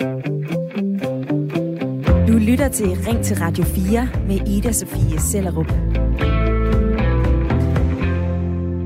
Du 0.00 0.06
lytter 2.38 2.68
til 2.68 2.86
Ring 2.86 3.24
til 3.24 3.36
Radio 3.36 3.64
4 3.64 4.08
med 4.26 4.48
Ida 4.48 4.72
Sofie 4.72 5.20
Sellerup. 5.20 5.70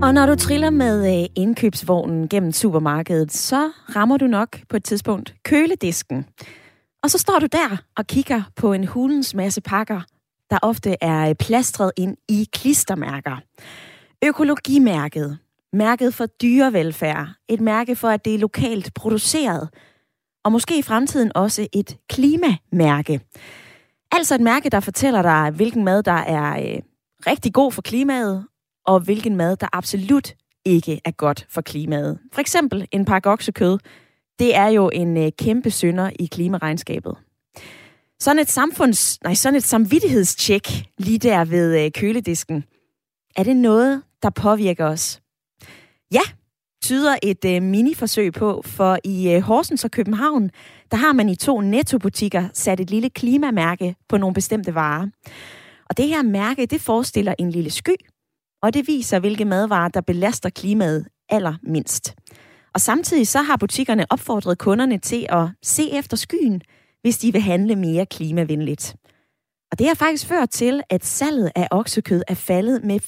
Og 0.02 0.14
når 0.14 0.26
du 0.26 0.34
triller 0.34 0.70
med 0.70 1.22
øh, 1.22 1.28
indkøbsvognen 1.36 2.28
gennem 2.28 2.52
supermarkedet, 2.52 3.32
så 3.32 3.70
rammer 3.96 4.16
du 4.16 4.26
nok 4.26 4.58
på 4.68 4.76
et 4.76 4.84
tidspunkt 4.84 5.34
køledisken. 5.44 6.26
Og 7.02 7.10
så 7.10 7.18
står 7.18 7.38
du 7.38 7.46
der 7.52 7.82
og 7.96 8.06
kigger 8.06 8.42
på 8.56 8.72
en 8.72 8.86
hulens 8.86 9.34
masse 9.34 9.60
pakker, 9.60 10.00
der 10.50 10.58
ofte 10.62 10.96
er 11.00 11.28
øh, 11.28 11.34
plastret 11.34 11.92
ind 11.96 12.16
i 12.28 12.48
klistermærker. 12.52 13.36
Økologimærket, 14.24 15.38
mærket 15.72 16.14
for 16.14 16.26
dyrevelfærd, 16.26 17.28
et 17.48 17.60
mærke 17.60 17.96
for, 17.96 18.08
at 18.08 18.24
det 18.24 18.34
er 18.34 18.38
lokalt 18.38 18.94
produceret, 18.94 19.68
og 20.44 20.52
måske 20.52 20.78
i 20.78 20.82
fremtiden 20.82 21.32
også 21.34 21.66
et 21.72 21.96
klimamærke. 22.08 23.20
Altså 24.12 24.34
et 24.34 24.40
mærke, 24.40 24.70
der 24.70 24.80
fortæller 24.80 25.22
dig, 25.22 25.50
hvilken 25.50 25.84
mad, 25.84 26.02
der 26.02 26.12
er 26.12 26.58
øh, 26.58 26.82
rigtig 27.26 27.52
god 27.52 27.72
for 27.72 27.82
klimaet, 27.82 28.46
og 28.86 29.00
hvilken 29.00 29.36
mad, 29.36 29.56
der 29.56 29.66
absolut 29.72 30.34
ikke 30.64 31.00
er 31.04 31.10
godt 31.10 31.46
for 31.50 31.60
klimaet. 31.60 32.18
For 32.32 32.40
eksempel 32.40 32.88
en 32.92 33.04
pakke 33.04 33.30
oksekød, 33.30 33.78
det 34.38 34.56
er 34.56 34.68
jo 34.68 34.90
en 34.92 35.16
øh, 35.16 35.32
kæmpe 35.38 35.70
synder 35.70 36.10
i 36.18 36.26
klimaregnskabet. 36.26 37.16
Sådan 38.20 38.38
et 38.38 38.50
samfunds, 38.50 39.22
nej, 39.22 39.34
sådan 39.34 39.56
et 39.56 39.64
samvittighedstjek 39.64 40.86
lige 40.98 41.18
der 41.18 41.44
ved 41.44 41.84
øh, 41.84 41.90
køledisken. 41.92 42.64
Er 43.36 43.42
det 43.42 43.56
noget, 43.56 44.02
der 44.22 44.30
påvirker 44.30 44.86
os? 44.86 45.20
Ja, 46.12 46.20
tyder 46.84 47.16
et 47.22 47.44
øh, 47.44 47.62
miniforsøg 47.62 48.32
på, 48.32 48.62
for 48.64 48.98
i 49.04 49.32
øh, 49.32 49.40
Horsens 49.40 49.84
og 49.84 49.90
København, 49.90 50.50
der 50.90 50.96
har 50.96 51.12
man 51.12 51.28
i 51.28 51.34
to 51.34 51.60
nettobutikker 51.60 52.48
sat 52.52 52.80
et 52.80 52.90
lille 52.90 53.10
klimamærke 53.10 53.96
på 54.08 54.16
nogle 54.16 54.34
bestemte 54.34 54.74
varer. 54.74 55.06
Og 55.90 55.96
det 55.96 56.08
her 56.08 56.22
mærke, 56.22 56.66
det 56.66 56.80
forestiller 56.80 57.34
en 57.38 57.50
lille 57.50 57.70
sky, 57.70 57.96
og 58.62 58.74
det 58.74 58.86
viser, 58.86 59.18
hvilke 59.18 59.44
madvarer, 59.44 59.88
der 59.88 60.00
belaster 60.00 60.50
klimaet 60.50 61.06
allermindst. 61.28 62.14
Og 62.74 62.80
samtidig 62.80 63.28
så 63.28 63.42
har 63.42 63.56
butikkerne 63.56 64.06
opfordret 64.10 64.58
kunderne 64.58 64.98
til 64.98 65.26
at 65.28 65.48
se 65.62 65.92
efter 65.92 66.16
skyen, 66.16 66.62
hvis 67.02 67.18
de 67.18 67.32
vil 67.32 67.40
handle 67.40 67.76
mere 67.76 68.06
klimavenligt. 68.06 68.96
Og 69.72 69.78
det 69.78 69.86
har 69.86 69.94
faktisk 69.94 70.26
ført 70.26 70.50
til, 70.50 70.82
at 70.90 71.04
salget 71.04 71.50
af 71.56 71.68
oksekød 71.70 72.22
er 72.28 72.34
faldet 72.34 72.84
med 72.84 73.00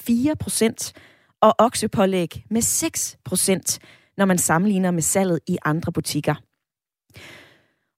4% 0.92 0.92
og 1.42 1.55
oksepålæg 1.59 2.45
med 2.51 2.62
6%, 2.62 3.79
når 4.17 4.25
man 4.25 4.39
sammenligner 4.39 4.91
med 4.91 5.03
salget 5.03 5.41
i 5.47 5.59
andre 5.65 5.92
butikker. 5.92 6.34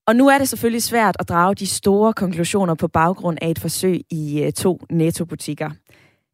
Og 0.06 0.16
nu 0.16 0.28
er 0.28 0.38
det 0.38 0.48
selvfølgelig 0.48 0.82
svært 0.82 1.16
at 1.18 1.28
drage 1.28 1.54
de 1.54 1.66
store 1.66 2.12
konklusioner 2.12 2.74
på 2.74 2.88
baggrund 2.88 3.38
af 3.42 3.50
et 3.50 3.58
forsøg 3.58 4.00
i 4.10 4.42
øh, 4.42 4.52
to 4.52 4.80
nettobutikker. 4.90 5.70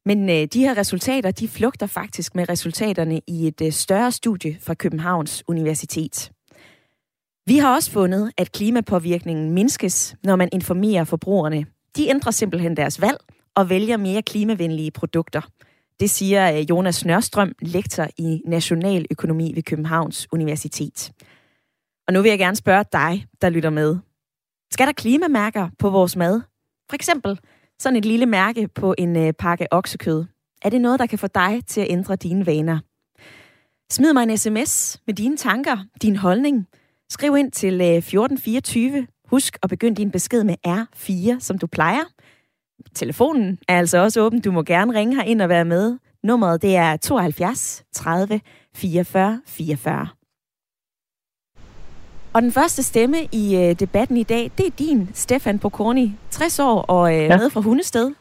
Men 0.07 0.31
øh, 0.31 0.47
de 0.53 0.61
her 0.61 0.79
resultater, 0.79 1.31
de 1.31 1.49
flugter 1.49 1.87
faktisk 1.87 2.35
med 2.35 2.49
resultaterne 2.49 3.21
i 3.27 3.47
et 3.47 3.61
øh, 3.61 3.73
større 3.73 4.13
studie 4.13 4.59
fra 4.61 4.75
Københavns 4.75 5.45
Universitet. 5.49 6.31
Vi 7.47 7.59
har 7.59 7.75
også 7.75 7.91
fundet, 7.91 8.33
at 8.39 8.53
klimapåvirkningen 8.53 9.51
mindskes, 9.51 10.17
når 10.23 10.37
man 10.37 10.49
informerer 10.53 11.05
forbrugerne. 11.05 11.67
De 11.97 12.09
ændrer 12.09 12.31
simpelthen 12.31 12.77
deres 12.77 13.01
valg 13.01 13.19
og 13.55 13.71
vælger 13.71 13.97
mere 13.97 14.23
klimavenlige 14.23 14.91
produkter. 14.91 15.41
Det 16.01 16.11
siger 16.11 16.53
øh, 16.53 16.71
Jonas 16.71 17.05
Nørstrøm, 17.05 17.53
lektor 17.61 18.07
i 18.19 18.43
nationaløkonomi 18.47 19.53
ved 19.55 19.63
Københavns 19.63 20.29
Universitet. 20.33 21.13
Og 22.07 22.13
nu 22.13 22.23
vil 22.23 22.29
jeg 22.29 22.39
gerne 22.39 22.57
spørge 22.57 22.85
dig, 22.93 23.27
der 23.43 23.49
lytter 23.49 23.71
med. 23.71 23.97
Skal 24.71 24.87
der 24.87 24.93
klimamærker 24.93 25.69
på 25.79 25.91
vores 25.91 26.17
mad? 26.17 26.41
For 26.89 26.95
eksempel 26.95 27.41
sådan 27.79 27.97
et 27.97 28.05
lille 28.05 28.27
mærke 28.27 28.69
på 28.69 28.95
en 28.99 29.17
øh, 29.17 29.33
pakke 29.33 29.67
oksekød. 29.71 30.25
Er 30.63 30.71
det 30.71 30.81
noget, 30.81 31.01
der 31.01 31.07
kan 31.07 31.19
få 31.19 31.27
dig 31.27 31.63
til 31.67 31.81
at 31.81 31.91
ændre 31.91 32.17
dine 32.17 32.47
vaner? 32.47 32.79
Smid 33.91 34.13
mig 34.13 34.23
en 34.23 34.39
sms 34.39 35.01
med 35.07 35.15
dine 35.15 35.37
tanker, 35.37 35.77
din 36.03 36.17
holdning. 36.17 36.67
Skriv 37.09 37.37
ind 37.37 37.53
til 37.53 37.81
øh, 37.81 37.97
1424. 37.97 39.07
Husk 39.29 39.59
at 39.63 39.69
begynde 39.69 39.97
din 39.97 40.11
besked 40.11 40.45
med 40.45 40.55
R4, 40.67 41.41
som 41.41 41.59
du 41.59 41.67
plejer. 41.67 42.14
Telefonen 42.95 43.59
er 43.69 43.79
altså 43.79 43.99
også 43.99 44.21
åben. 44.21 44.41
Du 44.41 44.53
må 44.53 44.63
gerne 44.63 44.99
ringe 44.99 45.17
her 45.17 45.23
ind 45.23 45.43
og 45.43 45.49
være 45.49 45.65
med. 45.65 45.99
Nummeret 46.23 46.63
det 46.63 46.77
er 46.77 46.97
72 46.97 47.85
30 47.93 48.41
44 48.75 49.41
44. 49.47 50.09
Og 52.35 52.43
den 52.43 52.53
første 52.53 52.83
stemme 52.83 53.17
i 53.33 53.57
øh, 53.57 53.81
debatten 53.81 54.17
i 54.17 54.23
dag, 54.23 54.51
det 54.59 54.67
er 54.67 54.71
din, 54.79 55.11
Stefan 55.15 55.59
Pokorni, 55.59 56.17
60 56.31 56.59
år 56.59 56.81
og 56.81 57.15
øh, 57.15 57.25
ja. 57.25 57.37
med 57.37 57.51
fra 57.51 57.61
Hundested. 57.61 58.13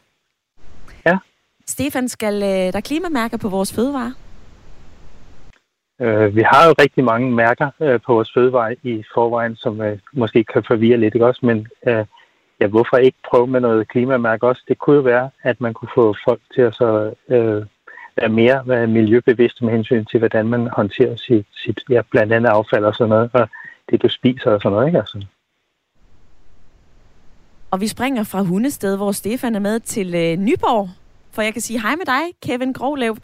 Ja. 1.05 1.17
Stefan, 1.67 2.09
skal 2.09 2.43
øh, 2.43 2.73
der 2.73 2.81
klimamærker 2.81 3.37
på 3.37 3.49
vores 3.49 3.73
fødevarer? 3.73 4.11
Øh, 6.01 6.35
vi 6.35 6.41
har 6.41 6.67
jo 6.67 6.73
rigtig 6.79 7.03
mange 7.03 7.31
mærker 7.31 7.69
øh, 7.81 7.99
på 8.05 8.13
vores 8.13 8.31
fødevarer 8.33 8.75
i 8.83 9.03
forvejen, 9.13 9.55
som 9.55 9.81
øh, 9.81 9.99
måske 10.13 10.43
kan 10.43 10.63
forvirre 10.67 10.97
lidt, 10.97 11.15
ikke 11.15 11.25
også? 11.25 11.45
Men 11.45 11.67
øh, 11.87 12.05
ja, 12.63 12.67
hvorfor 12.67 12.97
ikke 12.97 13.17
prøve 13.29 13.47
med 13.47 13.59
noget 13.59 13.87
klimamærke 13.87 14.47
også? 14.47 14.63
Det 14.67 14.77
kunne 14.77 14.95
jo 14.95 15.01
være, 15.01 15.29
at 15.41 15.61
man 15.61 15.73
kunne 15.73 15.89
få 15.95 16.15
folk 16.27 16.41
til 16.55 16.61
at 16.61 16.75
så, 16.75 17.13
øh, 17.29 17.65
være 18.17 18.29
mere 18.29 18.63
være 18.65 18.87
miljøbevidste 18.87 19.65
med 19.65 19.73
hensyn 19.73 20.05
til, 20.05 20.19
hvordan 20.19 20.47
man 20.47 20.67
håndterer 20.67 21.15
sit, 21.15 21.45
sit 21.63 21.79
ja, 21.89 22.01
blandt 22.11 22.33
andet 22.33 22.49
affald 22.49 22.85
og 22.85 22.95
sådan 22.95 23.09
noget. 23.09 23.29
Og 23.33 23.49
det, 23.89 24.01
du 24.03 24.09
spiser 24.09 24.51
og 24.51 24.61
sådan 24.61 24.71
noget, 24.71 24.87
ikke? 24.87 24.99
Altså. 24.99 25.25
Og 27.71 27.81
vi 27.81 27.87
springer 27.87 28.23
fra 28.23 28.41
Hundested, 28.41 28.97
hvor 28.97 29.11
Stefan 29.11 29.55
er 29.55 29.59
med, 29.59 29.79
til 29.79 30.15
øh, 30.15 30.37
Nyborg. 30.37 30.89
For 31.31 31.41
jeg 31.41 31.53
kan 31.53 31.61
sige 31.61 31.81
hej 31.81 31.95
med 31.95 32.05
dig, 32.05 32.23
Kevin 32.41 32.73
Grovlev. 32.73 33.17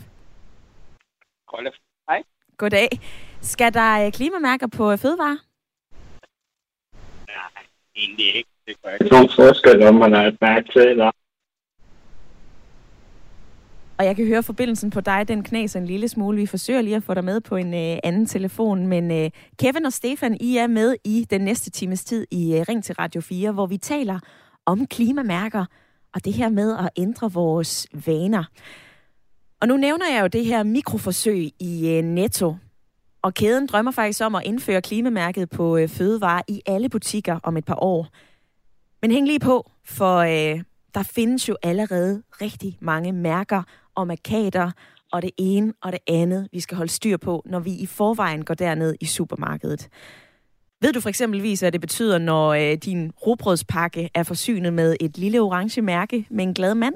Goddag. 1.47 1.73
Hej. 2.09 2.23
Goddag. 2.57 2.89
Skal 3.41 3.73
der 3.73 4.05
øh, 4.05 4.11
klimamærker 4.11 4.67
på 4.67 4.91
øh, 4.91 4.97
fødevarer? 4.97 5.37
Nej, 7.27 7.63
egentlig 7.95 8.35
ikke. 8.35 8.49
Det 8.69 8.81
gør 8.83 8.89
ikke 8.89 9.13
nogen 9.15 9.29
forskel, 9.35 9.83
om 9.83 9.95
man 9.95 10.13
har 10.13 10.25
et 10.25 10.37
mærke 10.41 10.71
til 10.71 10.81
eller 10.81 11.11
og 13.97 14.05
jeg 14.05 14.15
kan 14.15 14.27
høre 14.27 14.43
forbindelsen 14.43 14.89
på 14.89 15.01
dig, 15.01 15.27
den 15.27 15.43
knaser 15.43 15.79
en 15.79 15.85
lille 15.85 16.07
smule. 16.07 16.37
Vi 16.37 16.45
forsøger 16.45 16.81
lige 16.81 16.95
at 16.95 17.03
få 17.03 17.13
dig 17.13 17.23
med 17.23 17.41
på 17.41 17.55
en 17.55 17.73
øh, 17.73 17.97
anden 18.03 18.25
telefon. 18.25 18.87
Men 18.87 19.11
øh, 19.11 19.29
Kevin 19.59 19.85
og 19.85 19.93
Stefan, 19.93 20.37
I 20.41 20.57
er 20.57 20.67
med 20.67 20.95
i 21.05 21.27
den 21.29 21.41
næste 21.41 21.69
times 21.69 22.03
tid 22.03 22.27
i 22.31 22.55
øh, 22.55 22.65
Ring 22.69 22.83
til 22.83 22.95
Radio 22.95 23.21
4, 23.21 23.51
hvor 23.51 23.65
vi 23.65 23.77
taler 23.77 24.19
om 24.65 24.87
klimamærker 24.87 25.65
og 26.13 26.25
det 26.25 26.33
her 26.33 26.49
med 26.49 26.77
at 26.77 26.89
ændre 26.97 27.31
vores 27.31 27.87
vaner. 28.05 28.43
Og 29.61 29.67
nu 29.67 29.77
nævner 29.77 30.05
jeg 30.13 30.21
jo 30.21 30.27
det 30.27 30.45
her 30.45 30.63
mikroforsøg 30.63 31.49
i 31.59 31.89
øh, 31.89 32.03
Netto. 32.03 32.55
Og 33.21 33.33
kæden 33.33 33.67
drømmer 33.67 33.91
faktisk 33.91 34.21
om 34.21 34.35
at 34.35 34.43
indføre 34.45 34.81
klimamærket 34.81 35.49
på 35.49 35.77
øh, 35.77 35.89
fødevarer 35.89 36.41
i 36.47 36.61
alle 36.65 36.89
butikker 36.89 37.39
om 37.43 37.57
et 37.57 37.65
par 37.65 37.83
år. 37.83 38.07
Men 39.01 39.11
hæng 39.11 39.27
lige 39.27 39.39
på, 39.39 39.71
for 39.85 40.17
øh, 40.17 40.61
der 40.93 41.03
findes 41.03 41.49
jo 41.49 41.57
allerede 41.63 42.23
rigtig 42.41 42.77
mange 42.81 43.11
mærker 43.11 43.63
og 43.95 44.07
markader 44.07 44.71
og 45.11 45.21
det 45.21 45.31
ene 45.37 45.73
og 45.81 45.91
det 45.91 45.99
andet, 46.07 46.47
vi 46.51 46.59
skal 46.59 46.77
holde 46.77 46.91
styr 46.91 47.17
på, 47.17 47.43
når 47.45 47.59
vi 47.59 47.71
i 47.71 47.85
forvejen 47.85 48.45
går 48.45 48.53
derned 48.53 48.95
i 49.01 49.05
supermarkedet. 49.05 49.89
Ved 50.81 50.93
du 50.93 51.01
for 51.01 51.09
eksempelvis, 51.09 51.59
hvad 51.59 51.71
det 51.71 51.81
betyder, 51.81 52.17
når 52.17 52.49
øh, 52.49 52.73
din 52.73 53.11
robrødspakke 53.11 54.09
er 54.13 54.23
forsynet 54.23 54.73
med 54.73 54.95
et 54.99 55.17
lille 55.17 55.41
orange 55.41 55.81
mærke 55.81 56.25
med 56.29 56.43
en 56.43 56.53
glad 56.53 56.75
mand? 56.75 56.95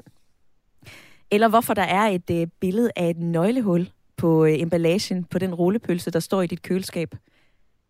Eller 1.30 1.48
hvorfor 1.48 1.74
der 1.74 1.82
er 1.82 2.06
et 2.06 2.30
øh, 2.30 2.46
billede 2.60 2.90
af 2.96 3.10
et 3.10 3.18
nøglehul 3.18 3.90
på 4.16 4.44
øh, 4.44 4.60
emballagen 4.60 5.24
på 5.24 5.38
den 5.38 5.54
rullepølse, 5.54 6.10
der 6.10 6.20
står 6.20 6.42
i 6.42 6.46
dit 6.46 6.62
køleskab? 6.62 7.14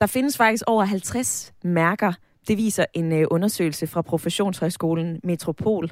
Der 0.01 0.07
findes 0.07 0.37
faktisk 0.37 0.65
over 0.67 0.85
50 0.85 1.53
mærker. 1.65 2.13
Det 2.49 2.57
viser 2.57 2.85
en 2.95 3.13
øh, 3.13 3.27
undersøgelse 3.31 3.87
fra 3.87 4.03
Professionshøjskolen 4.03 5.21
Metropol. 5.25 5.91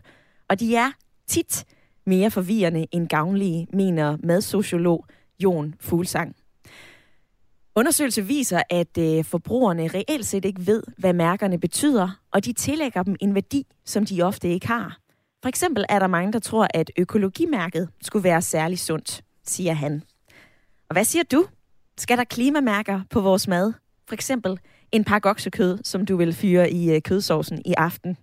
Og 0.49 0.61
de 0.61 0.77
er 0.77 0.91
tit 1.27 1.65
mere 2.07 2.31
forvirrende 2.31 2.87
end 2.93 3.09
gavnlige, 3.09 3.67
mener 3.73 4.17
madsociolog 4.23 5.07
Jon 5.41 5.75
Fuglsang. 5.81 6.37
Undersøgelse 7.75 8.23
viser, 8.23 8.63
at 8.71 8.99
øh, 8.99 9.25
forbrugerne 9.25 9.89
reelt 9.89 10.27
set 10.27 10.45
ikke 10.45 10.67
ved, 10.67 10.83
hvad 10.99 11.13
mærkerne 11.13 11.59
betyder, 11.59 12.21
og 12.33 12.45
de 12.45 12.53
tillægger 12.53 13.03
dem 13.03 13.17
en 13.21 13.35
værdi, 13.35 13.67
som 13.85 14.07
de 14.07 14.23
ofte 14.23 14.49
ikke 14.49 14.67
har. 14.67 14.99
For 15.43 15.49
eksempel 15.49 15.85
er 15.89 15.99
der 15.99 16.07
mange, 16.07 16.33
der 16.33 16.39
tror, 16.39 16.67
at 16.75 16.91
økologimærket 16.99 17.89
skulle 18.03 18.25
være 18.25 18.43
særlig 18.43 18.79
sundt, 18.79 19.23
siger 19.45 19.73
han. 19.73 20.03
Og 20.89 20.95
hvad 20.95 21.05
siger 21.05 21.23
du? 21.23 21.47
Skal 21.99 22.19
der 22.19 22.25
klimamærker 22.25 23.01
på 23.11 23.21
vores 23.21 23.49
mad? 23.49 23.73
For 24.09 24.15
eksempel 24.15 24.59
en 24.93 25.05
pakke 25.05 25.31
oksekød, 25.31 25.79
som 25.85 26.07
du 26.07 26.17
vil 26.17 26.33
fyre 26.33 26.71
i 26.71 26.95
øh, 26.95 27.03
kødsovsen 27.03 27.63
i 27.65 27.75
aften. 27.77 28.17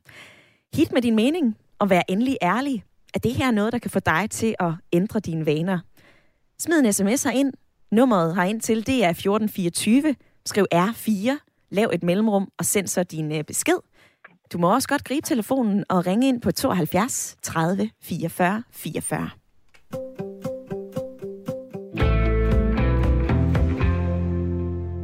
Hit 0.73 0.91
med 0.91 1.01
din 1.01 1.15
mening, 1.15 1.57
og 1.79 1.89
vær 1.89 2.01
endelig 2.09 2.37
ærlig. 2.41 2.83
Er 3.13 3.19
det 3.19 3.33
her 3.33 3.51
noget, 3.51 3.73
der 3.73 3.79
kan 3.79 3.91
få 3.91 3.99
dig 3.99 4.27
til 4.29 4.55
at 4.59 4.71
ændre 4.93 5.19
dine 5.19 5.45
vaner? 5.45 5.79
Smid 6.59 6.79
en 6.79 6.93
sms 6.93 7.25
ind. 7.25 7.53
Nummeret 7.91 8.49
ind 8.49 8.61
til, 8.61 8.87
det 8.87 9.03
er 9.03 9.09
1424. 9.09 10.15
Skriv 10.45 10.65
R4, 10.75 11.29
lav 11.71 11.89
et 11.93 12.03
mellemrum 12.03 12.51
og 12.57 12.65
send 12.65 12.87
så 12.87 13.03
din 13.03 13.31
øh, 13.31 13.43
besked. 13.43 13.77
Du 14.53 14.57
må 14.57 14.73
også 14.73 14.87
godt 14.87 15.03
gribe 15.03 15.27
telefonen 15.27 15.83
og 15.89 16.07
ringe 16.07 16.27
ind 16.27 16.41
på 16.41 16.51
72 16.51 17.37
30 17.43 17.89
44 18.01 18.63
44. 18.71 19.29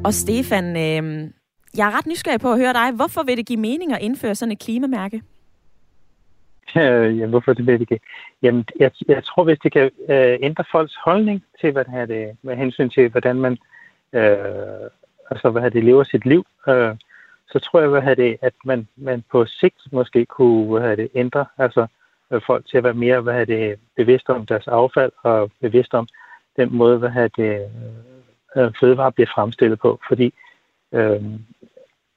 Og 0.05 0.13
Stefan, 0.13 0.77
øh, 0.77 1.31
jeg 1.77 1.87
er 1.87 1.97
ret 1.97 2.07
nysgerrig 2.07 2.39
på 2.39 2.51
at 2.51 2.59
høre 2.59 2.73
dig. 2.73 2.91
Hvorfor 2.91 3.23
vil 3.23 3.37
det 3.37 3.45
give 3.45 3.59
mening 3.59 3.93
at 3.93 4.01
indføre 4.01 4.35
sådan 4.35 4.51
et 4.51 4.59
klimamærke? 4.59 5.21
Øh, 6.77 7.17
jamen, 7.17 7.29
hvorfor 7.29 7.53
det 7.53 7.67
vil 7.67 7.79
det 7.79 7.87
give? 7.87 7.99
Jamen, 8.41 8.65
jeg, 8.79 8.91
jeg 9.07 9.23
tror, 9.23 9.43
hvis 9.43 9.59
det 9.59 9.71
kan 9.71 9.91
øh, 10.09 10.37
ændre 10.41 10.63
folks 10.71 10.95
holdning 10.95 11.43
til, 11.61 11.71
hvad 11.71 11.85
det 11.85 11.93
er 11.93 12.05
det, 12.05 12.37
med 12.41 12.55
hensyn 12.55 12.89
til, 12.89 13.09
hvordan 13.09 13.35
man 13.35 13.57
øh, 14.13 14.89
altså, 15.31 15.49
hvad 15.49 15.71
det, 15.71 15.83
lever 15.83 16.03
sit 16.03 16.25
liv, 16.25 16.45
øh, 16.67 16.95
så 17.51 17.59
tror 17.59 17.79
jeg, 17.79 17.89
hvad 17.89 18.15
det, 18.15 18.37
at 18.41 18.53
man, 18.65 18.87
man 18.95 19.23
på 19.31 19.45
sigt 19.45 19.81
måske 19.91 20.25
kunne 20.25 20.79
hvad 20.79 20.97
det, 20.97 21.09
ændre 21.15 21.45
altså, 21.57 21.87
øh, 22.31 22.41
folk 22.47 22.67
til 22.67 22.77
at 22.77 22.83
være 22.83 22.93
mere 22.93 23.21
hvad 23.21 23.45
det, 23.45 23.79
bevidste 23.97 24.29
om 24.29 24.45
deres 24.45 24.67
affald 24.67 25.11
og 25.23 25.51
bevidst 25.61 25.93
om 25.93 26.07
den 26.57 26.75
måde, 26.75 26.97
hvad 26.97 27.29
det, 27.29 27.69
øh, 28.57 28.71
fødevare 28.79 29.11
bliver 29.11 29.31
fremstillet 29.35 29.79
på. 29.79 29.99
Fordi 30.07 30.33
øh, 30.91 31.23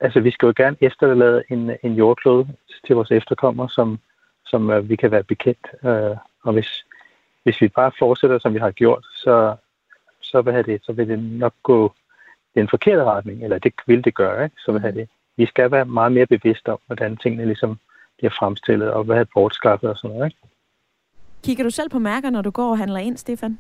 altså, 0.01 0.21
vi 0.21 0.31
skal 0.31 0.47
jo 0.47 0.53
gerne 0.57 0.77
efterlade 0.81 1.43
en, 1.51 1.71
en 1.83 1.95
jordklode 1.95 2.49
til 2.87 2.97
vores 2.97 3.11
efterkommere, 3.11 3.69
som, 3.69 3.99
som 4.47 4.71
øh, 4.71 4.89
vi 4.89 4.97
kan 4.97 5.11
være 5.11 5.25
bekendt. 5.25 5.67
Øh, 5.85 6.17
og 6.43 6.53
hvis, 6.53 6.85
hvis 7.43 7.61
vi 7.61 7.69
bare 7.69 7.93
fortsætter, 7.99 8.39
som 8.39 8.55
vi 8.55 8.59
har 8.59 8.71
gjort, 8.71 9.07
så, 9.15 9.57
så, 10.21 10.43
hvad 10.43 10.65
det, 10.65 10.85
så 10.85 10.93
vil 10.93 11.09
det 11.09 11.19
nok 11.19 11.55
gå 11.63 11.93
den 12.55 12.69
forkerte 12.69 13.05
retning, 13.05 13.45
eller 13.45 13.59
det 13.59 13.73
vil 13.87 14.05
det 14.05 14.15
gøre. 14.15 14.45
Ikke? 14.45 14.57
Så 14.59 14.79
hvad 14.79 14.93
det, 14.93 15.09
vi 15.37 15.47
skal 15.47 15.71
være 15.71 15.85
meget 15.85 16.13
mere 16.13 16.27
bevidste 16.27 16.73
om, 16.73 16.79
hvordan 16.87 17.17
tingene 17.17 17.45
ligesom 17.45 17.79
bliver 18.19 18.31
fremstillet, 18.39 18.91
og 18.91 19.05
hvad 19.05 19.17
er 19.17 19.25
bortskaffet 19.35 19.91
og 19.91 19.97
sådan 19.97 20.17
noget. 20.17 20.27
Ikke? 20.27 20.39
Kigger 21.45 21.65
du 21.65 21.71
selv 21.71 21.91
på 21.91 21.99
mærker, 21.99 22.31
når 22.31 22.43
du 22.43 22.51
går 22.51 22.71
og 22.71 22.79
handler 22.79 22.99
ind, 22.99 23.17
Stefan? 23.17 23.59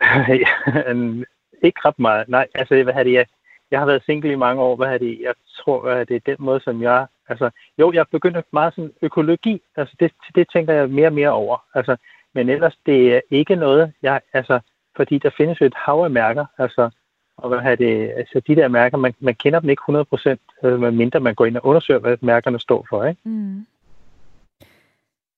ikke 1.66 1.80
ret 1.84 1.98
meget. 1.98 2.28
Nej, 2.28 2.46
altså, 2.54 2.82
hvad 2.82 3.04
det, 3.04 3.12
jeg, 3.12 3.26
jeg 3.70 3.78
har 3.78 3.86
været 3.86 4.02
single 4.06 4.32
i 4.32 4.36
mange 4.36 4.62
år. 4.62 4.76
Hvad 4.76 4.88
er 4.88 4.98
det? 4.98 5.20
Jeg 5.20 5.34
tror, 5.58 5.90
at 5.90 6.08
det 6.08 6.16
er 6.16 6.20
den 6.26 6.36
måde, 6.38 6.60
som 6.60 6.82
jeg... 6.82 7.06
Altså, 7.28 7.50
jo, 7.78 7.92
jeg 7.92 8.06
begynder 8.10 8.42
meget 8.52 8.74
sådan 8.74 8.92
økologi. 9.02 9.62
Altså, 9.76 9.96
det, 10.00 10.12
det 10.34 10.48
tænker 10.52 10.74
jeg 10.74 10.90
mere 10.90 11.06
og 11.06 11.12
mere 11.12 11.30
over. 11.30 11.64
Altså, 11.74 11.96
men 12.34 12.48
ellers, 12.48 12.78
det 12.86 13.14
er 13.16 13.20
ikke 13.30 13.56
noget, 13.56 13.92
jeg... 14.02 14.20
Altså, 14.32 14.60
fordi 14.96 15.18
der 15.18 15.30
findes 15.36 15.60
jo 15.60 15.66
et 15.66 15.74
hav 15.74 16.04
af 16.04 16.10
mærker. 16.10 16.46
Altså, 16.58 16.90
og 17.36 17.48
hvad 17.48 17.58
er 17.58 17.76
det, 17.76 18.12
altså 18.16 18.40
de 18.46 18.56
der 18.56 18.68
mærker, 18.68 18.96
man, 18.96 19.14
man 19.20 19.34
kender 19.34 19.60
dem 19.60 19.70
ikke 19.70 19.80
100 19.80 20.04
procent, 20.04 20.40
øh, 20.64 20.80
mindre 20.80 21.20
man 21.20 21.34
går 21.34 21.46
ind 21.46 21.56
og 21.56 21.66
undersøger, 21.66 22.00
hvad 22.00 22.16
mærkerne 22.20 22.60
står 22.60 22.86
for, 22.88 23.04
ikke? 23.04 23.20
Mm. 23.24 23.66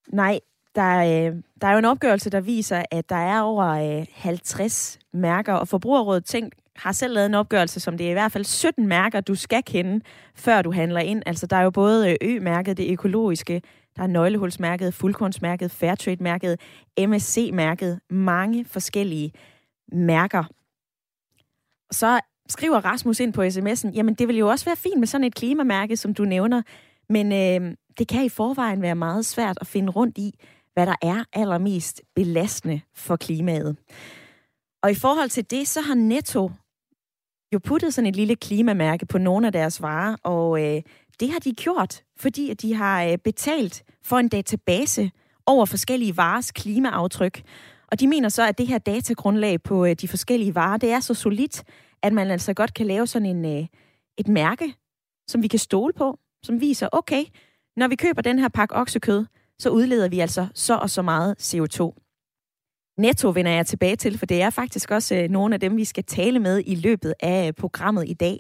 Nej, 0.08 0.40
der 0.75 0.83
er, 0.83 1.31
øh, 1.31 1.37
der 1.61 1.67
er 1.67 1.73
jo 1.73 1.79
en 1.79 1.85
opgørelse, 1.85 2.31
der 2.31 2.41
viser, 2.41 2.83
at 2.91 3.09
der 3.09 3.17
er 3.17 3.41
over 3.41 3.99
øh, 3.99 4.07
50 4.13 4.99
mærker, 5.13 5.53
og 5.53 5.69
Forbrugerrådet 5.69 6.25
Tænk 6.25 6.53
har 6.77 6.93
selv 6.93 7.15
lavet 7.15 7.27
en 7.27 7.35
opgørelse, 7.35 7.81
som 7.81 7.99
det 7.99 8.07
er 8.07 8.11
i 8.11 8.13
hvert 8.13 8.33
fald 8.33 8.45
17 8.45 8.87
mærker, 8.87 9.21
du 9.21 9.35
skal 9.35 9.63
kende, 9.63 10.05
før 10.35 10.63
du 10.63 10.73
handler 10.73 11.01
ind. 11.01 11.23
Altså, 11.27 11.47
der 11.47 11.57
er 11.57 11.63
jo 11.63 11.71
både 11.71 12.11
øh, 12.11 12.17
Ø-mærket, 12.23 12.77
det 12.77 12.93
økologiske, 12.93 13.63
der 13.97 14.03
er 14.03 14.07
nøglehulsmærket, 14.07 14.95
fuldkornsmærket, 14.95 15.71
Fairtrade-mærket, 15.71 16.61
MSC-mærket, 16.99 18.01
mange 18.11 18.65
forskellige 18.65 19.33
mærker. 19.93 20.45
Så 21.91 22.21
skriver 22.49 22.85
Rasmus 22.85 23.21
ind 23.21 23.33
på 23.33 23.43
sms'en, 23.43 23.91
jamen 23.95 24.15
det 24.15 24.29
vil 24.29 24.37
jo 24.37 24.49
også 24.49 24.65
være 24.65 24.77
fint 24.77 24.99
med 24.99 25.07
sådan 25.07 25.25
et 25.25 25.35
klimamærke, 25.35 25.97
som 25.97 26.15
du 26.15 26.25
nævner, 26.25 26.63
men 27.09 27.33
øh, 27.33 27.77
det 27.99 28.09
kan 28.09 28.25
i 28.25 28.29
forvejen 28.29 28.83
være 28.83 28.95
meget 28.95 29.27
svært 29.27 29.59
at 29.61 29.67
finde 29.67 29.93
rundt 29.93 30.19
i, 30.19 30.35
hvad 30.75 30.87
der 30.87 30.95
er 31.03 31.25
allermest 31.33 32.03
belastende 32.15 32.81
for 32.95 33.17
klimaet. 33.17 33.77
Og 34.83 34.91
i 34.91 34.95
forhold 34.95 35.29
til 35.29 35.51
det, 35.51 35.69
så 35.69 35.81
har 35.81 35.95
Netto 35.95 36.51
jo 37.53 37.59
puttet 37.59 37.95
sådan 37.95 38.09
et 38.09 38.17
lille 38.17 38.37
klimamærke 38.37 39.07
på 39.07 39.19
nogle 39.19 39.47
af 39.47 39.53
deres 39.53 39.83
varer, 39.83 40.17
og 40.23 40.63
øh, 40.63 40.83
det 41.21 41.33
har 41.33 41.39
de 41.39 41.53
gjort, 41.53 42.03
fordi 42.17 42.51
at 42.51 42.63
de 42.63 42.75
har 42.75 43.05
øh, 43.05 43.19
betalt 43.19 43.85
for 44.03 44.17
en 44.19 44.29
database 44.29 45.11
over 45.47 45.67
forskellige 45.67 46.17
varers 46.17 46.53
klimaaftryk. 46.53 47.43
Og 47.91 48.01
de 48.01 48.09
mener 48.09 48.29
så, 48.29 48.49
at 48.49 48.59
det 48.59 48.67
her 48.67 48.79
datagrundlag 48.79 49.63
på 49.63 49.85
øh, 49.85 49.95
de 49.95 50.09
forskellige 50.09 50.55
varer, 50.55 50.77
det 50.77 50.91
er 50.91 51.01
så 51.01 51.15
solidt, 51.15 51.65
at 52.03 52.13
man 52.13 52.31
altså 52.31 52.55
godt 52.55 52.75
kan 52.75 52.87
lave 52.87 53.07
sådan 53.07 53.37
en, 53.37 53.45
øh, 53.45 53.67
et 54.19 54.29
mærke, 54.29 54.75
som 55.29 55.43
vi 55.43 55.49
kan 55.49 55.59
stole 55.59 55.93
på, 55.93 56.19
som 56.43 56.61
viser, 56.61 56.89
okay, 56.93 57.25
når 57.77 57.89
vi 57.89 57.97
køber 57.97 58.23
den 58.23 58.39
her 58.39 58.49
pakke 58.49 58.75
oksekød, 58.75 59.25
så 59.59 59.71
udleder 59.71 60.09
vi 60.09 60.21
altså 60.21 60.47
så 60.55 60.79
og 60.79 60.91
så 60.91 61.03
meget 61.03 61.55
CO2. 61.55 62.03
Netto 62.99 63.29
vender 63.29 63.53
jeg 63.53 63.67
tilbage 63.67 63.97
til, 63.97 64.19
for 64.19 64.27
det 64.27 64.43
er 64.43 64.51
faktisk 64.51 64.91
også 64.91 65.17
øh, 65.17 65.29
nogle 65.29 65.55
af 65.55 65.61
dem, 65.61 65.77
vi 65.77 65.85
skal 65.85 66.05
tale 66.05 66.39
med 66.39 66.63
i 66.67 66.75
løbet 66.75 67.15
af 67.21 67.47
øh, 67.47 67.53
programmet 67.61 68.09
i 68.09 68.15
dag. 68.15 68.39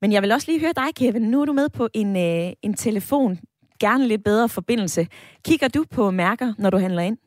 Men 0.00 0.12
jeg 0.12 0.22
vil 0.22 0.32
også 0.32 0.50
lige 0.50 0.60
høre 0.60 0.72
dig, 0.72 0.94
Kevin. 0.94 1.30
Nu 1.30 1.40
er 1.40 1.44
du 1.44 1.52
med 1.52 1.68
på 1.68 1.88
en, 1.94 2.16
øh, 2.16 2.52
en 2.62 2.74
telefon. 2.74 3.38
Gerne 3.80 4.06
lidt 4.06 4.24
bedre 4.24 4.48
forbindelse. 4.48 5.02
Kigger 5.44 5.68
du 5.68 5.84
på 5.96 6.10
mærker, 6.10 6.54
når 6.58 6.70
du 6.70 6.78
handler 6.78 7.02
ind? 7.02 7.18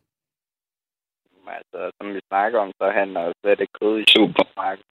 Altså, 1.48 1.92
som 1.98 2.14
vi 2.14 2.20
snakker 2.28 2.60
om, 2.60 2.72
så 2.82 2.92
handler 3.00 3.22
jeg 3.22 3.34
slet 3.42 3.60
ikke 3.60 3.78
kød 3.82 4.00
i 4.00 4.06
supermarkedet. 4.16 4.86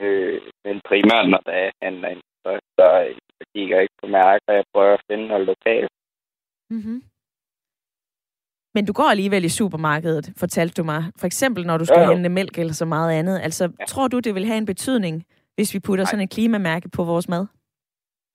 Øh, 0.00 0.40
men 0.64 0.80
primært, 0.88 1.26
når 1.30 1.42
der 1.46 1.70
handler 1.82 2.08
ind, 2.08 2.22
så, 2.42 2.50
så 2.76 2.84
jeg 3.38 3.46
kigger 3.54 3.76
jeg 3.76 3.82
ikke 3.82 4.00
på 4.02 4.06
mærker. 4.06 4.52
Jeg 4.52 4.64
prøver 4.74 4.94
at 4.94 5.04
finde 5.10 5.26
noget 5.28 5.46
lokalt. 5.46 5.92
Mm-hmm. 6.70 7.02
Men 8.74 8.79
du 8.90 8.94
går 9.00 9.10
alligevel 9.14 9.44
i 9.50 9.56
supermarkedet, 9.60 10.26
fortalte 10.42 10.74
du 10.78 10.84
mig. 10.92 11.02
For 11.20 11.26
eksempel, 11.30 11.62
når 11.70 11.76
du 11.78 11.84
skal 11.84 12.00
ja, 12.00 12.06
ja. 12.06 12.12
handle 12.12 12.28
mælk 12.38 12.54
eller 12.62 12.76
så 12.82 12.86
meget 12.94 13.10
andet. 13.18 13.36
Altså, 13.46 13.64
ja. 13.64 13.84
tror 13.92 14.06
du, 14.12 14.18
det 14.26 14.32
vil 14.36 14.46
have 14.50 14.60
en 14.62 14.70
betydning, 14.72 15.14
hvis 15.54 15.74
vi 15.74 15.78
putter 15.86 16.04
Nej. 16.04 16.10
sådan 16.10 16.26
et 16.26 16.34
klimamærke 16.36 16.88
på 16.96 17.02
vores 17.10 17.26
mad? 17.32 17.44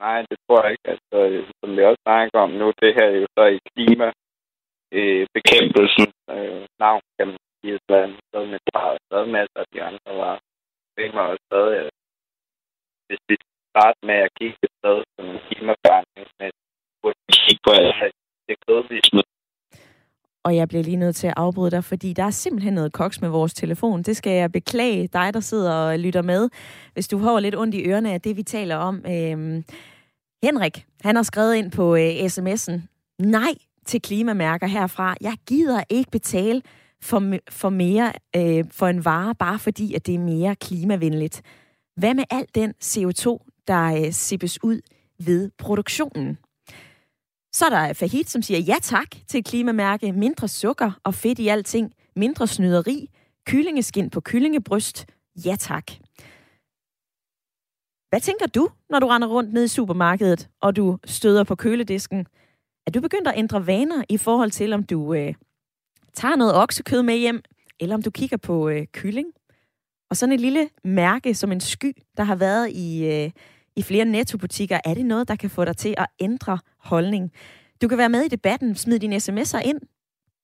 Nej, 0.03 0.17
det 0.29 0.37
tror 0.45 0.59
jeg 0.63 0.71
ikke. 0.75 0.87
Altså, 0.93 1.17
som 1.59 1.69
vi 1.77 1.81
også 1.89 2.01
snakker 2.07 2.39
om 2.45 2.51
nu, 2.61 2.67
det 2.81 2.91
her 2.97 3.07
er 3.13 3.17
jo 3.23 3.27
så 3.37 3.43
i 3.57 3.59
klima 3.69 4.07
øh, 4.97 5.23
bekæmpelsen 5.35 6.07
øh, 6.35 6.61
navn, 6.83 7.03
kan 7.17 7.27
man 7.31 7.39
sige. 7.59 7.77
Så 7.87 8.37
med 8.51 8.59
stadig 9.07 9.29
masser 9.37 9.59
af 9.63 9.67
de 9.73 9.79
andre 9.89 10.11
varer. 10.21 10.41
Det 10.97 11.07
var 11.17 11.25
jo 11.31 11.37
stadig, 11.47 11.75
at 11.85 11.89
hvis 13.07 13.21
vi 13.29 13.35
starter 13.71 14.03
med 14.09 14.19
at 14.25 14.33
kigge 14.39 14.57
et 14.67 14.73
sted 14.79 14.97
som 15.13 15.25
en 15.33 15.39
klimaforandring, 15.47 16.27
burde 17.01 17.19
kigge 17.45 17.61
på 17.65 17.71
det 18.47 18.55
kød, 18.65 18.81
vi 18.93 18.99
smider 19.09 19.34
og 20.45 20.55
jeg 20.55 20.67
bliver 20.67 20.83
lige 20.83 20.97
nødt 20.97 21.15
til 21.15 21.27
at 21.27 21.33
afbryde 21.37 21.71
dig, 21.71 21.83
fordi 21.83 22.13
der 22.13 22.23
er 22.23 22.29
simpelthen 22.29 22.73
noget 22.73 22.93
koks 22.93 23.21
med 23.21 23.29
vores 23.29 23.53
telefon. 23.53 24.03
Det 24.03 24.17
skal 24.17 24.31
jeg 24.31 24.51
beklage 24.51 25.07
dig, 25.07 25.33
der 25.33 25.39
sidder 25.39 25.73
og 25.73 25.99
lytter 25.99 26.21
med, 26.21 26.49
hvis 26.93 27.07
du 27.07 27.17
har 27.17 27.39
lidt 27.39 27.55
ondt 27.55 27.75
i 27.75 27.85
ørerne 27.85 28.13
af 28.13 28.21
det, 28.21 28.37
vi 28.37 28.43
taler 28.43 28.75
om. 28.75 29.05
Øhm, 29.07 29.63
Henrik, 30.43 30.85
han 31.01 31.15
har 31.15 31.23
skrevet 31.23 31.55
ind 31.55 31.71
på 31.71 31.95
øh, 31.95 32.09
sms'en, 32.09 32.81
nej 33.19 33.53
til 33.85 34.01
klimamærker 34.01 34.67
herfra. 34.67 35.15
Jeg 35.21 35.37
gider 35.47 35.83
ikke 35.89 36.11
betale 36.11 36.61
for, 37.01 37.37
for 37.49 37.69
mere 37.69 38.13
øh, 38.35 38.65
for 38.71 38.87
en 38.87 39.05
vare, 39.05 39.35
bare 39.35 39.59
fordi 39.59 39.93
at 39.93 40.07
det 40.07 40.15
er 40.15 40.19
mere 40.19 40.55
klimavenligt. 40.55 41.41
Hvad 41.97 42.13
med 42.13 42.23
al 42.29 42.45
den 42.55 42.73
CO2, 42.83 43.37
der 43.67 44.05
øh, 44.05 44.11
sippes 44.11 44.63
ud 44.63 44.81
ved 45.19 45.51
produktionen? 45.57 46.37
Så 47.55 47.65
er 47.65 47.69
der 47.69 47.93
Fahid, 47.93 48.23
som 48.23 48.41
siger 48.41 48.59
ja 48.59 48.75
tak 48.81 49.07
til 49.27 49.37
et 49.37 49.45
klimamærke, 49.45 50.11
mindre 50.11 50.47
sukker 50.47 50.91
og 51.03 51.13
fedt 51.13 51.39
i 51.39 51.47
alting, 51.47 51.93
mindre 52.15 52.47
snyderi, 52.47 53.09
kyllingeskin 53.45 54.09
på 54.09 54.21
kyllingebryst, 54.21 55.05
ja 55.45 55.55
tak. 55.59 55.91
Hvad 58.09 58.21
tænker 58.21 58.45
du, 58.45 58.69
når 58.89 58.99
du 58.99 59.07
render 59.07 59.27
rundt 59.27 59.53
ned 59.53 59.63
i 59.63 59.67
supermarkedet, 59.67 60.49
og 60.61 60.75
du 60.75 60.97
støder 61.05 61.43
på 61.43 61.55
køledisken? 61.55 62.27
Er 62.87 62.91
du 62.91 63.01
begyndt 63.01 63.27
at 63.27 63.37
ændre 63.37 63.67
vaner 63.67 64.03
i 64.09 64.17
forhold 64.17 64.51
til, 64.51 64.73
om 64.73 64.83
du 64.83 65.13
øh, 65.13 65.33
tager 66.13 66.35
noget 66.35 66.55
oksekød 66.55 67.01
med 67.01 67.17
hjem, 67.17 67.41
eller 67.79 67.95
om 67.95 68.01
du 68.01 68.11
kigger 68.11 68.37
på 68.37 68.69
øh, 68.69 68.85
kylling? 68.93 69.27
Og 70.09 70.17
sådan 70.17 70.33
et 70.33 70.41
lille 70.41 70.69
mærke 70.83 71.35
som 71.35 71.51
en 71.51 71.59
sky, 71.59 71.93
der 72.17 72.23
har 72.23 72.35
været 72.35 72.71
i, 72.71 73.05
øh, 73.05 73.31
i 73.75 73.81
flere 73.81 74.05
nettobutikker, 74.05 74.79
er 74.85 74.93
det 74.93 75.05
noget, 75.05 75.27
der 75.27 75.35
kan 75.35 75.49
få 75.49 75.65
dig 75.65 75.77
til 75.77 75.95
at 75.97 76.07
ændre 76.19 76.59
holdning? 76.85 77.31
Du 77.81 77.87
kan 77.87 77.97
være 77.97 78.09
med 78.09 78.21
i 78.21 78.27
debatten. 78.27 78.75
Smid 78.75 78.99
dine 78.99 79.15
sms'er 79.15 79.67
ind. 79.67 79.79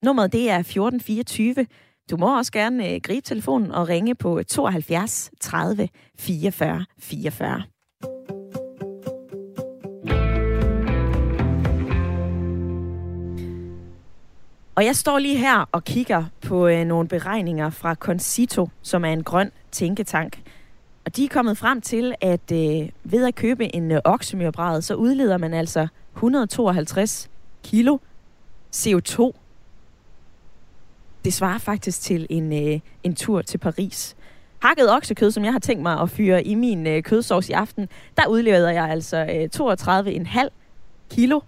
Nummeret 0.03 0.33
det 0.33 0.49
er 0.49 0.59
1424. 0.59 1.65
Du 2.11 2.17
må 2.17 2.37
også 2.37 2.51
gerne 2.51 2.89
øh, 2.89 3.01
gribe 3.03 3.25
telefonen 3.25 3.71
og 3.71 3.89
ringe 3.89 4.15
på 4.15 4.43
72 4.43 5.31
30 5.39 5.89
44 6.19 6.85
44. 6.99 7.63
Og 14.75 14.85
jeg 14.85 14.95
står 14.95 15.19
lige 15.19 15.37
her 15.37 15.69
og 15.71 15.83
kigger 15.83 16.23
på 16.41 16.67
øh, 16.67 16.85
nogle 16.85 17.07
beregninger 17.07 17.69
fra 17.69 17.95
Concito, 17.95 18.69
som 18.81 19.05
er 19.05 19.13
en 19.13 19.23
grøn 19.23 19.51
tænketank. 19.71 20.41
Og 21.05 21.15
de 21.15 21.25
er 21.25 21.29
kommet 21.29 21.57
frem 21.57 21.81
til, 21.81 22.15
at 22.21 22.51
øh, 22.51 22.89
ved 23.03 23.25
at 23.27 23.35
købe 23.35 23.75
en 23.75 23.91
øh, 23.91 23.99
oksemyrbræd, 24.03 24.81
så 24.81 24.95
udleder 24.95 25.37
man 25.37 25.53
altså 25.53 25.87
152 26.15 27.29
kilo 27.63 27.97
CO2. 28.75 29.31
Det 31.25 31.33
svarer 31.33 31.57
faktisk 31.57 32.01
til 32.01 32.27
en, 32.29 32.53
øh, 32.53 32.79
en 33.03 33.15
tur 33.15 33.41
til 33.41 33.57
Paris. 33.57 34.15
Hakket 34.59 34.91
oksekød, 34.91 35.31
som 35.31 35.45
jeg 35.45 35.51
har 35.51 35.59
tænkt 35.59 35.83
mig 35.83 35.99
at 35.99 36.09
fyre 36.09 36.43
i 36.43 36.55
min 36.55 36.87
øh, 36.87 37.03
kødsovs 37.03 37.49
i 37.49 37.51
aften, 37.51 37.89
der 38.17 38.27
udleder 38.27 38.71
jeg 38.71 38.89
altså 38.89 39.17
øh, 39.17 39.49
32,5 40.35 40.49
kilo 41.09 41.39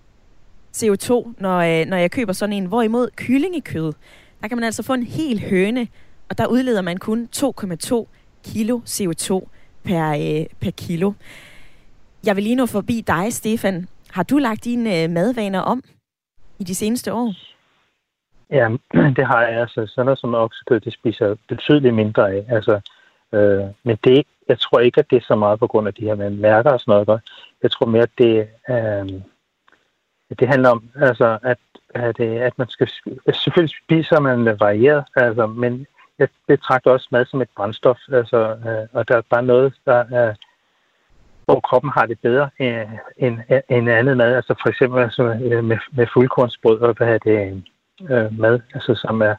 CO2, 0.77 1.33
når, 1.37 1.57
øh, 1.59 1.85
når 1.85 1.97
jeg 1.97 2.11
køber 2.11 2.33
sådan 2.33 2.53
en. 2.53 2.65
Hvorimod 2.65 3.09
kyllingekød, 3.15 3.93
der 4.41 4.47
kan 4.47 4.57
man 4.57 4.63
altså 4.63 4.83
få 4.83 4.93
en 4.93 5.03
hel 5.03 5.39
høne, 5.39 5.87
og 6.29 6.37
der 6.37 6.47
udleder 6.47 6.81
man 6.81 6.97
kun 6.97 7.29
2,2 7.35 8.05
kilo 8.43 8.81
CO2 8.87 9.47
per, 9.83 10.09
øh, 10.09 10.45
per 10.59 10.71
kilo. 10.71 11.13
Jeg 12.25 12.35
vil 12.35 12.43
lige 12.43 12.55
nå 12.55 12.65
forbi 12.65 13.03
dig, 13.07 13.33
Stefan. 13.33 13.87
Har 14.13 14.23
du 14.23 14.37
lagt 14.37 14.63
dine 14.63 15.03
øh, 15.03 15.09
madvaner 15.09 15.59
om 15.59 15.83
i 16.59 16.63
de 16.63 16.75
seneste 16.75 17.13
år? 17.13 17.33
Ja, 18.49 18.69
det 19.17 19.25
har 19.25 19.41
jeg. 19.41 19.59
Altså, 19.59 19.87
sådan 19.87 20.05
noget 20.05 20.19
som 20.19 20.35
oksekød, 20.35 20.79
det 20.79 20.93
spiser 20.93 21.35
betydeligt 21.47 21.95
mindre 21.95 22.31
af. 22.31 22.45
Altså, 22.49 22.79
øh, 23.33 23.63
men 23.83 23.97
det, 24.03 24.27
jeg 24.47 24.59
tror 24.59 24.79
ikke, 24.79 24.99
at 24.99 25.09
det 25.09 25.15
er 25.15 25.25
så 25.27 25.35
meget 25.35 25.59
på 25.59 25.67
grund 25.67 25.87
af 25.87 25.93
de 25.93 26.05
her 26.05 26.15
med 26.15 26.29
mærker 26.29 26.71
og 26.71 26.79
sådan 26.79 27.05
noget. 27.07 27.21
Jeg 27.63 27.71
tror 27.71 27.85
mere, 27.85 28.03
at 28.03 28.17
det, 28.17 28.47
øh, 28.69 29.21
det 30.39 30.47
handler 30.47 30.69
om, 30.69 30.89
altså, 30.95 31.39
at, 31.43 31.57
at, 31.89 32.19
øh, 32.19 32.41
at 32.41 32.57
man 32.57 32.69
skal... 32.69 32.89
Selvfølgelig 33.33 33.75
spiser 33.83 34.19
man 34.19 34.45
varieret, 34.45 35.05
altså, 35.15 35.47
men 35.47 35.85
jeg 36.19 36.27
betragter 36.47 36.91
også 36.91 37.07
mad 37.11 37.25
som 37.25 37.41
et 37.41 37.49
brændstof, 37.55 37.97
altså, 38.11 38.37
øh, 38.37 38.87
og 38.93 39.07
der 39.07 39.17
er 39.17 39.21
bare 39.29 39.43
noget, 39.43 39.73
der 39.85 40.05
er, 40.11 40.33
hvor 41.45 41.59
kroppen 41.59 41.91
har 41.91 42.05
det 42.05 42.19
bedre 42.19 42.49
øh, 42.59 42.87
end, 43.17 43.37
end 43.69 43.89
andet 43.89 44.17
mad. 44.17 44.35
Altså 44.35 44.55
for 44.61 44.69
eksempel 44.69 45.03
altså, 45.03 45.23
med, 45.63 45.77
med 45.91 46.07
fuldkornsbrød 46.13 46.79
og 46.79 46.93
hvad 46.97 47.07
er 47.07 47.17
det, 47.17 47.63
øh, 48.09 48.39
mad, 48.39 48.59
altså, 48.73 48.95
som 48.95 49.21
er, 49.21 49.35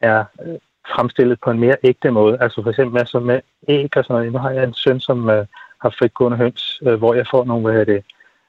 er 0.00 0.24
øh, 0.42 0.58
fremstillet 0.94 1.38
på 1.44 1.50
en 1.50 1.60
mere 1.60 1.76
ægte 1.82 2.10
måde. 2.10 2.38
Altså 2.40 2.62
for 2.62 2.70
eksempel 2.70 2.98
altså 2.98 3.20
med 3.20 3.40
æg 3.68 3.96
og 3.96 4.04
sådan 4.04 4.14
noget. 4.14 4.32
Nu 4.32 4.38
har 4.38 4.50
jeg 4.50 4.64
en 4.64 4.74
søn, 4.74 5.00
som 5.00 5.30
øh, 5.30 5.46
har 5.82 5.94
fritgående 5.98 6.38
høns, 6.38 6.82
øh, 6.86 6.94
hvor 6.94 7.14
jeg 7.14 7.26
får 7.30 7.44
nogle, 7.44 7.72
hvad 7.72 7.86
det, 7.86 8.04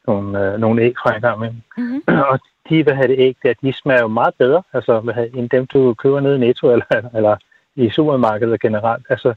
nogle, 0.07 0.53
øh, 0.53 0.59
nogle 0.59 0.81
æg 0.81 0.93
fra 1.03 1.15
en 1.15 1.21
gang 1.21 1.39
med. 1.39 1.49
Mm-hmm. 1.77 2.01
Og 2.31 2.39
de, 2.69 2.83
hvad 2.83 3.07
det 3.07 3.19
æg 3.19 3.37
der, 3.43 3.53
de 3.61 3.73
smager 3.73 4.01
jo 4.01 4.07
meget 4.07 4.33
bedre, 4.35 4.63
altså, 4.73 4.99
hvad, 4.99 5.27
end 5.33 5.49
dem, 5.49 5.67
du 5.67 5.93
køber 5.93 6.19
nede 6.19 6.35
i 6.35 6.39
Netto 6.39 6.71
eller, 6.71 7.09
eller 7.15 7.37
i 7.75 7.89
supermarkedet 7.89 8.61
generelt. 8.61 9.05
Altså, 9.09 9.33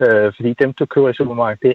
øh, 0.00 0.32
fordi 0.36 0.52
dem, 0.52 0.72
du 0.72 0.86
køber 0.86 1.08
i 1.08 1.14
supermarkedet, 1.14 1.62
det, 1.62 1.74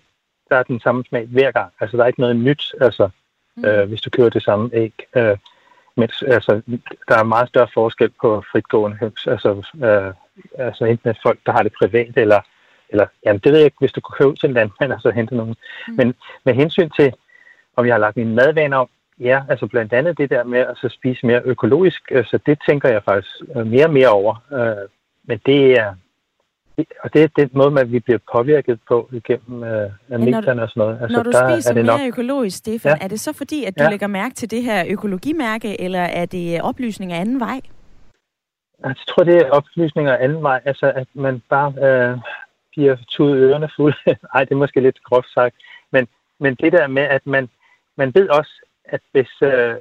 der 0.50 0.56
er 0.56 0.64
den 0.64 0.80
samme 0.80 1.04
smag 1.10 1.26
hver 1.26 1.52
gang. 1.52 1.72
Altså, 1.80 1.98
der 1.98 2.04
er 2.04 2.08
ikke 2.08 2.20
noget 2.20 2.36
nyt, 2.36 2.76
altså, 2.82 3.10
mm. 3.56 3.66
øh, 3.66 3.88
hvis 3.88 4.02
du 4.02 4.10
køber 4.10 4.30
det 4.30 4.44
samme 4.44 4.70
æg. 4.74 4.94
Øh, 5.16 5.38
mens, 5.98 6.24
altså, 6.24 6.62
der 7.08 7.18
er 7.20 7.24
meget 7.24 7.50
større 7.50 7.68
forskel 7.74 8.12
på 8.22 8.44
fritgående 8.52 8.98
høns. 8.98 9.28
Altså, 9.28 9.50
øh, 9.84 10.14
altså 10.66 10.86
enten 10.86 11.16
folk, 11.24 11.40
der 11.46 11.52
har 11.52 11.64
det 11.64 11.74
privat, 11.80 12.18
eller, 12.18 12.42
eller 12.90 13.06
jamen, 13.26 13.40
det 13.44 13.52
ved 13.52 13.60
jeg 13.60 13.66
ikke, 13.66 13.80
hvis 13.80 13.92
du 13.92 14.02
kunne 14.02 14.18
købe 14.18 14.36
til 14.36 14.48
en 14.48 14.54
landmand 14.54 14.92
og 14.92 15.02
så 15.02 15.12
hente 15.12 15.36
nogen. 15.36 15.56
Mm. 15.88 15.94
Men 15.96 16.14
med 16.46 16.54
hensyn 16.54 16.90
til, 16.90 17.14
om 17.76 17.86
jeg 17.86 17.94
har 17.94 18.00
lagt 18.00 18.18
mine 18.18 18.36
madvaner 18.36 18.78
om, 18.78 18.90
ja, 19.20 19.44
altså 19.50 19.68
blandt 19.68 19.94
andet 19.94 20.18
det 20.18 20.30
der 20.30 20.44
med 20.44 20.60
at 20.60 20.78
så 20.78 20.90
spise 20.90 21.26
mere 21.26 21.42
økologisk, 21.46 22.12
altså 22.12 22.40
det 22.46 22.60
tænker 22.68 22.90
jeg 22.90 23.04
faktisk 23.04 23.42
mere 23.66 23.86
og 23.86 23.94
mere 23.94 24.10
over. 24.10 24.36
Øh, 24.52 24.90
men 25.24 25.42
det 25.46 25.80
er, 25.80 25.96
og 27.04 27.14
det 27.14 27.24
er 27.24 27.28
den 27.28 27.50
måde, 27.54 27.82
at 27.82 27.92
vi 27.92 28.00
bliver 28.00 28.20
påvirket 28.34 28.80
på 28.88 29.10
igennem 29.12 29.64
øh, 29.64 29.92
medierne 30.10 30.64
og 30.64 30.70
sådan 30.70 30.82
noget. 30.82 31.02
Altså, 31.02 31.18
når 31.18 31.24
du 31.24 31.32
der 31.32 31.50
spiser 31.50 31.70
er 31.70 31.74
det 31.74 31.86
mere 31.86 31.98
nok... 31.98 32.08
økologisk, 32.08 32.58
Stefan, 32.58 32.98
ja. 33.00 33.04
er 33.04 33.08
det 33.08 33.20
så 33.20 33.34
fordi, 33.34 33.64
at 33.64 33.80
du 33.80 33.84
ja. 33.84 33.90
lægger 33.90 34.08
mærke 34.08 34.36
til 34.36 34.52
det 34.52 34.64
her 34.64 34.86
økologimærke, 34.90 35.82
eller 35.82 36.00
er 36.00 36.26
det 36.26 36.62
oplysning 36.62 37.14
af 37.14 37.22
anden 37.22 37.40
vej? 37.40 37.62
Jeg 38.84 38.96
tror, 39.08 39.24
det 39.24 39.36
er 39.38 39.50
oplysning 39.50 40.08
af 40.08 40.18
anden 40.24 40.44
vej. 40.44 40.62
Altså, 40.66 40.92
at 40.96 41.08
man 41.14 41.42
bare 41.50 41.74
øh, 41.88 42.18
bliver 42.72 42.98
tudet 43.10 43.36
ørerne 43.38 43.70
fulde. 43.76 43.98
Ej, 44.36 44.44
det 44.44 44.52
er 44.52 44.56
måske 44.56 44.82
lidt 44.82 45.04
groft 45.04 45.34
sagt. 45.34 45.56
Men, 45.92 46.08
men 46.40 46.56
det 46.56 46.74
der 46.74 46.88
med, 46.88 47.04
at 47.04 47.28
man, 47.28 47.50
man 47.96 48.16
ved 48.16 48.30
også, 48.30 48.62
at 48.86 49.02
hvis 49.12 49.30
øh, 49.42 49.76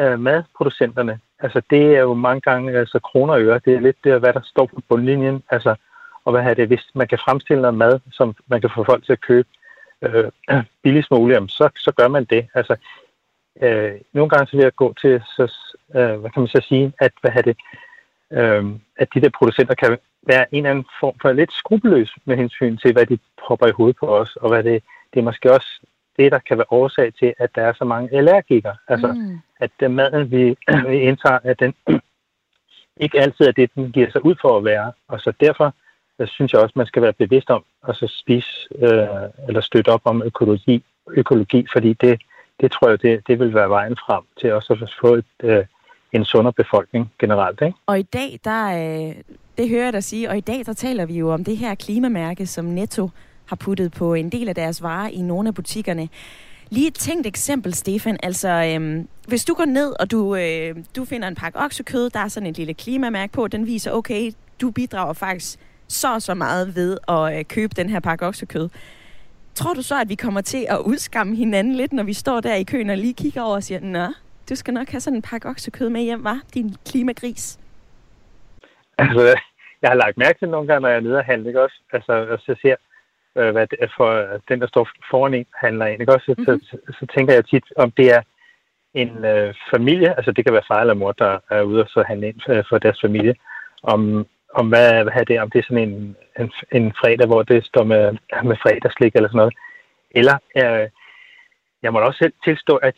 øh, 0.00 0.20
madproducenterne 0.20 1.20
Altså, 1.42 1.62
det 1.70 1.82
er 1.96 2.00
jo 2.00 2.14
mange 2.14 2.40
gange 2.40 2.78
altså, 2.78 2.98
kroner 2.98 3.34
og 3.34 3.42
øre. 3.42 3.60
Det 3.64 3.74
er 3.74 3.80
lidt 3.80 3.96
det, 4.04 4.20
hvad 4.20 4.32
der 4.32 4.40
står 4.44 4.66
på 4.66 4.80
bundlinjen. 4.88 5.42
Altså, 5.50 5.74
og 6.30 6.36
hvad 6.36 6.50
er 6.50 6.54
det, 6.54 6.68
hvis 6.68 6.86
man 6.94 7.08
kan 7.08 7.18
fremstille 7.18 7.62
noget 7.62 7.76
mad, 7.76 8.00
som 8.12 8.34
man 8.46 8.60
kan 8.60 8.70
få 8.74 8.84
folk 8.84 9.04
til 9.04 9.12
at 9.12 9.20
købe 9.20 9.48
øh, 10.02 10.32
billigst 10.82 11.10
muligt, 11.10 11.52
så, 11.52 11.70
så 11.76 11.92
gør 11.96 12.08
man 12.08 12.24
det. 12.24 12.46
Altså, 12.54 12.76
øh, 13.62 13.92
nogle 14.12 14.30
gange 14.30 14.46
så 14.46 14.56
vil 14.56 14.62
jeg 14.62 14.74
gå 14.74 14.94
til, 15.00 15.22
så, 15.36 15.44
øh, 15.94 16.20
hvad 16.20 16.30
kan 16.30 16.42
man 16.42 16.48
så 16.48 16.62
sige, 16.68 16.92
at, 16.98 17.12
hvad 17.20 17.32
er 17.34 17.42
det, 17.42 17.56
øh, 18.32 18.64
at 18.96 19.08
de 19.14 19.20
der 19.20 19.30
producenter 19.38 19.74
kan 19.74 19.98
være 20.22 20.54
en 20.54 20.56
eller 20.56 20.70
anden 20.70 20.86
form 21.00 21.14
for 21.22 21.32
lidt 21.32 21.52
skrupelløs 21.52 22.14
med 22.24 22.36
hensyn 22.36 22.76
til, 22.76 22.92
hvad 22.92 23.06
de 23.06 23.18
propper 23.42 23.66
i 23.66 23.76
hovedet 23.76 23.96
på 23.96 24.06
os, 24.06 24.36
og 24.36 24.48
hvad 24.48 24.62
det, 24.62 24.82
det 25.14 25.20
er 25.20 25.24
måske 25.24 25.52
også 25.52 25.80
det, 26.16 26.32
der 26.32 26.38
kan 26.38 26.56
være 26.56 26.72
årsag 26.72 27.14
til, 27.14 27.34
at 27.38 27.50
der 27.54 27.62
er 27.62 27.72
så 27.72 27.84
mange 27.84 28.16
allergikere. 28.16 28.76
Altså, 28.88 29.06
mm. 29.06 29.38
at 29.60 29.70
den 29.80 29.94
maden, 29.94 30.30
vi, 30.30 30.56
vi 30.90 30.96
indtager, 31.00 31.38
at 31.44 31.60
den 31.60 31.74
ikke 33.04 33.20
altid 33.20 33.46
er 33.46 33.52
det, 33.52 33.74
den 33.74 33.92
giver 33.92 34.10
sig 34.10 34.24
ud 34.24 34.34
for 34.40 34.58
at 34.58 34.64
være. 34.64 34.92
Og 35.08 35.20
så 35.20 35.32
derfor 35.40 35.74
jeg 36.20 36.28
synes 36.28 36.52
jeg 36.52 36.60
også, 36.60 36.72
man 36.76 36.86
skal 36.86 37.02
være 37.02 37.12
bevidst 37.12 37.50
om 37.50 37.64
at 37.88 37.96
så 37.96 38.06
spise 38.22 38.50
øh, 38.78 39.48
eller 39.48 39.60
støtte 39.60 39.88
op 39.88 40.00
om 40.04 40.22
økologi, 40.22 40.84
økologi 41.10 41.66
fordi 41.72 41.92
det, 41.92 42.22
det 42.60 42.72
tror 42.72 42.88
jeg, 42.88 43.02
det, 43.02 43.26
det 43.26 43.38
vil 43.38 43.54
være 43.54 43.68
vejen 43.68 43.96
frem 44.06 44.22
til 44.40 44.52
også 44.52 44.72
at 44.82 44.94
få 45.00 45.14
et, 45.14 45.24
øh, 45.42 45.64
en 46.12 46.24
sundere 46.24 46.52
befolkning 46.52 47.12
generelt. 47.18 47.60
Ikke? 47.62 47.78
Og 47.86 47.98
i 47.98 48.02
dag, 48.02 48.40
der, 48.44 48.64
øh, 48.66 49.14
det 49.58 49.68
hører 49.68 49.84
jeg 49.84 49.92
dig 49.92 50.04
sige, 50.04 50.30
og 50.30 50.36
i 50.36 50.40
dag 50.40 50.66
der 50.66 50.72
taler 50.72 51.06
vi 51.06 51.14
jo 51.18 51.32
om 51.32 51.44
det 51.44 51.56
her 51.56 51.74
klimamærke, 51.74 52.46
som 52.46 52.64
Netto 52.64 53.10
har 53.46 53.56
puttet 53.56 53.92
på 53.92 54.14
en 54.14 54.30
del 54.30 54.48
af 54.48 54.54
deres 54.54 54.82
varer 54.82 55.08
i 55.08 55.22
nogle 55.22 55.48
af 55.48 55.54
butikkerne. 55.54 56.08
Lige 56.70 56.88
et 56.88 56.94
tænkt 56.94 57.26
eksempel, 57.26 57.74
Stefan. 57.74 58.18
Altså, 58.22 58.48
øhm, 58.48 59.08
hvis 59.28 59.44
du 59.44 59.54
går 59.54 59.64
ned, 59.64 59.92
og 60.00 60.10
du, 60.10 60.36
øh, 60.36 60.76
du 60.96 61.04
finder 61.04 61.28
en 61.28 61.34
pakke 61.34 61.58
oksekød, 61.58 62.10
der 62.10 62.20
er 62.20 62.28
sådan 62.28 62.48
et 62.48 62.56
lille 62.56 62.74
klimamærke 62.74 63.32
på, 63.32 63.48
den 63.48 63.66
viser, 63.66 63.92
okay, 63.92 64.32
du 64.60 64.70
bidrager 64.70 65.12
faktisk 65.12 65.58
så 65.90 66.20
så 66.20 66.34
meget 66.34 66.74
ved 66.76 66.98
at 67.08 67.38
øh, 67.38 67.44
købe 67.44 67.74
den 67.76 67.88
her 67.90 68.00
pakke 68.00 68.26
oksekød. 68.26 68.68
Tror 69.54 69.74
du 69.74 69.82
så, 69.82 70.00
at 70.00 70.08
vi 70.08 70.14
kommer 70.14 70.40
til 70.40 70.66
at 70.68 70.78
udskamme 70.78 71.36
hinanden 71.36 71.74
lidt, 71.74 71.92
når 71.92 72.02
vi 72.02 72.12
står 72.12 72.40
der 72.40 72.54
i 72.54 72.62
køen 72.62 72.90
og 72.90 72.96
lige 72.96 73.14
kigger 73.14 73.42
over 73.42 73.54
og 73.54 73.62
siger, 73.62 73.80
Nå, 73.80 74.06
du 74.48 74.54
skal 74.54 74.74
nok 74.74 74.88
have 74.88 75.00
sådan 75.00 75.16
en 75.16 75.22
pakke 75.22 75.48
oksekød 75.48 75.88
med 75.88 76.00
hjem, 76.00 76.24
var 76.24 76.40
din 76.54 76.76
klimagris? 76.86 77.58
Altså, 78.98 79.36
jeg 79.82 79.90
har 79.90 79.94
lagt 79.94 80.18
mærke 80.18 80.38
til 80.38 80.48
nogle 80.48 80.66
gange, 80.68 80.80
når 80.82 80.88
jeg 80.88 80.96
er 80.96 81.00
nede 81.00 81.16
og 81.16 81.24
handler, 81.24 81.48
ikke 81.48 81.62
også? 81.62 81.78
Altså, 81.92 82.12
og 82.12 82.38
så 82.38 82.54
ser, 82.62 82.76
øh, 83.36 83.50
hvad 83.52 83.66
det 83.66 83.78
er 83.80 83.88
for 83.96 84.10
den, 84.48 84.60
der 84.60 84.66
står 84.66 84.88
foran 85.10 85.34
en, 85.34 85.46
handler 85.54 85.86
ind, 85.86 86.00
ikke 86.00 86.14
også? 86.14 86.24
Så, 86.26 86.34
mm-hmm. 86.38 86.60
så, 86.60 86.76
så, 86.86 86.96
så 86.98 87.06
tænker 87.14 87.34
jeg 87.34 87.46
tit, 87.46 87.64
om 87.76 87.90
det 87.90 88.14
er 88.16 88.22
en 88.94 89.24
øh, 89.24 89.54
familie, 89.74 90.16
altså 90.16 90.32
det 90.32 90.44
kan 90.44 90.54
være 90.54 90.68
far 90.68 90.80
eller 90.80 90.94
mor, 90.94 91.12
der 91.12 91.38
er 91.50 91.62
ude 91.62 91.82
og 91.82 91.88
så 91.88 92.04
handle 92.08 92.28
ind 92.28 92.40
for, 92.46 92.62
for 92.68 92.78
deres 92.78 93.00
familie, 93.00 93.34
om, 93.82 94.26
om 94.54 94.68
hvad, 94.68 95.02
hvad 95.02 95.12
er 95.12 95.24
det, 95.24 95.40
om 95.40 95.50
det 95.50 95.58
er 95.58 95.62
sådan 95.62 95.88
en, 95.88 96.16
en, 96.40 96.52
en 96.72 96.92
fredag, 97.00 97.26
hvor 97.26 97.42
det 97.42 97.64
står 97.64 97.84
med, 97.84 98.16
med 98.44 98.56
fredagslik 98.62 99.14
eller 99.14 99.28
sådan 99.28 99.36
noget. 99.36 99.54
Eller 100.10 100.36
øh, 100.56 100.88
jeg 101.82 101.92
må 101.92 102.00
også 102.00 102.18
selv 102.18 102.32
tilstå, 102.44 102.76
at 102.76 102.94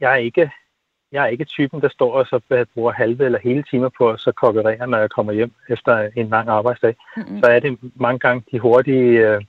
jeg 0.00 0.12
er 0.12 0.16
ikke 0.16 0.50
jeg 1.12 1.22
er 1.22 1.26
ikke 1.26 1.44
typen, 1.44 1.80
der 1.80 1.88
står 1.88 2.12
og 2.12 2.26
så 2.26 2.66
bruger 2.74 2.92
halve 2.92 3.24
eller 3.24 3.38
hele 3.38 3.62
timer 3.62 3.90
på 3.98 4.10
at 4.10 4.20
så 4.20 4.32
kokkerere, 4.32 4.86
når 4.86 4.98
jeg 4.98 5.10
kommer 5.10 5.32
hjem 5.32 5.52
efter 5.68 6.10
en 6.16 6.28
lang 6.28 6.48
arbejdsdag. 6.48 6.96
Mm-hmm. 7.16 7.42
Så 7.42 7.46
er 7.50 7.60
det 7.60 7.78
mange 7.94 8.18
gange 8.18 8.44
de 8.52 8.58
hurtige, 8.58 9.28
øh, 9.28 9.42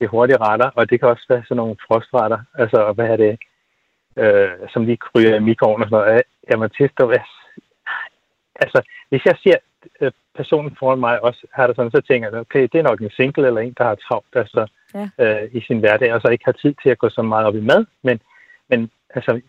de 0.00 0.06
hurtige 0.06 0.36
retter, 0.36 0.70
og 0.74 0.90
det 0.90 1.00
kan 1.00 1.08
også 1.08 1.26
være 1.28 1.42
sådan 1.44 1.56
nogle 1.56 1.76
frostretter, 1.86 2.38
altså 2.54 2.92
hvad 2.92 3.06
er 3.06 3.16
det, 3.16 3.38
øh, 4.16 4.68
som 4.68 4.84
lige 4.84 4.96
kryger 4.96 5.36
i 5.36 5.40
mikroovnen 5.40 5.82
og 5.82 5.88
sådan 5.90 6.06
noget. 6.06 6.22
Jeg 6.50 6.58
må 6.58 6.68
tilstå, 6.68 7.08
at 7.08 7.26
altså, 8.54 8.82
hvis 9.08 9.24
jeg 9.24 9.36
ser 9.42 9.56
øh, 10.00 10.12
personen 10.34 10.76
foran 10.78 10.98
mig 10.98 11.22
også 11.22 11.46
har 11.52 11.66
det 11.66 11.76
sådan, 11.76 11.90
så 11.90 12.00
tænker 12.00 12.30
jeg, 12.30 12.40
okay, 12.40 12.62
det 12.72 12.78
er 12.78 12.82
nok 12.82 13.00
en 13.00 13.10
single 13.10 13.46
eller 13.46 13.60
en, 13.60 13.74
der 13.78 13.84
har 13.84 13.94
travlt 13.94 14.36
altså, 14.36 14.66
ja. 14.94 15.08
øh, 15.18 15.48
i 15.52 15.60
sin 15.60 15.78
hverdag, 15.78 16.14
og 16.14 16.20
så 16.20 16.28
ikke 16.28 16.44
har 16.44 16.52
tid 16.52 16.74
til 16.82 16.90
at 16.90 16.98
gå 16.98 17.08
så 17.08 17.22
meget 17.22 17.46
op 17.46 17.56
i 17.56 17.60
mad. 17.60 17.86
Men, 18.02 18.20
men 18.68 18.90
altså, 19.14 19.40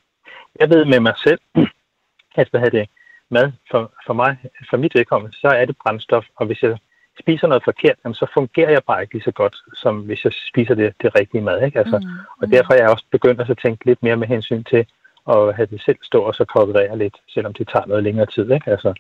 jeg 0.60 0.70
ved 0.70 0.86
med 0.86 1.00
mig 1.00 1.14
selv, 1.24 1.40
at 2.42 2.50
hvad 2.52 2.72
det, 2.72 2.90
mad 3.30 3.52
for, 3.72 3.92
for 4.06 4.14
mig, 4.14 4.38
for 4.70 4.78
mit 4.78 4.96
vedkommende, 4.96 5.38
så 5.38 5.48
er 5.48 5.66
det 5.66 5.78
brændstof, 5.84 6.26
og 6.36 6.46
hvis 6.46 6.64
jeg 6.64 6.78
spiser 7.20 7.48
noget 7.48 7.64
forkert, 7.64 7.98
jamen, 8.04 8.16
så 8.16 8.26
fungerer 8.34 8.72
jeg 8.72 8.84
bare 8.88 9.02
ikke 9.02 9.14
lige 9.14 9.24
så 9.24 9.32
godt, 9.32 9.56
som 9.74 10.00
hvis 10.00 10.24
jeg 10.24 10.34
spiser 10.52 10.76
det, 10.76 10.94
det 11.02 11.16
rigtige 11.20 11.42
mad. 11.42 11.66
Ikke? 11.66 11.80
Altså, 11.80 11.98
mm. 11.98 12.42
Og 12.42 12.52
derfor 12.52 12.74
er 12.74 12.78
jeg 12.78 12.90
også 12.90 13.06
begyndt 13.12 13.42
at 13.42 13.60
tænke 13.64 13.86
lidt 13.86 14.04
mere 14.04 14.18
med 14.18 14.28
hensyn 14.28 14.64
til 14.64 14.86
at 15.30 15.56
have 15.56 15.68
det 15.72 15.82
selv 15.82 15.98
stå 16.04 16.22
og 16.22 16.36
så 16.36 16.46
konkurrere 16.46 16.98
lidt, 16.98 17.18
selvom 17.28 17.54
det 17.54 17.68
tager 17.68 17.86
noget 17.86 18.04
længere 18.04 18.26
tid. 18.26 18.52
Ikke? 18.52 18.72
Altså, 18.72 18.94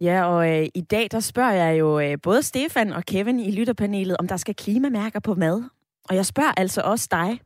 Ja, 0.00 0.24
og 0.24 0.50
øh, 0.50 0.68
i 0.74 0.80
dag 0.80 1.08
der 1.10 1.20
spørger 1.20 1.52
jeg 1.52 1.78
jo 1.78 2.00
øh, 2.00 2.18
både 2.22 2.42
Stefan 2.42 2.92
og 2.92 3.04
Kevin 3.04 3.40
i 3.40 3.50
lytterpanelet, 3.50 4.16
om 4.16 4.28
der 4.28 4.36
skal 4.36 4.54
klimamærker 4.54 5.20
på 5.20 5.34
mad. 5.34 5.64
Og 6.08 6.16
jeg 6.16 6.26
spørger 6.26 6.52
altså 6.56 6.80
også 6.80 7.08
dig. 7.10 7.40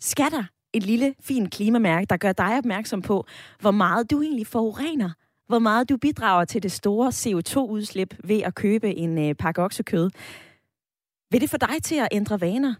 Skal 0.00 0.30
der 0.30 0.44
et 0.72 0.82
lille, 0.82 1.14
fint 1.20 1.52
klimamærke, 1.52 2.06
der 2.06 2.16
gør 2.16 2.32
dig 2.32 2.58
opmærksom 2.58 3.02
på, 3.02 3.26
hvor 3.60 3.70
meget 3.70 4.10
du 4.10 4.22
egentlig 4.22 4.46
forurener? 4.46 5.10
Hvor 5.46 5.58
meget 5.58 5.88
du 5.88 5.96
bidrager 5.96 6.44
til 6.44 6.62
det 6.62 6.72
store 6.72 7.08
CO2-udslip 7.08 8.14
ved 8.24 8.40
at 8.42 8.54
købe 8.54 8.94
en 8.94 9.18
øh, 9.28 9.34
pakke 9.34 9.62
oksekød? 9.62 10.10
Vil 11.30 11.40
det 11.40 11.50
få 11.50 11.56
dig 11.56 11.82
til 11.82 11.96
at 11.96 12.08
ændre 12.12 12.40
vaner? 12.40 12.74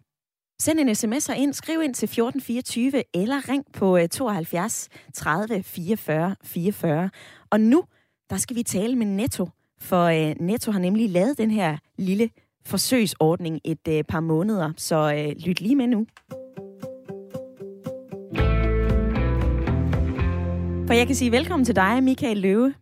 Send 0.60 0.80
en 0.80 0.94
sms 0.94 1.28
ind, 1.28 1.54
skriv 1.54 1.82
ind 1.82 1.94
til 1.94 2.06
1424 2.06 3.02
eller 3.14 3.48
ring 3.48 3.64
på 3.72 3.98
72 4.10 4.88
30 5.14 5.62
44 5.62 6.36
44. 6.44 7.10
Og 7.50 7.60
nu, 7.60 7.84
der 8.30 8.36
skal 8.36 8.56
vi 8.56 8.62
tale 8.62 8.96
med 8.96 9.06
Netto, 9.06 9.48
for 9.80 10.04
øh, 10.04 10.34
Netto 10.40 10.72
har 10.72 10.78
nemlig 10.78 11.10
lavet 11.10 11.38
den 11.38 11.50
her 11.50 11.76
lille 11.98 12.30
forsøgsordning 12.66 13.60
et 13.64 13.88
øh, 13.88 14.04
par 14.04 14.20
måneder, 14.20 14.72
så 14.76 15.14
øh, 15.14 15.46
lyt 15.46 15.60
lige 15.60 15.76
med 15.76 15.86
nu. 15.86 16.06
For 20.86 20.94
jeg 20.94 21.06
kan 21.06 21.16
sige 21.16 21.32
velkommen 21.32 21.64
til 21.64 21.76
dig, 21.76 22.02
Michael 22.02 22.36
Løve. 22.36 22.74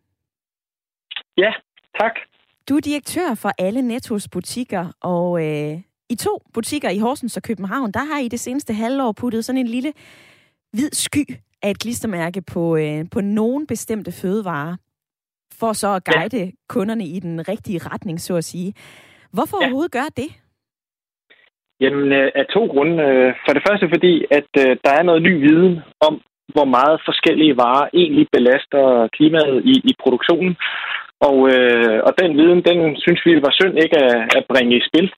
Ja, 1.37 1.53
tak. 2.01 2.13
Du 2.69 2.77
er 2.77 2.81
direktør 2.81 3.35
for 3.35 3.51
alle 3.59 3.83
Nettos 3.83 4.29
butikker, 4.29 4.93
og 5.01 5.45
øh, 5.47 5.81
i 6.09 6.15
to 6.15 6.43
butikker 6.55 6.91
i 6.91 6.99
Horsens 6.99 7.37
og 7.37 7.43
København, 7.43 7.93
der 7.93 8.05
har 8.05 8.19
I 8.19 8.29
det 8.29 8.41
seneste 8.41 8.75
halvår 8.75 9.13
puttet 9.13 9.45
sådan 9.45 9.59
en 9.59 9.67
lille 9.67 9.93
hvid 10.73 10.91
sky 10.93 11.37
af 11.63 11.71
et 11.71 11.79
klistermærke 11.79 12.43
på, 12.43 12.77
øh, 12.77 13.05
på 13.11 13.21
nogle 13.21 13.67
bestemte 13.67 14.13
fødevarer, 14.13 14.77
for 15.63 15.73
så 15.73 15.89
at 15.99 16.05
guide 16.11 16.45
ja. 16.45 16.51
kunderne 16.75 17.05
i 17.17 17.19
den 17.27 17.49
rigtige 17.49 17.81
retning, 17.91 18.21
så 18.21 18.33
at 18.37 18.45
sige. 18.53 18.71
Hvorfor 19.37 19.57
ja. 19.57 19.65
overhovedet 19.65 19.97
gøre 19.99 20.13
det? 20.23 20.31
Jamen, 21.83 22.13
øh, 22.19 22.29
af 22.41 22.47
to 22.55 22.63
grunde. 22.73 22.97
For 23.45 23.53
det 23.55 23.63
første 23.67 23.87
fordi, 23.95 24.15
at 24.39 24.51
øh, 24.65 24.73
der 24.85 24.93
er 24.99 25.03
noget 25.09 25.23
ny 25.29 25.35
viden 25.47 25.75
om, 26.09 26.15
hvor 26.55 26.69
meget 26.77 26.97
forskellige 27.09 27.57
varer 27.57 27.87
egentlig 28.01 28.27
belaster 28.37 28.85
klimaet 29.17 29.59
i, 29.73 29.75
i 29.91 29.93
produktionen. 30.03 30.55
Og, 31.29 31.39
øh, 31.55 31.99
og 32.07 32.13
den 32.21 32.31
viden, 32.41 32.61
den 32.69 32.79
synes 33.05 33.21
vi 33.27 33.33
var 33.47 33.53
synd 33.61 33.77
ikke 33.85 33.99
at, 34.09 34.17
at 34.39 34.45
bringe 34.53 34.77
i 34.77 34.87
spil. 34.89 35.09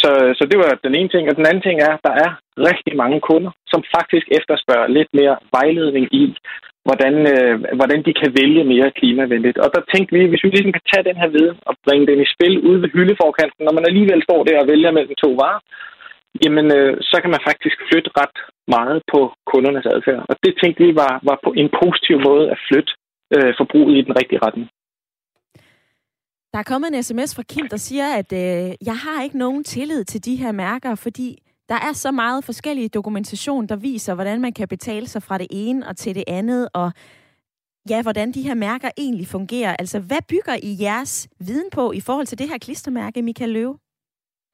Så, 0.00 0.10
så 0.38 0.42
det 0.50 0.58
var 0.62 0.70
den 0.86 0.94
ene 0.98 1.10
ting. 1.12 1.24
Og 1.30 1.36
den 1.36 1.46
anden 1.46 1.64
ting 1.66 1.76
er, 1.80 1.92
at 1.94 2.04
der 2.08 2.14
er 2.24 2.30
rigtig 2.70 2.94
mange 3.02 3.20
kunder, 3.28 3.50
som 3.72 3.80
faktisk 3.96 4.26
efterspørger 4.38 4.94
lidt 4.96 5.10
mere 5.18 5.36
vejledning 5.56 6.04
i, 6.20 6.24
hvordan, 6.86 7.14
øh, 7.32 7.54
hvordan 7.78 8.00
de 8.06 8.12
kan 8.20 8.30
vælge 8.40 8.64
mere 8.72 8.96
klimavenligt. 8.98 9.58
Og 9.64 9.68
der 9.74 9.82
tænkte 9.92 10.10
vi, 10.16 10.22
hvis 10.30 10.44
vi 10.44 10.48
ligesom 10.50 10.76
kan 10.76 10.88
tage 10.90 11.08
den 11.08 11.16
her 11.20 11.28
viden 11.36 11.58
og 11.68 11.74
bringe 11.86 12.06
den 12.10 12.18
i 12.24 12.32
spil 12.34 12.54
ude 12.68 12.82
ved 12.82 12.90
hyldeforkanten, 12.94 13.62
når 13.64 13.74
man 13.78 13.88
alligevel 13.88 14.20
står 14.28 14.40
der 14.44 14.56
og 14.62 14.68
vælger 14.72 14.90
mellem 14.96 15.14
to 15.24 15.30
varer, 15.42 15.60
jamen 16.44 16.66
øh, 16.78 16.92
så 17.10 17.16
kan 17.22 17.30
man 17.34 17.46
faktisk 17.48 17.76
flytte 17.88 18.10
ret 18.20 18.36
meget 18.76 18.98
på 19.12 19.20
kundernes 19.50 19.86
adfærd. 19.94 20.22
Og 20.30 20.34
det 20.44 20.52
tænkte 20.60 20.84
vi 20.86 20.92
var, 21.02 21.12
var 21.28 21.38
på 21.46 21.50
en 21.60 21.68
positiv 21.80 22.16
måde 22.28 22.44
at 22.54 22.58
flytte 22.68 22.92
øh, 23.34 23.52
forbruget 23.60 23.94
i 23.98 24.06
den 24.06 24.16
rigtige 24.20 24.42
retning. 24.46 24.68
Der 26.52 26.58
er 26.58 26.70
kommet 26.72 26.88
en 26.88 27.02
sms 27.02 27.30
fra 27.36 27.48
Kim, 27.52 27.66
der 27.74 27.76
siger, 27.76 28.08
at 28.20 28.30
øh, 28.42 28.68
jeg 28.88 28.96
har 29.04 29.22
ikke 29.22 29.38
nogen 29.38 29.64
tillid 29.64 30.04
til 30.04 30.24
de 30.24 30.36
her 30.36 30.52
mærker, 30.52 30.94
fordi 30.94 31.28
der 31.72 31.80
er 31.88 31.94
så 32.04 32.10
meget 32.10 32.44
forskellige 32.44 32.94
dokumentation, 32.98 33.66
der 33.66 33.76
viser, 33.76 34.14
hvordan 34.14 34.40
man 34.40 34.52
kan 34.52 34.68
betale 34.68 35.06
sig 35.06 35.22
fra 35.22 35.38
det 35.38 35.46
ene 35.50 35.80
og 35.88 35.96
til 35.96 36.14
det 36.14 36.24
andet, 36.38 36.68
og 36.74 36.88
ja, 37.92 37.98
hvordan 38.02 38.28
de 38.36 38.46
her 38.48 38.56
mærker 38.68 38.90
egentlig 39.04 39.26
fungerer. 39.36 39.72
Altså, 39.82 39.98
hvad 40.08 40.22
bygger 40.32 40.56
I 40.68 40.70
jeres 40.86 41.14
viden 41.48 41.70
på 41.76 41.84
i 41.92 42.02
forhold 42.06 42.26
til 42.26 42.38
det 42.40 42.48
her 42.50 42.58
klistermærke, 42.66 43.22
Michael 43.22 43.52
Løve? 43.56 43.74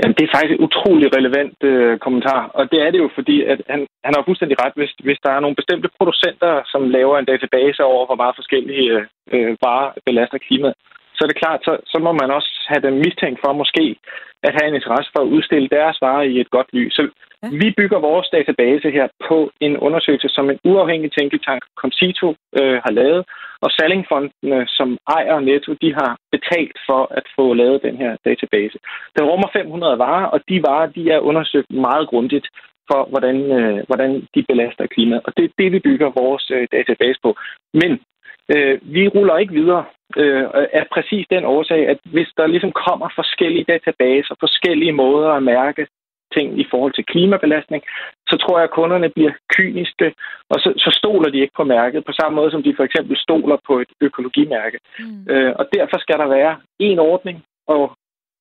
Jamen, 0.00 0.16
det 0.16 0.24
er 0.24 0.34
faktisk 0.34 0.54
et 0.54 0.64
utrolig 0.66 1.06
relevant 1.16 1.58
øh, 1.70 1.98
kommentar, 2.06 2.42
og 2.58 2.62
det 2.70 2.78
er 2.84 2.90
det 2.90 2.98
jo, 3.04 3.08
fordi 3.18 3.36
at 3.52 3.60
han, 3.72 3.80
han 4.06 4.14
har 4.16 4.22
fuldstændig 4.24 4.56
ret, 4.62 4.74
hvis, 4.78 4.92
hvis 5.06 5.20
der 5.24 5.30
er 5.32 5.40
nogle 5.40 5.58
bestemte 5.60 5.88
producenter, 5.98 6.52
som 6.72 6.82
laver 6.96 7.14
en 7.18 7.30
database 7.32 7.80
over, 7.92 8.06
hvor 8.06 8.18
meget 8.22 8.38
forskellige 8.40 8.90
øh, 9.34 9.50
varer 9.64 9.90
belaster 10.06 10.38
klimaet, 10.46 10.74
så 11.14 11.20
er 11.24 11.28
det 11.28 11.42
klart, 11.42 11.60
så, 11.66 11.72
så 11.92 11.98
må 12.06 12.12
man 12.20 12.30
også 12.38 12.50
have 12.70 12.82
dem 12.86 12.94
mistænkt 13.04 13.38
for 13.44 13.52
måske 13.52 13.84
at 14.46 14.52
have 14.56 14.68
en 14.68 14.78
interesse 14.78 15.10
for 15.14 15.22
at 15.22 15.32
udstille 15.36 15.68
deres 15.68 15.98
varer 16.00 16.22
i 16.22 16.40
et 16.40 16.50
godt 16.50 16.70
lys. 16.72 16.92
Så 16.94 17.02
ja. 17.42 17.48
vi 17.62 17.74
bygger 17.76 17.98
vores 17.98 18.28
database 18.36 18.90
her 18.90 19.06
på 19.28 19.50
en 19.60 19.76
undersøgelse, 19.76 20.28
som 20.28 20.50
en 20.50 20.58
uafhængig 20.64 21.10
tænketank, 21.12 21.62
Concito, 21.82 22.28
øh, 22.60 22.76
har 22.84 22.92
lavet, 23.00 23.22
og 23.64 23.70
Sallingfondene, 23.70 24.66
som 24.66 24.98
ejer 25.16 25.40
Netto, 25.40 25.72
de 25.82 25.90
har 26.00 26.10
betalt 26.32 26.76
for 26.88 27.02
at 27.18 27.26
få 27.36 27.54
lavet 27.54 27.82
den 27.82 27.96
her 27.96 28.16
database. 28.24 28.78
Den 29.16 29.24
rummer 29.30 29.48
500 29.52 29.98
varer, 29.98 30.26
og 30.26 30.40
de 30.48 30.62
varer 30.68 30.86
de 30.86 31.10
er 31.10 31.18
undersøgt 31.18 31.70
meget 31.70 32.08
grundigt 32.08 32.46
for, 32.90 33.00
hvordan, 33.12 33.36
øh, 33.58 33.78
hvordan 33.88 34.10
de 34.34 34.42
belaster 34.48 34.86
klimaet. 34.86 35.22
Og 35.26 35.32
det 35.36 35.44
er 35.44 35.56
det, 35.58 35.72
vi 35.72 35.78
bygger 35.78 36.18
vores 36.22 36.50
øh, 36.56 36.68
database 36.72 37.18
på. 37.22 37.30
Men 37.80 37.90
øh, 38.54 38.74
vi 38.94 39.08
ruller 39.08 39.36
ikke 39.38 39.54
videre 39.60 39.84
øh, 40.20 40.44
af 40.80 40.84
præcis 40.94 41.26
den 41.30 41.44
årsag, 41.44 41.88
at 41.88 41.98
hvis 42.04 42.30
der 42.36 42.46
ligesom 42.46 42.72
kommer 42.72 43.08
forskellige 43.14 43.68
databaser, 43.72 44.34
forskellige 44.40 44.92
måder 44.92 45.30
at 45.30 45.42
mærke 45.42 45.86
ting 46.36 46.60
i 46.60 46.66
forhold 46.70 46.92
til 46.94 47.04
klimabelastning, 47.04 47.82
så 48.30 48.36
tror 48.36 48.58
jeg, 48.58 48.64
at 48.64 48.76
kunderne 48.78 49.08
bliver 49.16 49.32
kyniske, 49.56 50.14
og 50.50 50.56
så, 50.62 50.72
så 50.76 50.90
stoler 51.00 51.30
de 51.30 51.38
ikke 51.38 51.56
på 51.56 51.64
mærket, 51.64 52.04
på 52.04 52.12
samme 52.12 52.36
måde 52.36 52.50
som 52.50 52.62
de 52.62 52.74
for 52.76 52.84
eksempel 52.84 53.16
stoler 53.16 53.56
på 53.66 53.78
et 53.78 53.90
økologimærke. 54.00 54.78
Mm. 54.98 55.26
Øh, 55.32 55.52
og 55.58 55.64
derfor 55.74 55.98
skal 55.98 56.18
der 56.18 56.28
være 56.38 56.56
en 56.78 56.98
ordning, 56.98 57.44
og 57.66 57.92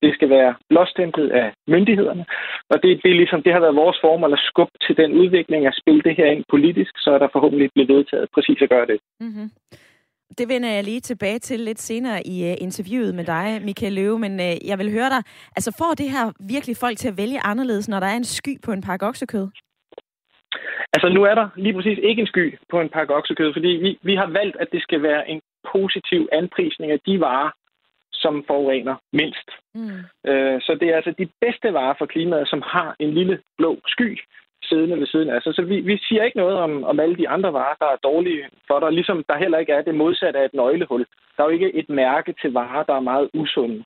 det 0.02 0.14
skal 0.14 0.30
være 0.30 0.56
blåstemplet 0.70 1.30
af 1.30 1.48
myndighederne. 1.68 2.26
Og 2.70 2.84
det, 2.84 3.04
det, 3.04 3.12
er 3.12 3.20
ligesom, 3.22 3.44
det 3.44 3.54
har 3.54 3.60
været 3.60 3.76
vores 3.76 3.98
formål 4.02 4.34
at 4.34 4.46
skubbe 4.50 4.78
til 4.86 4.98
den 4.98 5.12
udvikling 5.14 5.68
at 5.68 5.78
spille 5.82 6.02
det 6.02 6.16
her 6.16 6.26
ind 6.26 6.44
politisk, 6.50 6.94
så 6.98 7.10
er 7.12 7.18
der 7.18 7.28
forhåbentlig 7.32 7.70
blevet 7.76 7.90
vedtaget 7.96 8.28
præcis 8.34 8.62
at 8.62 8.70
gøre 8.70 8.86
det. 8.86 9.00
Mm-hmm. 9.20 9.50
Det 10.38 10.50
vender 10.50 10.70
jeg 10.70 10.84
lige 10.84 11.00
tilbage 11.00 11.40
til 11.40 11.60
lidt 11.60 11.80
senere 11.80 12.28
i 12.28 12.52
uh, 12.52 12.56
interviewet 12.62 13.16
med 13.16 13.26
dig, 13.26 13.62
Michael 13.66 13.94
Løve, 13.94 14.20
men 14.20 14.34
uh, 14.40 14.68
jeg 14.70 14.78
vil 14.78 14.92
høre 14.92 15.10
dig, 15.10 15.22
altså 15.56 15.76
får 15.78 15.94
det 15.94 16.10
her 16.10 16.32
virkelig 16.40 16.78
folk 16.78 16.98
til 16.98 17.08
at 17.08 17.18
vælge 17.18 17.40
anderledes, 17.40 17.90
når 17.90 18.00
der 18.00 18.08
er 18.08 18.16
en 18.16 18.24
sky 18.24 18.62
på 18.66 18.72
en 18.72 18.82
pakke 18.82 19.06
oksekød? 19.06 19.48
Altså 20.94 21.10
nu 21.10 21.24
er 21.24 21.36
der 21.36 21.50
lige 21.56 21.74
præcis 21.74 22.00
ikke 22.04 22.22
en 22.22 22.28
sky 22.28 22.58
på 22.70 22.82
en 22.82 22.90
pakke 22.90 23.16
oksekød, 23.16 23.54
fordi 23.54 23.68
vi, 23.68 24.00
vi 24.02 24.16
har 24.16 24.28
valgt, 24.28 24.58
at 24.60 24.68
det 24.72 24.82
skal 24.82 25.02
være 25.04 25.30
en 25.30 25.42
positiv 25.74 26.30
anprisning 26.32 26.92
af 26.92 27.00
de 27.06 27.20
varer, 27.20 27.52
som 28.14 28.44
forurener 28.48 28.96
mindst. 29.14 29.50
Mm. 29.76 30.00
Uh, 30.30 30.58
så 30.66 30.78
det 30.80 30.88
er 30.90 30.96
altså 30.96 31.14
de 31.18 31.30
bedste 31.42 31.74
varer 31.74 31.96
for 31.98 32.06
klimaet, 32.06 32.50
som 32.50 32.62
har 32.66 32.96
en 33.00 33.14
lille 33.14 33.40
blå 33.58 33.80
sky 33.88 34.20
siddende 34.70 35.00
ved 35.00 35.08
siden 35.08 35.30
af 35.30 35.42
sig. 35.42 35.56
Så 35.56 35.62
vi, 35.62 35.80
vi 35.80 35.98
siger 35.98 36.24
ikke 36.24 36.38
noget 36.38 36.58
om, 36.58 36.84
om 36.84 37.00
alle 37.00 37.16
de 37.16 37.30
andre 37.30 37.54
varer, 37.54 37.76
der 37.80 37.86
er 37.86 38.06
dårlige 38.10 38.50
for 38.68 38.80
dig, 38.80 38.92
ligesom 38.92 39.24
der 39.30 39.38
heller 39.38 39.58
ikke 39.58 39.74
er 39.74 39.82
det 39.82 39.96
modsatte 39.96 40.40
af 40.40 40.46
et 40.46 40.54
nøglehul. 40.54 41.06
Der 41.38 41.44
er 41.44 41.48
jo 41.48 41.54
ikke 41.54 41.76
et 41.76 41.90
mærke 41.90 42.34
til 42.42 42.54
varer, 42.54 42.84
der 42.84 42.96
er 42.96 43.10
meget 43.12 43.30
usunde. 43.34 43.84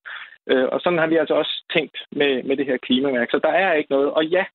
Øh, 0.50 0.68
og 0.72 0.82
sådan 0.82 1.00
har 1.00 1.08
vi 1.08 1.16
altså 1.16 1.34
også 1.34 1.64
tænkt 1.74 1.98
med, 2.12 2.44
med 2.44 2.58
det 2.58 2.66
her 2.66 2.78
klimamærke. 2.78 3.32
Så 3.32 3.40
der 3.44 3.50
er 3.50 3.74
ikke 3.74 3.92
noget. 3.92 4.12
Og 4.12 4.26
ja, 4.26 4.46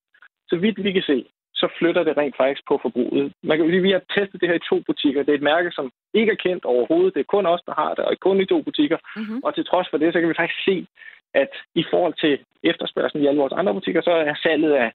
så 0.48 0.56
vidt 0.56 0.84
vi 0.84 0.92
kan 0.92 1.02
se, 1.02 1.24
så 1.54 1.68
flytter 1.78 2.02
det 2.04 2.16
rent 2.16 2.36
faktisk 2.36 2.62
på 2.68 2.78
forbruget. 2.82 3.32
Man 3.42 3.58
kan, 3.58 3.82
vi 3.82 3.90
har 3.90 4.02
testet 4.16 4.40
det 4.40 4.48
her 4.48 4.56
i 4.56 4.68
to 4.70 4.82
butikker. 4.86 5.22
Det 5.22 5.32
er 5.32 5.38
et 5.38 5.50
mærke, 5.52 5.70
som 5.72 5.90
ikke 6.14 6.32
er 6.32 6.42
kendt 6.46 6.64
overhovedet. 6.64 7.14
Det 7.14 7.20
er 7.20 7.34
kun 7.34 7.46
os, 7.46 7.62
der 7.66 7.74
har 7.74 7.94
det, 7.94 8.04
og 8.04 8.16
kun 8.20 8.40
i 8.40 8.46
to 8.46 8.62
butikker. 8.62 8.98
Mm-hmm. 9.16 9.40
Og 9.44 9.54
til 9.54 9.64
trods 9.64 9.88
for 9.90 9.98
det, 9.98 10.12
så 10.12 10.20
kan 10.20 10.28
vi 10.28 10.40
faktisk 10.40 10.64
se, 10.64 10.86
at 11.34 11.52
i 11.74 11.84
forhold 11.90 12.14
til 12.14 12.34
efterspørgselen 12.70 13.24
i 13.24 13.28
alle 13.28 13.40
vores 13.40 13.52
andre 13.52 13.74
butikker, 13.74 14.02
så 14.02 14.10
er 14.10 14.34
salget 14.42 14.72
af 14.72 14.92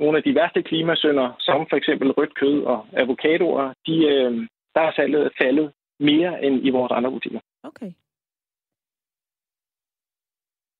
nogle 0.00 0.18
af 0.18 0.22
de 0.24 0.34
værste 0.34 0.62
klimasønder, 0.62 1.28
som 1.38 1.66
for 1.70 1.76
eksempel 1.76 2.10
rødt 2.12 2.34
kød 2.34 2.62
og 2.62 2.86
avocadoer, 2.92 3.72
de, 3.86 3.96
øh, 4.12 4.48
der 4.74 4.80
er 4.80 4.92
salget 4.96 5.32
faldet 5.42 5.72
mere 6.00 6.44
end 6.44 6.66
i 6.66 6.70
vores 6.70 6.92
andre 6.92 7.10
butikker. 7.10 7.40
Okay. 7.62 7.92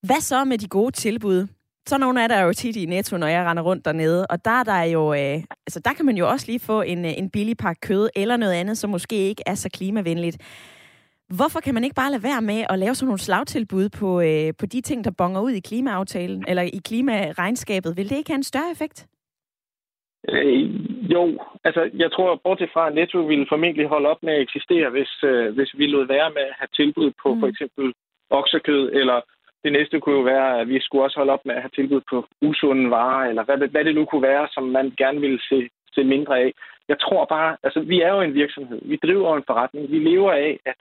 Hvad 0.07 0.21
så 0.21 0.45
med 0.45 0.57
de 0.57 0.67
gode 0.67 0.91
tilbud? 0.91 1.47
Så 1.87 1.97
nogle 1.97 2.23
er 2.23 2.27
der 2.27 2.41
jo 2.41 2.53
tit 2.53 2.75
i 2.75 2.85
Netto, 2.85 3.17
når 3.17 3.27
jeg 3.27 3.45
render 3.45 3.63
rundt 3.63 3.85
dernede. 3.85 4.27
Og 4.27 4.45
der 4.45 4.51
er 4.51 4.63
der 4.63 4.83
jo, 4.83 5.13
øh, 5.13 5.43
altså 5.67 5.79
der 5.85 5.93
kan 5.93 6.05
man 6.05 6.17
jo 6.17 6.29
også 6.29 6.45
lige 6.47 6.59
få 6.59 6.81
en, 6.81 7.05
øh, 7.05 7.17
en 7.17 7.29
billig 7.29 7.57
pakke 7.57 7.81
kød, 7.81 8.09
eller 8.15 8.37
noget 8.37 8.53
andet, 8.53 8.77
som 8.77 8.89
måske 8.89 9.15
ikke 9.15 9.43
er 9.45 9.55
så 9.55 9.69
klimavenligt. 9.69 10.37
Hvorfor 11.27 11.59
kan 11.59 11.73
man 11.73 11.83
ikke 11.83 11.95
bare 11.95 12.11
lade 12.11 12.23
være 12.23 12.41
med 12.41 12.65
at 12.69 12.79
lave 12.79 12.95
sådan 12.95 13.07
nogle 13.07 13.19
slagtilbud 13.19 13.89
på, 13.89 14.21
øh, 14.21 14.53
på 14.59 14.65
de 14.65 14.81
ting, 14.81 15.03
der 15.03 15.11
bonger 15.11 15.41
ud 15.41 15.51
i 15.51 15.59
klimaaftalen, 15.59 16.45
eller 16.47 16.61
i 16.61 16.81
klimaregnskabet? 16.85 17.97
Vil 17.97 18.09
det 18.09 18.17
ikke 18.17 18.29
have 18.29 18.35
en 18.37 18.43
større 18.43 18.71
effekt? 18.71 19.07
Øh, 20.27 20.69
jo, 21.13 21.39
altså 21.63 21.89
jeg 21.93 22.11
tror, 22.11 22.41
bortset 22.43 22.69
fra, 22.73 22.87
at 22.87 22.95
Netto 22.95 23.19
ville 23.19 23.45
formentlig 23.49 23.87
holde 23.87 24.09
op 24.09 24.23
med 24.23 24.33
at 24.33 24.41
eksistere, 24.41 24.89
hvis, 24.89 25.23
øh, 25.23 25.55
hvis 25.55 25.71
vi 25.77 25.87
lod 25.87 26.07
være 26.07 26.29
med 26.29 26.41
at 26.41 26.55
have 26.59 26.67
tilbud 26.75 27.11
på 27.23 27.33
mm. 27.33 27.39
for 27.39 27.47
eksempel 27.47 27.93
oksekød, 28.29 28.91
eller 28.93 29.21
det 29.63 29.71
næste 29.71 29.99
kunne 29.99 30.15
jo 30.15 30.21
være, 30.21 30.59
at 30.59 30.67
vi 30.67 30.79
skulle 30.81 31.03
også 31.03 31.17
holde 31.19 31.33
op 31.33 31.45
med 31.45 31.55
at 31.55 31.61
have 31.61 31.75
tilbud 31.75 32.01
på 32.09 32.27
usunde 32.41 32.89
varer, 32.89 33.29
eller 33.29 33.43
hvad, 33.43 33.67
hvad 33.67 33.85
det 33.85 33.95
nu 33.95 34.05
kunne 34.05 34.27
være, 34.31 34.47
som 34.51 34.63
man 34.63 34.93
gerne 34.97 35.19
ville 35.21 35.41
se, 35.49 35.69
se 35.95 36.03
mindre 36.03 36.39
af. 36.39 36.53
Jeg 36.87 36.99
tror 36.99 37.25
bare, 37.25 37.57
altså 37.63 37.79
vi 37.79 38.01
er 38.01 38.13
jo 38.15 38.21
en 38.21 38.33
virksomhed, 38.33 38.79
vi 38.85 38.95
driver 38.95 39.37
en 39.37 39.43
forretning, 39.47 39.91
vi 39.91 39.99
lever 39.99 40.31
af 40.31 40.59
at, 40.65 40.79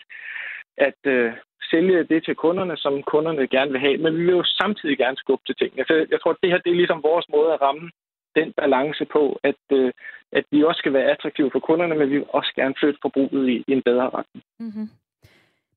at 0.76 1.00
uh, 1.14 1.32
sælge 1.70 2.04
det 2.04 2.24
til 2.24 2.34
kunderne, 2.34 2.76
som 2.76 3.02
kunderne 3.02 3.46
gerne 3.46 3.70
vil 3.70 3.80
have, 3.80 3.96
men 3.96 4.16
vi 4.16 4.24
vil 4.24 4.36
jo 4.36 4.44
samtidig 4.44 4.98
gerne 4.98 5.16
skubbe 5.16 5.44
til 5.46 5.56
tingene. 5.56 5.84
Så 5.86 6.06
jeg 6.10 6.20
tror, 6.20 6.30
at 6.30 6.36
det 6.42 6.50
her 6.50 6.58
det 6.58 6.70
er 6.70 6.82
ligesom 6.82 7.02
vores 7.02 7.26
måde 7.28 7.52
at 7.52 7.62
ramme 7.62 7.90
den 8.40 8.48
balance 8.52 9.04
på, 9.16 9.22
at, 9.42 9.62
øh, 9.78 9.90
at 10.38 10.44
vi 10.50 10.58
også 10.68 10.78
skal 10.78 10.92
være 10.92 11.10
attraktive 11.12 11.50
for 11.54 11.62
kunderne, 11.68 11.94
men 11.94 12.10
vi 12.10 12.16
vil 12.18 12.34
også 12.38 12.52
gerne 12.56 12.74
flytte 12.80 12.98
forbruget 13.02 13.48
i, 13.54 13.56
i 13.68 13.72
en 13.72 13.82
bedre 13.82 14.06
retning. 14.16 14.44
Mm-hmm. 14.58 14.88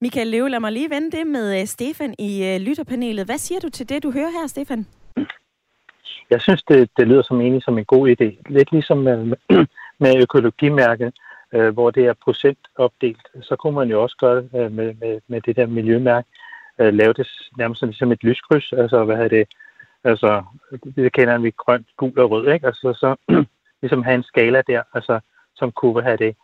Michael 0.02 0.28
Leve, 0.28 0.50
lad 0.50 0.60
mig 0.60 0.72
lige 0.72 0.90
vende 0.90 1.12
det 1.18 1.28
med 1.28 1.60
øh, 1.60 1.66
Stefan 1.66 2.16
i 2.20 2.32
uh, 2.50 2.62
lytterpanelet. 2.68 3.26
Hvad 3.26 3.38
siger 3.38 3.60
du 3.60 3.70
til 3.70 3.90
det, 3.90 4.04
du 4.04 4.12
hører 4.12 4.32
her, 4.38 4.48
Stefan? 4.48 4.86
Jeg 6.30 6.42
synes, 6.42 6.64
det, 6.64 6.90
det 6.98 7.08
lyder 7.08 7.22
som 7.22 7.42
enig 7.42 7.64
som 7.64 7.78
en 7.78 7.86
god 7.86 8.10
idé. 8.10 8.30
Lidt 8.50 8.72
ligesom 8.72 8.98
med, 8.98 9.18
med 10.04 10.22
økologimærket, 10.22 11.14
øh, 11.54 11.70
hvor 11.74 11.92
det 11.92 12.06
er 12.06 12.14
procentopdelt, 12.24 13.28
så 13.42 13.56
kunne 13.56 13.76
man 13.76 13.90
jo 13.90 14.04
også 14.04 14.18
gøre 14.18 14.36
det 14.36 14.50
øh, 14.56 14.72
med, 14.72 14.94
med, 15.02 15.22
med 15.28 15.42
det 15.42 15.56
der 15.56 15.66
miljømærke. 15.66 16.28
Øh, 16.80 16.94
lave 16.94 17.14
det 17.14 17.28
nærmest 17.58 17.82
ligesom 17.82 18.12
et 18.12 18.24
lyskryds, 18.24 18.74
altså 18.74 19.04
hvad 19.04 19.16
hedder 19.16 19.38
det, 19.38 19.48
altså 20.04 20.44
det 20.96 21.14
kender 21.14 21.38
vi 21.38 21.52
grønt, 21.58 21.88
gul 21.98 22.20
og 22.20 22.32
rød, 22.32 22.54
ikke? 22.54 22.68
Altså 22.68 22.94
så 22.94 23.16
ligesom 23.82 24.04
have 24.04 24.16
en 24.16 24.24
skala 24.24 24.62
der, 24.68 24.84
altså 24.94 25.20
som 25.56 25.72
kunne 25.72 26.04
have 26.04 26.18
det 26.18 26.36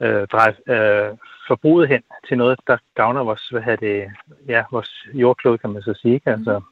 øh, 0.00 0.26
dreje 0.26 0.54
øh, 0.68 1.16
forbruget 1.48 1.88
hen 1.88 2.02
til 2.28 2.38
noget, 2.38 2.60
der 2.66 2.76
gavner 2.94 3.24
vores, 3.24 3.48
hvad 3.48 3.62
hedder 3.62 3.76
det, 3.76 4.10
ja, 4.48 4.64
vores 4.70 5.06
jordklode, 5.12 5.58
kan 5.58 5.70
man 5.70 5.82
så 5.82 5.94
sige. 6.02 6.14
Ikke? 6.14 6.30
Altså, 6.30 6.58
mm. 6.58 6.64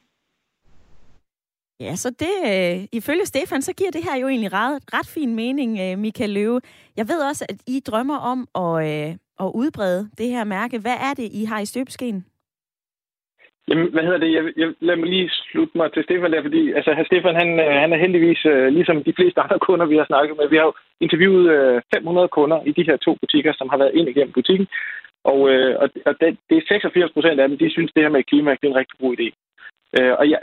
Ja, 1.81 1.97
så 1.97 2.11
det, 2.11 2.35
øh, 2.47 2.87
ifølge 2.93 3.27
Stefan, 3.27 3.63
så 3.63 3.73
giver 3.73 3.91
det 3.91 4.05
her 4.05 4.17
jo 4.17 4.29
egentlig 4.29 4.53
ret, 4.53 4.83
ret 4.95 5.07
fin 5.07 5.35
mening, 5.35 5.79
øh, 5.81 5.99
Michael 5.99 6.31
Løve. 6.31 6.61
Jeg 6.97 7.09
ved 7.09 7.23
også, 7.23 7.47
at 7.49 7.57
I 7.67 7.81
drømmer 7.81 8.19
om 8.19 8.49
at, 8.55 8.89
øh, 8.89 9.17
at 9.41 9.51
udbrede 9.55 10.11
det 10.19 10.29
her 10.29 10.45
mærke. 10.45 10.79
Hvad 10.79 10.97
er 11.01 11.15
det, 11.15 11.29
I 11.33 11.45
har 11.45 11.61
i 11.61 11.67
støbeskeen? 11.67 12.25
Jamen, 13.69 13.87
hvad 13.93 14.03
hedder 14.03 14.19
det? 14.19 14.33
Jeg, 14.33 14.45
jeg, 14.57 14.69
lad 14.81 14.97
mig 14.97 15.09
lige 15.09 15.31
slutte 15.31 15.79
mig 15.79 15.93
til 15.93 16.05
Stefan 16.05 16.33
der, 16.33 16.43
fordi 16.43 16.73
altså, 16.73 16.91
herr 16.95 17.11
Stefan, 17.11 17.35
han, 17.43 17.51
øh, 17.61 17.75
han 17.83 17.93
er 17.93 17.97
heldigvis, 18.05 18.43
øh, 18.47 18.69
ligesom 18.77 19.05
de 19.05 19.17
fleste 19.19 19.41
andre 19.41 19.59
kunder, 19.67 19.87
vi 19.87 19.97
har 19.97 20.07
snakket 20.09 20.37
med, 20.37 20.49
vi 20.49 20.57
har 20.57 20.67
jo 20.71 20.75
interviewet 21.01 21.47
øh, 21.57 21.83
500 21.95 22.29
kunder 22.29 22.59
i 22.69 22.73
de 22.73 22.87
her 22.89 22.97
to 22.97 23.17
butikker, 23.23 23.53
som 23.59 23.69
har 23.69 23.79
været 23.79 23.95
ind 23.95 24.09
igennem 24.09 24.33
butikken, 24.33 24.67
og, 25.25 25.39
øh, 25.53 25.75
og, 25.83 25.89
og 26.07 26.15
det, 26.21 26.39
det 26.51 26.57
er 26.57 26.69
86 26.69 27.13
procent 27.13 27.41
af 27.41 27.49
dem, 27.49 27.59
de 27.59 27.71
synes, 27.71 27.93
det 27.93 28.03
her 28.03 28.11
med 28.17 28.23
klima 28.31 28.51
det 28.51 28.67
er 28.67 28.73
en 28.73 28.81
rigtig 28.83 28.99
god 29.01 29.13
idé. 29.19 29.29
Øh, 29.99 30.15
og 30.21 30.31
jeg, 30.31 30.41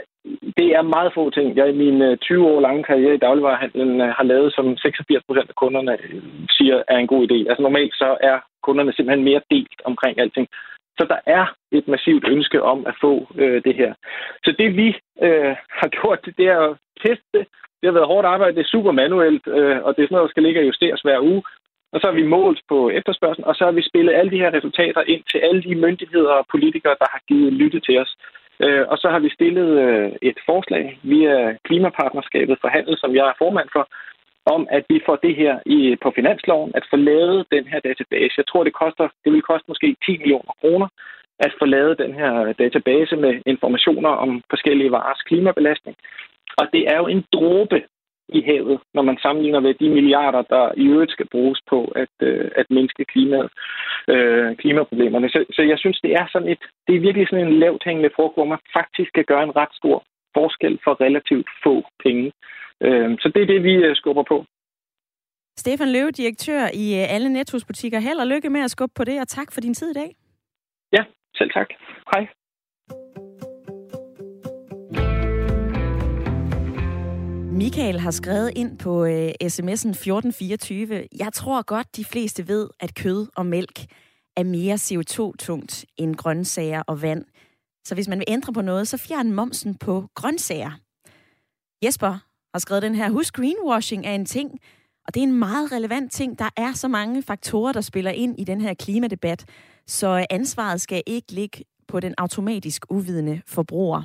det 0.58 0.68
er 0.78 0.92
meget 0.96 1.14
få 1.14 1.30
ting, 1.30 1.56
jeg 1.56 1.68
i 1.68 1.80
min 1.82 2.02
øh, 2.02 2.16
20 2.16 2.46
år 2.46 2.60
lange 2.60 2.82
karriere 2.82 3.14
i 3.14 3.24
dagligvarerhandlen 3.26 4.00
øh, 4.00 4.08
har 4.08 4.24
lavet, 4.24 4.52
som 4.52 4.76
86 4.76 5.24
procent 5.26 5.48
af 5.48 5.54
kunderne 5.54 5.92
øh, 5.92 6.22
siger 6.56 6.82
er 6.88 6.98
en 6.98 7.06
god 7.06 7.22
idé. 7.28 7.38
Altså 7.48 7.62
normalt 7.62 7.94
så 7.94 8.16
er 8.20 8.38
kunderne 8.62 8.92
simpelthen 8.92 9.24
mere 9.24 9.42
delt 9.50 9.80
omkring 9.84 10.18
alting. 10.18 10.46
Så 11.00 11.06
der 11.14 11.20
er 11.26 11.44
et 11.72 11.88
massivt 11.88 12.24
ønske 12.28 12.62
om 12.62 12.86
at 12.86 12.94
få 13.00 13.12
øh, 13.42 13.62
det 13.64 13.74
her. 13.74 13.94
Så 14.44 14.50
det 14.58 14.76
vi 14.76 14.88
øh, 15.22 15.54
har 15.80 15.88
gjort, 15.96 16.28
det 16.38 16.46
er 16.54 16.60
at 16.68 16.76
teste 17.04 17.28
det. 17.34 17.44
Det 17.80 17.86
har 17.88 17.98
været 17.98 18.12
hårdt 18.12 18.26
arbejde, 18.26 18.56
det 18.56 18.64
er 18.64 18.74
super 18.76 18.92
manuelt, 18.92 19.46
øh, 19.46 19.78
og 19.84 19.90
det 19.90 20.00
er 20.02 20.06
sådan 20.06 20.14
noget, 20.16 20.28
der 20.28 20.34
skal 20.34 20.42
ligge 20.42 20.60
og 20.60 20.66
justeres 20.66 21.00
hver 21.00 21.20
uge. 21.20 21.42
Og 21.92 22.00
så 22.00 22.06
har 22.06 22.14
vi 22.14 22.32
målt 22.36 22.60
på 22.68 22.90
efterspørgselen, 22.90 23.48
og 23.50 23.54
så 23.54 23.64
har 23.64 23.72
vi 23.72 23.88
spillet 23.90 24.14
alle 24.14 24.30
de 24.30 24.42
her 24.42 24.52
resultater 24.52 25.02
ind 25.06 25.22
til 25.30 25.38
alle 25.38 25.62
de 25.62 25.74
myndigheder 25.74 26.32
og 26.40 26.46
politikere, 26.50 26.96
der 27.02 27.08
har 27.14 27.20
givet 27.28 27.52
lytte 27.52 27.80
til 27.80 27.98
os. 27.98 28.12
Øh, 28.64 28.84
og 28.88 28.98
så 28.98 29.08
har 29.10 29.18
vi 29.18 29.30
stillet 29.38 29.70
øh, 29.84 30.12
et 30.22 30.38
forslag 30.46 30.98
via 31.02 31.56
Klimapartnerskabet 31.64 32.56
for 32.60 32.68
Handel, 32.68 32.96
som 32.98 33.14
jeg 33.14 33.26
er 33.28 33.38
formand 33.38 33.68
for, 33.72 33.84
om 34.46 34.68
at 34.70 34.84
vi 34.88 35.00
får 35.06 35.16
det 35.16 35.36
her 35.36 35.58
i, 35.66 35.96
på 36.02 36.12
finansloven, 36.14 36.72
at 36.74 36.84
få 36.90 36.96
lavet 36.96 37.46
den 37.52 37.66
her 37.66 37.80
database. 37.80 38.34
Jeg 38.36 38.46
tror, 38.46 38.64
det 38.64 38.72
koster, 38.72 39.08
det 39.24 39.32
vil 39.32 39.42
koste 39.42 39.64
måske 39.68 39.96
10 40.06 40.18
millioner 40.18 40.52
kroner 40.60 40.88
at 41.38 41.52
få 41.58 41.64
lavet 41.64 41.98
den 41.98 42.14
her 42.14 42.52
database 42.52 43.16
med 43.16 43.42
informationer 43.46 44.08
om 44.08 44.42
forskellige 44.50 44.90
varers 44.90 45.22
klimabelastning. 45.28 45.96
Og 46.58 46.66
det 46.72 46.82
er 46.92 46.96
jo 46.96 47.06
en 47.06 47.24
dråbe 47.32 47.82
i 48.28 48.40
havet, 48.40 48.80
når 48.94 49.02
man 49.02 49.18
sammenligner 49.22 49.60
med 49.60 49.74
de 49.74 49.88
milliarder, 49.88 50.42
der 50.42 50.72
i 50.76 50.86
øvrigt 50.86 51.12
skal 51.12 51.28
bruges 51.28 51.60
på 51.70 51.92
at, 51.96 52.14
øh, 52.22 52.50
at 52.56 52.66
mindske 52.70 53.04
klimaet, 53.04 53.50
øh, 54.08 54.56
klimaproblemerne. 54.56 55.28
Så, 55.28 55.44
så 55.56 55.62
jeg 55.62 55.78
synes, 55.78 56.00
det 56.00 56.12
er 56.12 56.26
sådan 56.32 56.48
et, 56.48 56.62
det 56.86 56.96
er 56.96 57.00
virkelig 57.00 57.28
sådan 57.28 57.46
en 57.46 57.58
lavt 57.58 57.82
hængende 57.84 58.10
frugt, 58.16 58.34
hvor 58.34 58.44
man 58.44 58.58
faktisk 58.72 59.10
kan 59.12 59.24
gøre 59.24 59.42
en 59.42 59.56
ret 59.56 59.74
stor 59.80 60.04
forskel 60.34 60.78
for 60.84 61.00
relativt 61.00 61.48
få 61.64 61.74
penge. 62.04 62.32
Øh, 62.86 63.18
så 63.20 63.32
det 63.34 63.42
er 63.42 63.46
det, 63.46 63.62
vi 63.62 63.72
øh, 63.72 63.96
skubber 63.96 64.24
på. 64.28 64.44
Stefan 65.56 65.92
Løve, 65.92 66.10
direktør 66.10 66.62
i 66.74 66.86
øh, 67.00 67.14
alle 67.14 67.28
Nettos 67.32 67.64
butikker. 67.64 67.98
Held 67.98 68.18
og 68.18 68.26
lykke 68.26 68.50
med 68.50 68.60
at 68.60 68.70
skubbe 68.70 68.92
på 68.96 69.04
det, 69.04 69.20
og 69.20 69.28
tak 69.28 69.52
for 69.52 69.60
din 69.60 69.74
tid 69.74 69.90
i 69.90 69.94
dag. 69.94 70.16
Ja, 70.92 71.02
selv 71.34 71.50
tak. 71.50 71.68
Hej. 72.12 72.28
Michael 77.52 77.98
har 78.00 78.10
skrevet 78.10 78.52
ind 78.56 78.78
på 78.78 79.04
øh, 79.04 79.30
sms'en 79.42 79.90
1424. 79.90 81.06
Jeg 81.18 81.32
tror 81.32 81.62
godt, 81.62 81.96
de 81.96 82.04
fleste 82.04 82.48
ved, 82.48 82.68
at 82.80 82.94
kød 82.94 83.26
og 83.36 83.46
mælk 83.46 83.78
er 84.36 84.44
mere 84.44 84.74
CO2-tungt 84.74 85.84
end 85.96 86.16
grøntsager 86.16 86.82
og 86.86 87.02
vand. 87.02 87.24
Så 87.84 87.94
hvis 87.94 88.08
man 88.08 88.18
vil 88.18 88.24
ændre 88.28 88.52
på 88.52 88.62
noget, 88.62 88.88
så 88.88 88.98
fjern 89.08 89.32
momsen 89.32 89.78
på 89.78 90.04
grøntsager. 90.14 90.70
Jesper 91.84 92.29
har 92.54 92.58
skrevet 92.58 92.82
den 92.82 92.94
her, 92.94 93.10
husk 93.10 93.34
greenwashing 93.34 94.06
er 94.06 94.14
en 94.14 94.26
ting, 94.26 94.50
og 95.06 95.14
det 95.14 95.20
er 95.20 95.24
en 95.24 95.38
meget 95.38 95.72
relevant 95.72 96.12
ting. 96.12 96.38
Der 96.38 96.48
er 96.56 96.72
så 96.72 96.88
mange 96.88 97.22
faktorer, 97.22 97.72
der 97.72 97.80
spiller 97.80 98.10
ind 98.10 98.40
i 98.40 98.44
den 98.44 98.60
her 98.60 98.74
klimadebat, 98.74 99.44
så 99.86 100.18
øh, 100.18 100.24
ansvaret 100.30 100.80
skal 100.80 101.02
ikke 101.06 101.32
ligge 101.32 101.64
på 101.88 102.00
den 102.00 102.14
automatisk 102.18 102.84
uvidende 102.90 103.42
forbruger. 103.46 104.02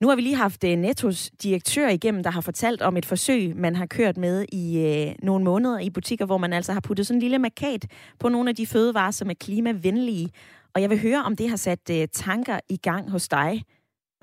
Nu 0.00 0.08
har 0.08 0.16
vi 0.16 0.22
lige 0.22 0.36
haft 0.36 0.64
øh, 0.64 0.76
Nettos 0.76 1.30
direktør 1.42 1.88
igennem, 1.88 2.22
der 2.22 2.30
har 2.30 2.40
fortalt 2.40 2.82
om 2.82 2.96
et 2.96 3.06
forsøg, 3.06 3.56
man 3.56 3.76
har 3.76 3.86
kørt 3.86 4.16
med 4.16 4.44
i 4.52 4.78
øh, 4.78 5.14
nogle 5.22 5.44
måneder 5.44 5.78
i 5.78 5.90
butikker, 5.90 6.26
hvor 6.26 6.38
man 6.38 6.52
altså 6.52 6.72
har 6.72 6.80
puttet 6.80 7.06
sådan 7.06 7.16
en 7.16 7.22
lille 7.22 7.38
markat 7.38 7.86
på 8.18 8.28
nogle 8.28 8.50
af 8.50 8.56
de 8.56 8.66
fødevarer, 8.66 9.10
som 9.10 9.30
er 9.30 9.34
klimavenlige. 9.34 10.30
Og 10.74 10.82
jeg 10.82 10.90
vil 10.90 11.00
høre, 11.00 11.24
om 11.24 11.36
det 11.36 11.48
har 11.48 11.56
sat 11.56 11.90
øh, 11.90 12.08
tanker 12.12 12.60
i 12.68 12.76
gang 12.76 13.10
hos 13.10 13.28
dig. 13.28 13.62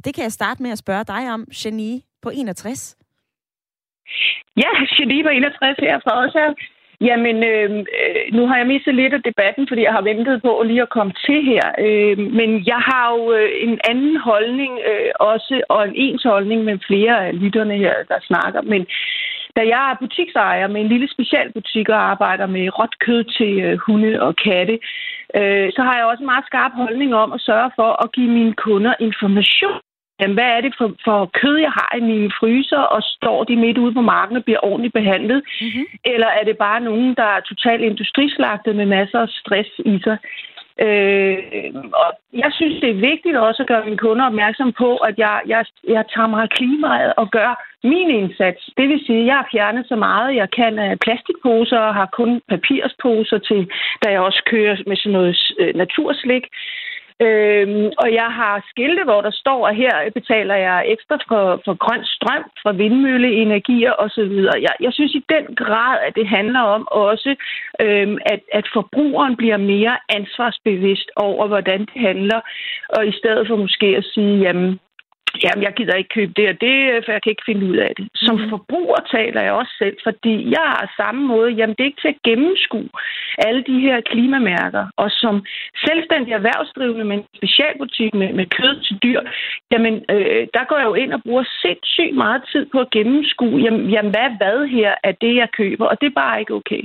Det 0.05 0.13
kan 0.13 0.23
jeg 0.23 0.31
starte 0.31 0.63
med 0.63 0.71
at 0.71 0.77
spørge 0.77 1.03
dig 1.03 1.33
om, 1.33 1.45
Genie 1.55 2.01
på 2.21 2.29
61. 2.33 2.95
Ja, 4.57 4.71
Genie 4.97 5.23
61 5.31 5.75
her 5.79 5.99
fra 6.03 6.13
os 6.23 6.33
her. 6.33 6.53
Jamen, 7.01 7.37
øh, 7.43 7.69
øh 7.79 8.33
nu 8.37 8.47
har 8.47 8.57
jeg 8.57 8.67
mistet 8.67 8.95
lidt 8.95 9.13
af 9.13 9.23
debatten, 9.23 9.67
fordi 9.67 9.81
jeg 9.81 9.93
har 9.93 10.01
ventet 10.01 10.41
på 10.41 10.63
lige 10.65 10.81
at 10.81 10.95
komme 10.97 11.13
til 11.25 11.39
her. 11.51 11.65
Øh, 11.85 12.17
men 12.39 12.49
jeg 12.65 12.81
har 12.89 13.05
jo 13.15 13.33
øh, 13.33 13.49
en 13.67 13.79
anden 13.89 14.17
holdning 14.17 14.73
øh, 14.89 15.11
også, 15.19 15.61
og 15.69 15.87
en 15.87 15.93
ens 15.95 16.23
holdning 16.23 16.63
med 16.63 16.77
flere 16.87 17.27
af 17.27 17.39
lytterne 17.39 17.77
her, 17.77 17.95
der 18.07 18.19
snakker. 18.21 18.61
Men 18.61 18.87
da 19.57 19.61
jeg 19.73 19.91
er 19.91 20.01
butiksejer 20.01 20.67
med 20.67 20.81
en 20.81 20.87
lille 20.87 21.09
specialbutik 21.11 21.89
og 21.89 22.01
arbejder 22.11 22.45
med 22.45 22.79
råt 22.79 22.95
kød 23.05 23.23
til 23.23 23.53
øh, 23.65 23.77
hunde 23.77 24.21
og 24.21 24.35
katte, 24.35 24.79
øh, 25.35 25.67
så 25.75 25.81
har 25.81 25.95
jeg 25.97 26.05
også 26.05 26.21
en 26.23 26.31
meget 26.33 26.45
skarp 26.45 26.71
holdning 26.75 27.15
om 27.15 27.31
at 27.33 27.41
sørge 27.41 27.71
for 27.75 28.03
at 28.03 28.11
give 28.11 28.31
mine 28.31 28.53
kunder 28.53 28.93
information 28.99 29.81
Jamen, 30.19 30.35
hvad 30.37 30.49
er 30.57 30.61
det 30.61 30.73
for, 30.77 30.93
for 31.05 31.29
kød, 31.41 31.57
jeg 31.57 31.71
har 31.71 31.91
i 31.97 32.01
mine 32.01 32.31
fryser, 32.39 32.77
og 32.77 33.01
står 33.03 33.43
de 33.43 33.55
midt 33.55 33.77
ude 33.77 33.93
på 33.93 34.01
marken 34.01 34.37
og 34.37 34.43
bliver 34.43 34.59
ordentligt 34.63 34.93
behandlet? 34.93 35.43
Mm-hmm. 35.61 35.85
Eller 36.05 36.27
er 36.27 36.43
det 36.43 36.57
bare 36.57 36.81
nogen, 36.81 37.15
der 37.15 37.23
er 37.23 37.39
totalt 37.39 37.81
industrislagtet 37.81 38.75
med 38.75 38.85
masser 38.85 39.19
af 39.19 39.29
stress 39.29 39.69
i 39.85 39.99
sig? 40.03 40.17
Øh, 40.81 41.37
og 42.03 42.09
jeg 42.33 42.51
synes, 42.53 42.81
det 42.81 42.89
er 42.89 43.07
vigtigt 43.11 43.37
også 43.37 43.61
at 43.63 43.67
gøre 43.67 43.85
mine 43.85 43.97
kunder 43.97 44.25
opmærksom 44.25 44.73
på, 44.73 44.97
at 44.97 45.17
jeg, 45.17 45.41
jeg, 45.47 45.65
jeg 45.87 46.03
tager 46.15 46.27
mig 46.27 46.41
af 46.41 46.49
klimaet 46.49 47.13
og 47.17 47.31
gør 47.31 47.51
min 47.83 48.09
indsats. 48.09 48.69
Det 48.77 48.89
vil 48.89 49.05
sige, 49.05 49.21
at 49.21 49.25
jeg 49.25 49.35
har 49.35 49.47
fjernet 49.51 49.85
så 49.87 49.95
meget, 49.95 50.35
jeg 50.35 50.49
kan 50.51 50.79
af 50.79 50.99
plastikposer 50.99 51.79
og 51.79 51.95
har 51.95 52.09
kun 52.19 52.41
papirsposer 52.49 53.37
til, 53.37 53.69
da 54.03 54.11
jeg 54.11 54.21
også 54.21 54.41
kører 54.45 54.75
med 54.87 54.97
sådan 54.97 55.13
noget 55.13 55.37
øh, 55.59 55.75
naturslik. 55.75 56.45
Øhm, 57.21 57.87
og 58.01 58.13
jeg 58.13 58.29
har 58.39 58.65
skilte, 58.69 59.03
hvor 59.03 59.21
der 59.21 59.31
står, 59.31 59.67
at 59.67 59.75
her 59.75 60.09
betaler 60.13 60.55
jeg 60.55 60.85
ekstra 60.87 61.17
for, 61.27 61.61
for 61.65 61.73
grøn 61.85 62.05
strøm, 62.05 62.43
for 62.63 62.71
vindmølleenergier 62.71 63.93
osv. 64.03 64.33
Jeg, 64.65 64.73
jeg 64.79 64.93
synes 64.93 65.13
i 65.15 65.25
den 65.29 65.55
grad, 65.55 65.97
at 66.07 66.15
det 66.15 66.27
handler 66.27 66.59
om 66.59 66.87
også, 66.91 67.35
øhm, 67.81 68.17
at, 68.25 68.39
at 68.53 68.65
forbrugeren 68.73 69.35
bliver 69.35 69.57
mere 69.57 69.97
ansvarsbevidst 70.09 71.09
over, 71.15 71.47
hvordan 71.47 71.79
det 71.79 72.01
handler, 72.09 72.39
og 72.89 73.07
i 73.07 73.11
stedet 73.11 73.47
for 73.47 73.55
måske 73.55 73.85
at 73.85 74.05
sige, 74.13 74.39
jamen, 74.39 74.79
Jamen, 75.43 75.63
jeg 75.67 75.73
gider 75.77 75.95
ikke 75.95 76.15
købe 76.17 76.33
det 76.39 76.47
og 76.49 76.57
det, 76.61 76.75
for 77.05 77.11
jeg 77.11 77.21
kan 77.21 77.33
ikke 77.33 77.49
finde 77.49 77.65
ud 77.71 77.77
af 77.87 77.91
det. 77.97 78.05
Som 78.15 78.35
mm. 78.35 78.49
forbruger 78.49 79.01
taler 79.15 79.41
jeg 79.41 79.53
også 79.61 79.73
selv, 79.83 79.97
fordi 80.07 80.33
jeg 80.55 80.65
har 80.73 80.93
samme 81.01 81.21
måde, 81.33 81.49
jamen 81.51 81.75
det 81.75 81.83
er 81.83 81.91
ikke 81.91 82.01
til 82.01 82.15
at 82.15 82.23
gennemskue 82.29 82.89
alle 83.37 83.63
de 83.69 83.79
her 83.79 84.01
klimamærker. 84.01 84.85
Og 84.97 85.09
som 85.11 85.45
selvstændig 85.87 86.31
erhvervsdrivende 86.33 87.05
med 87.05 87.17
en 87.17 87.25
specialbutik 87.37 88.13
med, 88.13 88.33
med 88.33 88.45
kød 88.45 88.75
til 88.85 88.95
dyr, 89.03 89.21
jamen 89.71 89.93
øh, 90.09 90.47
der 90.55 90.63
går 90.69 90.77
jeg 90.77 90.85
jo 90.85 90.93
ind 90.93 91.13
og 91.13 91.21
bruger 91.25 91.45
sindssygt 91.61 92.15
meget 92.15 92.41
tid 92.51 92.65
på 92.71 92.79
at 92.79 92.89
gennemskue, 92.89 93.61
jamen, 93.65 93.89
jamen 93.89 94.11
hvad 94.11 94.29
hvad 94.39 94.67
her 94.67 94.93
er 95.03 95.11
det, 95.11 95.35
jeg 95.35 95.49
køber, 95.59 95.85
og 95.85 96.01
det 96.01 96.07
er 96.07 96.21
bare 96.23 96.39
ikke 96.39 96.53
okay. 96.53 96.83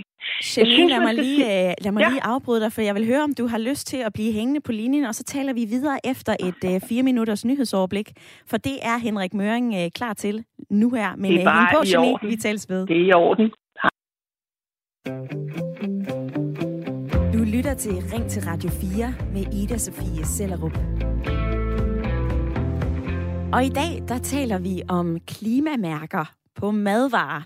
Jenny, 0.56 0.88
lad 0.90 1.00
mig, 1.00 1.14
lige, 1.14 1.44
uh, 1.44 1.72
lad 1.84 1.92
mig 1.92 2.00
ja. 2.00 2.08
lige 2.08 2.24
afbryde 2.24 2.60
dig, 2.60 2.72
for 2.72 2.80
jeg 2.82 2.94
vil 2.94 3.06
høre, 3.06 3.22
om 3.22 3.34
du 3.34 3.46
har 3.46 3.58
lyst 3.58 3.86
til 3.86 3.96
at 3.96 4.12
blive 4.12 4.32
hængende 4.32 4.60
på 4.60 4.72
linjen, 4.72 5.04
og 5.04 5.14
så 5.14 5.24
taler 5.24 5.52
vi 5.52 5.64
videre 5.64 5.98
efter 6.06 6.36
et 6.40 6.74
uh, 6.74 6.88
fire 6.88 7.02
minutters 7.02 7.44
nyhedsoverblik, 7.44 8.12
for 8.46 8.56
det 8.56 8.78
er 8.82 8.98
Henrik 8.98 9.34
Møring 9.34 9.74
uh, 9.74 9.88
klar 9.94 10.14
til 10.14 10.44
nu 10.70 10.90
her. 10.90 11.16
Men 11.16 11.32
det 11.32 11.40
er 11.40 11.44
bare 11.44 11.68
på, 11.74 11.82
Jenny, 11.86 12.30
vi 12.30 12.36
tales 12.36 12.70
ved. 12.70 12.86
Det 12.86 12.96
er 12.96 13.04
i 13.04 13.12
orden. 13.12 13.50
Du 17.32 17.44
lytter 17.44 17.74
til 17.74 17.92
Ring 18.12 18.30
til 18.30 18.42
Radio 18.42 18.70
4 18.70 19.14
med 19.32 19.54
Ida 19.54 19.78
Sofie 19.78 20.24
Sellerup. 20.24 20.78
Og 23.52 23.64
i 23.64 23.68
dag, 23.68 24.02
der 24.08 24.18
taler 24.18 24.58
vi 24.58 24.82
om 24.88 25.18
klimamærker 25.26 26.32
på 26.56 26.70
madvarer. 26.70 27.42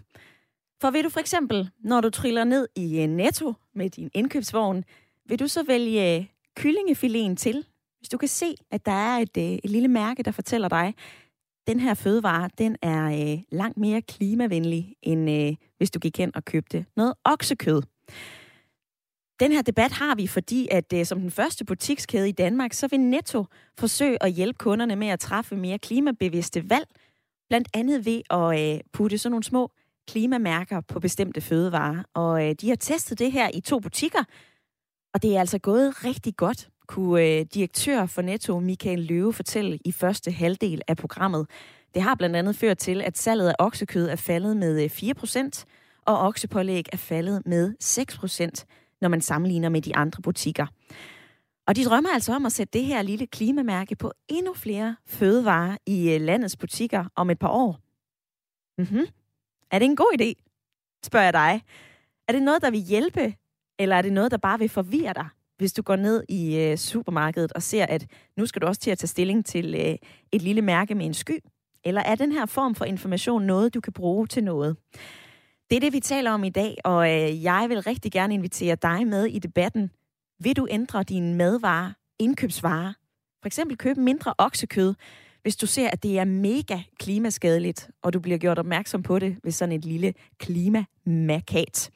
For 0.84 0.90
vil 0.90 1.04
du 1.04 1.08
for 1.08 1.20
eksempel, 1.20 1.70
når 1.80 2.00
du 2.00 2.10
triller 2.10 2.44
ned 2.44 2.68
i 2.76 3.00
øh, 3.02 3.06
Netto 3.06 3.54
med 3.74 3.90
din 3.90 4.10
indkøbsvogn, 4.14 4.84
vil 5.26 5.38
du 5.38 5.48
så 5.48 5.62
vælge 5.62 6.16
øh, 6.16 6.26
kyllingefileten 6.56 7.36
til, 7.36 7.66
hvis 7.98 8.08
du 8.08 8.18
kan 8.18 8.28
se, 8.28 8.54
at 8.70 8.86
der 8.86 8.92
er 8.92 9.18
et, 9.18 9.36
øh, 9.38 9.44
et 9.44 9.70
lille 9.70 9.88
mærke, 9.88 10.22
der 10.22 10.30
fortæller 10.30 10.68
dig, 10.68 10.94
den 11.66 11.80
her 11.80 11.94
fødevare, 11.94 12.50
den 12.58 12.76
er 12.82 13.04
øh, 13.04 13.42
langt 13.52 13.78
mere 13.78 14.02
klimavenlig, 14.02 14.96
end 15.02 15.30
øh, 15.30 15.54
hvis 15.76 15.90
du 15.90 15.98
gik 15.98 16.18
hen 16.18 16.32
og 16.36 16.44
købte 16.44 16.86
noget 16.96 17.14
oksekød. 17.24 17.82
Den 19.40 19.52
her 19.52 19.62
debat 19.62 19.92
har 19.92 20.14
vi, 20.14 20.26
fordi 20.26 20.68
at 20.70 20.92
øh, 20.92 21.06
som 21.06 21.20
den 21.20 21.30
første 21.30 21.64
butikskæde 21.64 22.28
i 22.28 22.32
Danmark, 22.32 22.72
så 22.72 22.88
vil 22.88 23.00
Netto 23.00 23.44
forsøge 23.78 24.22
at 24.22 24.32
hjælpe 24.32 24.58
kunderne 24.58 24.96
med 24.96 25.08
at 25.08 25.20
træffe 25.20 25.56
mere 25.56 25.78
klimabevidste 25.78 26.70
valg, 26.70 26.88
blandt 27.48 27.68
andet 27.74 28.06
ved 28.06 28.22
at 28.30 28.74
øh, 28.74 28.80
putte 28.92 29.18
sådan 29.18 29.30
nogle 29.30 29.44
små 29.44 29.70
klimamærker 30.06 30.80
på 30.80 31.00
bestemte 31.00 31.40
fødevarer. 31.40 32.02
Og 32.14 32.48
øh, 32.48 32.54
de 32.60 32.68
har 32.68 32.76
testet 32.76 33.18
det 33.18 33.32
her 33.32 33.50
i 33.54 33.60
to 33.60 33.78
butikker, 33.78 34.24
og 35.14 35.22
det 35.22 35.36
er 35.36 35.40
altså 35.40 35.58
gået 35.58 36.04
rigtig 36.04 36.36
godt, 36.36 36.68
kunne 36.88 37.22
øh, 37.22 37.46
direktør 37.54 38.06
for 38.06 38.22
Netto 38.22 38.60
Michael 38.60 38.98
Løve 38.98 39.32
fortælle 39.32 39.78
i 39.84 39.92
første 39.92 40.30
halvdel 40.30 40.82
af 40.88 40.96
programmet. 40.96 41.46
Det 41.94 42.02
har 42.02 42.14
blandt 42.14 42.36
andet 42.36 42.56
ført 42.56 42.78
til, 42.78 43.02
at 43.02 43.18
salget 43.18 43.48
af 43.48 43.54
oksekød 43.58 44.08
er 44.08 44.16
faldet 44.16 44.56
med 44.56 44.84
øh, 44.84 44.90
4%, 44.90 45.64
og 46.06 46.18
oksepålæg 46.18 46.84
er 46.92 46.96
faldet 46.96 47.42
med 47.46 47.74
6%, 47.84 48.64
når 49.00 49.08
man 49.08 49.20
sammenligner 49.20 49.68
med 49.68 49.82
de 49.82 49.96
andre 49.96 50.22
butikker. 50.22 50.66
Og 51.66 51.76
de 51.76 51.84
drømmer 51.84 52.10
altså 52.10 52.32
om 52.34 52.46
at 52.46 52.52
sætte 52.52 52.78
det 52.78 52.86
her 52.86 53.02
lille 53.02 53.26
klimamærke 53.26 53.96
på 53.96 54.12
endnu 54.28 54.54
flere 54.54 54.96
fødevarer 55.06 55.76
i 55.86 56.14
øh, 56.14 56.20
landets 56.20 56.56
butikker 56.56 57.04
om 57.16 57.30
et 57.30 57.38
par 57.38 57.48
år. 57.48 57.80
Mm-hmm. 58.78 59.06
Er 59.74 59.78
det 59.78 59.84
en 59.84 59.96
god 59.96 60.20
idé? 60.20 60.32
Spørger 61.04 61.24
jeg 61.24 61.32
dig. 61.32 61.62
Er 62.28 62.32
det 62.32 62.42
noget, 62.42 62.62
der 62.62 62.70
vil 62.70 62.80
hjælpe, 62.80 63.34
eller 63.78 63.96
er 63.96 64.02
det 64.02 64.12
noget, 64.12 64.30
der 64.30 64.36
bare 64.36 64.58
vil 64.58 64.68
forvirre 64.68 65.12
dig, 65.14 65.28
hvis 65.58 65.72
du 65.72 65.82
går 65.82 65.96
ned 65.96 66.24
i 66.28 66.56
øh, 66.56 66.76
supermarkedet 66.76 67.52
og 67.52 67.62
ser, 67.62 67.86
at 67.86 68.06
nu 68.36 68.46
skal 68.46 68.62
du 68.62 68.66
også 68.66 68.80
til 68.80 68.90
at 68.90 68.98
tage 68.98 69.08
stilling 69.08 69.46
til 69.46 69.74
øh, 69.74 69.96
et 70.32 70.42
lille 70.42 70.62
mærke 70.62 70.94
med 70.94 71.06
en 71.06 71.14
sky? 71.14 71.38
Eller 71.84 72.00
er 72.00 72.14
den 72.14 72.32
her 72.32 72.46
form 72.46 72.74
for 72.74 72.84
information 72.84 73.42
noget, 73.42 73.74
du 73.74 73.80
kan 73.80 73.92
bruge 73.92 74.26
til 74.26 74.44
noget? 74.44 74.76
Det 75.70 75.76
er 75.76 75.80
det, 75.80 75.92
vi 75.92 76.00
taler 76.00 76.30
om 76.30 76.44
i 76.44 76.50
dag, 76.50 76.76
og 76.84 77.10
øh, 77.12 77.42
jeg 77.42 77.66
vil 77.68 77.80
rigtig 77.80 78.12
gerne 78.12 78.34
invitere 78.34 78.76
dig 78.76 79.06
med 79.06 79.24
i 79.26 79.38
debatten. 79.38 79.90
Vil 80.40 80.56
du 80.56 80.66
ændre 80.70 81.02
dine 81.02 81.34
madvarer, 81.34 81.92
indkøbsvarer? 82.18 82.92
For 83.42 83.46
eksempel 83.46 83.76
købe 83.78 84.00
mindre 84.00 84.34
oksekød, 84.38 84.94
hvis 85.44 85.56
du 85.56 85.66
ser, 85.66 85.90
at 85.90 86.02
det 86.02 86.18
er 86.18 86.24
mega 86.24 86.78
klimaskadeligt, 86.98 87.90
og 88.02 88.12
du 88.12 88.20
bliver 88.20 88.38
gjort 88.38 88.58
opmærksom 88.58 89.02
på 89.02 89.18
det 89.18 89.36
ved 89.42 89.52
sådan 89.52 89.72
et 89.72 89.84
lille 89.84 90.14
klimamakat. 90.38 91.90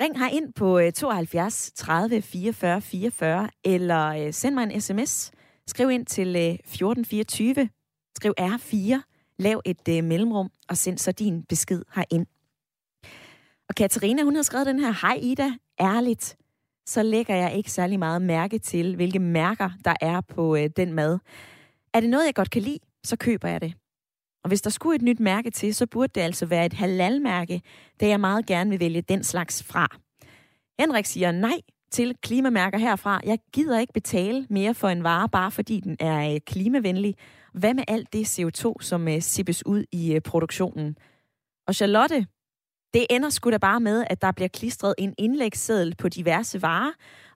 Ring 0.00 0.18
her 0.18 0.28
ind 0.28 0.52
på 0.52 0.80
72 0.94 1.72
30 1.74 2.22
44 2.22 2.80
44, 2.80 3.50
eller 3.64 4.06
øh, 4.06 4.32
send 4.32 4.54
mig 4.54 4.62
en 4.62 4.80
sms. 4.80 5.30
Skriv 5.66 5.90
ind 5.90 6.06
til 6.06 6.28
øh, 6.36 6.42
1424. 6.42 7.68
Skriv 8.16 8.34
R4. 8.40 9.00
Lav 9.38 9.62
et 9.64 9.88
øh, 9.88 10.04
mellemrum, 10.04 10.50
og 10.68 10.76
send 10.76 10.98
så 10.98 11.12
din 11.12 11.42
besked 11.42 11.82
herind. 11.94 12.26
Og 13.68 13.74
Katarina, 13.74 14.22
hun 14.22 14.36
har 14.36 14.42
skrevet 14.42 14.66
den 14.66 14.78
her, 14.78 14.92
Hej 15.06 15.18
Ida, 15.22 15.52
ærligt, 15.80 16.36
så 16.86 17.02
lægger 17.02 17.34
jeg 17.36 17.54
ikke 17.56 17.70
særlig 17.70 17.98
meget 17.98 18.22
mærke 18.22 18.58
til, 18.58 18.96
hvilke 18.96 19.18
mærker 19.18 19.70
der 19.84 19.94
er 20.00 20.20
på 20.20 20.58
den 20.76 20.92
mad. 20.92 21.18
Er 21.94 22.00
det 22.00 22.10
noget, 22.10 22.26
jeg 22.26 22.34
godt 22.34 22.50
kan 22.50 22.62
lide, 22.62 22.78
så 23.04 23.16
køber 23.16 23.48
jeg 23.48 23.60
det. 23.60 23.74
Og 24.44 24.48
hvis 24.48 24.62
der 24.62 24.70
skulle 24.70 24.96
et 24.96 25.02
nyt 25.02 25.20
mærke 25.20 25.50
til, 25.50 25.74
så 25.74 25.86
burde 25.86 26.12
det 26.14 26.20
altså 26.20 26.46
være 26.46 26.66
et 26.66 26.72
halal-mærke, 26.72 27.62
da 28.00 28.08
jeg 28.08 28.20
meget 28.20 28.46
gerne 28.46 28.70
vil 28.70 28.80
vælge 28.80 29.02
den 29.02 29.24
slags 29.24 29.62
fra. 29.62 29.86
Henrik 30.80 31.06
siger 31.06 31.32
nej 31.32 31.60
til 31.90 32.16
klimamærker 32.22 32.78
herfra. 32.78 33.20
Jeg 33.24 33.38
gider 33.52 33.78
ikke 33.78 33.92
betale 33.92 34.46
mere 34.50 34.74
for 34.74 34.88
en 34.88 35.04
vare, 35.04 35.28
bare 35.28 35.50
fordi 35.50 35.80
den 35.80 35.96
er 36.00 36.34
øh, 36.34 36.40
klimavenlig. 36.46 37.14
Hvad 37.52 37.74
med 37.74 37.84
alt 37.88 38.12
det 38.12 38.38
CO2, 38.38 38.74
som 38.80 39.08
øh, 39.08 39.22
sippes 39.22 39.66
ud 39.66 39.84
i 39.92 40.14
øh, 40.14 40.20
produktionen? 40.20 40.96
Og 41.66 41.74
Charlotte, 41.74 42.26
det 42.94 43.06
ender 43.10 43.30
sgu 43.30 43.50
da 43.50 43.58
bare 43.58 43.80
med, 43.80 44.04
at 44.10 44.22
der 44.22 44.32
bliver 44.32 44.48
klistret 44.48 44.94
en 44.98 45.14
indlægsseddel 45.18 45.94
på 45.96 46.08
diverse 46.08 46.62
varer, 46.62 46.92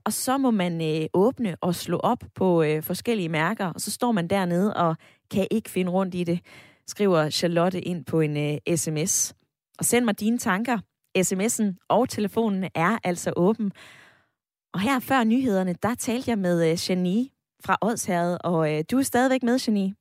og 0.08 0.12
så 0.12 0.38
må 0.38 0.50
man 0.50 0.80
øh, 0.80 1.06
åbne 1.14 1.56
og 1.60 1.74
slå 1.74 1.98
op 1.98 2.24
på 2.34 2.62
øh, 2.62 2.82
forskellige 2.82 3.28
mærker, 3.28 3.66
og 3.66 3.80
så 3.80 3.90
står 3.90 4.12
man 4.12 4.28
dernede 4.28 4.74
og 4.76 4.96
kan 5.30 5.46
ikke 5.50 5.70
finde 5.70 5.90
rundt 5.90 6.14
i 6.14 6.24
det, 6.24 6.40
skriver 6.86 7.30
Charlotte 7.30 7.80
ind 7.80 8.04
på 8.04 8.20
en 8.20 8.36
øh, 8.36 8.76
sms. 8.76 9.34
Og 9.78 9.84
send 9.84 10.04
mig 10.04 10.20
dine 10.20 10.38
tanker. 10.38 10.78
SMS'en 11.18 11.86
og 11.88 12.08
telefonen 12.08 12.70
er 12.74 12.98
altså 13.04 13.32
åben. 13.36 13.72
Og 14.74 14.80
her 14.80 15.00
før 15.00 15.24
nyhederne, 15.24 15.74
der 15.82 15.94
talte 15.94 16.30
jeg 16.30 16.38
med 16.38 16.70
øh, 16.70 16.90
Janie 16.90 17.28
fra 17.64 17.76
Odsherred, 17.80 18.38
og 18.44 18.74
øh, 18.74 18.84
du 18.90 18.98
er 18.98 19.02
stadigvæk 19.02 19.42
med, 19.42 19.58
Janie. 19.66 19.94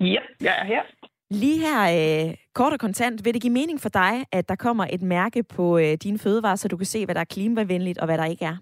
Ja, 0.00 0.20
jeg 0.40 0.58
er 0.60 0.64
her. 0.64 0.82
Lige 1.30 1.58
her, 1.58 1.80
øh, 2.28 2.34
kort 2.54 2.72
og 2.72 2.78
kontant, 2.78 3.24
vil 3.24 3.34
det 3.34 3.42
give 3.42 3.52
mening 3.52 3.80
for 3.80 3.88
dig, 3.88 4.24
at 4.32 4.48
der 4.48 4.56
kommer 4.56 4.86
et 4.90 5.02
mærke 5.02 5.42
på 5.42 5.78
øh, 5.78 5.94
dine 5.94 6.18
fødevarer, 6.18 6.56
så 6.56 6.68
du 6.68 6.76
kan 6.76 6.86
se, 6.86 7.04
hvad 7.04 7.14
der 7.14 7.20
er 7.20 7.24
klimavenligt 7.24 7.98
og 7.98 8.06
hvad 8.06 8.18
der 8.18 8.24
ikke 8.24 8.44
er? 8.44 8.56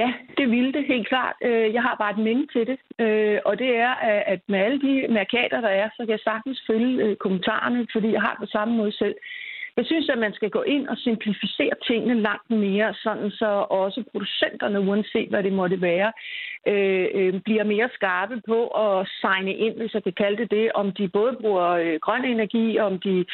Ja, 0.00 0.08
det 0.38 0.50
ville 0.50 0.72
det 0.72 0.84
helt 0.86 1.08
klart. 1.08 1.36
Øh, 1.48 1.74
jeg 1.74 1.82
har 1.82 1.94
bare 2.02 2.10
et 2.10 2.24
minde 2.28 2.46
til 2.54 2.66
det, 2.70 2.78
øh, 3.04 3.38
og 3.44 3.58
det 3.58 3.70
er, 3.76 3.92
at 4.32 4.40
med 4.48 4.58
alle 4.58 4.80
de 4.80 4.94
mærkater, 5.18 5.60
der 5.60 5.68
er, 5.68 5.88
så 5.96 6.00
kan 6.02 6.14
jeg 6.16 6.28
sagtens 6.30 6.58
følge 6.66 7.04
øh, 7.04 7.16
kommentarerne, 7.16 7.86
fordi 7.92 8.12
jeg 8.12 8.20
har 8.20 8.32
det 8.32 8.40
på 8.40 8.46
samme 8.46 8.76
måde 8.76 8.92
selv. 8.92 9.14
Jeg 9.76 9.86
synes, 9.86 10.08
at 10.08 10.18
man 10.18 10.34
skal 10.34 10.50
gå 10.50 10.62
ind 10.62 10.88
og 10.88 10.96
simplificere 10.96 11.72
tingene 11.86 12.20
langt 12.20 12.50
mere, 12.50 12.94
sådan 12.94 13.30
så 13.30 13.66
også 13.70 14.04
producenterne, 14.12 14.80
uanset 14.80 15.28
hvad 15.28 15.42
det 15.42 15.52
måtte 15.52 15.80
være, 15.80 16.12
øh, 16.68 17.06
øh, 17.14 17.40
bliver 17.40 17.64
mere 17.64 17.88
skarpe 17.94 18.40
på 18.48 18.68
at 18.68 19.08
signe 19.20 19.54
ind, 19.54 19.76
hvis 19.76 19.94
jeg 19.94 20.02
kan 20.02 20.12
kalde 20.12 20.36
det 20.42 20.50
det, 20.50 20.72
om 20.72 20.92
de 20.92 21.08
både 21.08 21.32
bruger 21.40 21.68
øh, 21.68 21.98
grøn 22.00 22.24
energi, 22.24 22.78
om 22.78 22.98
de 22.98 23.24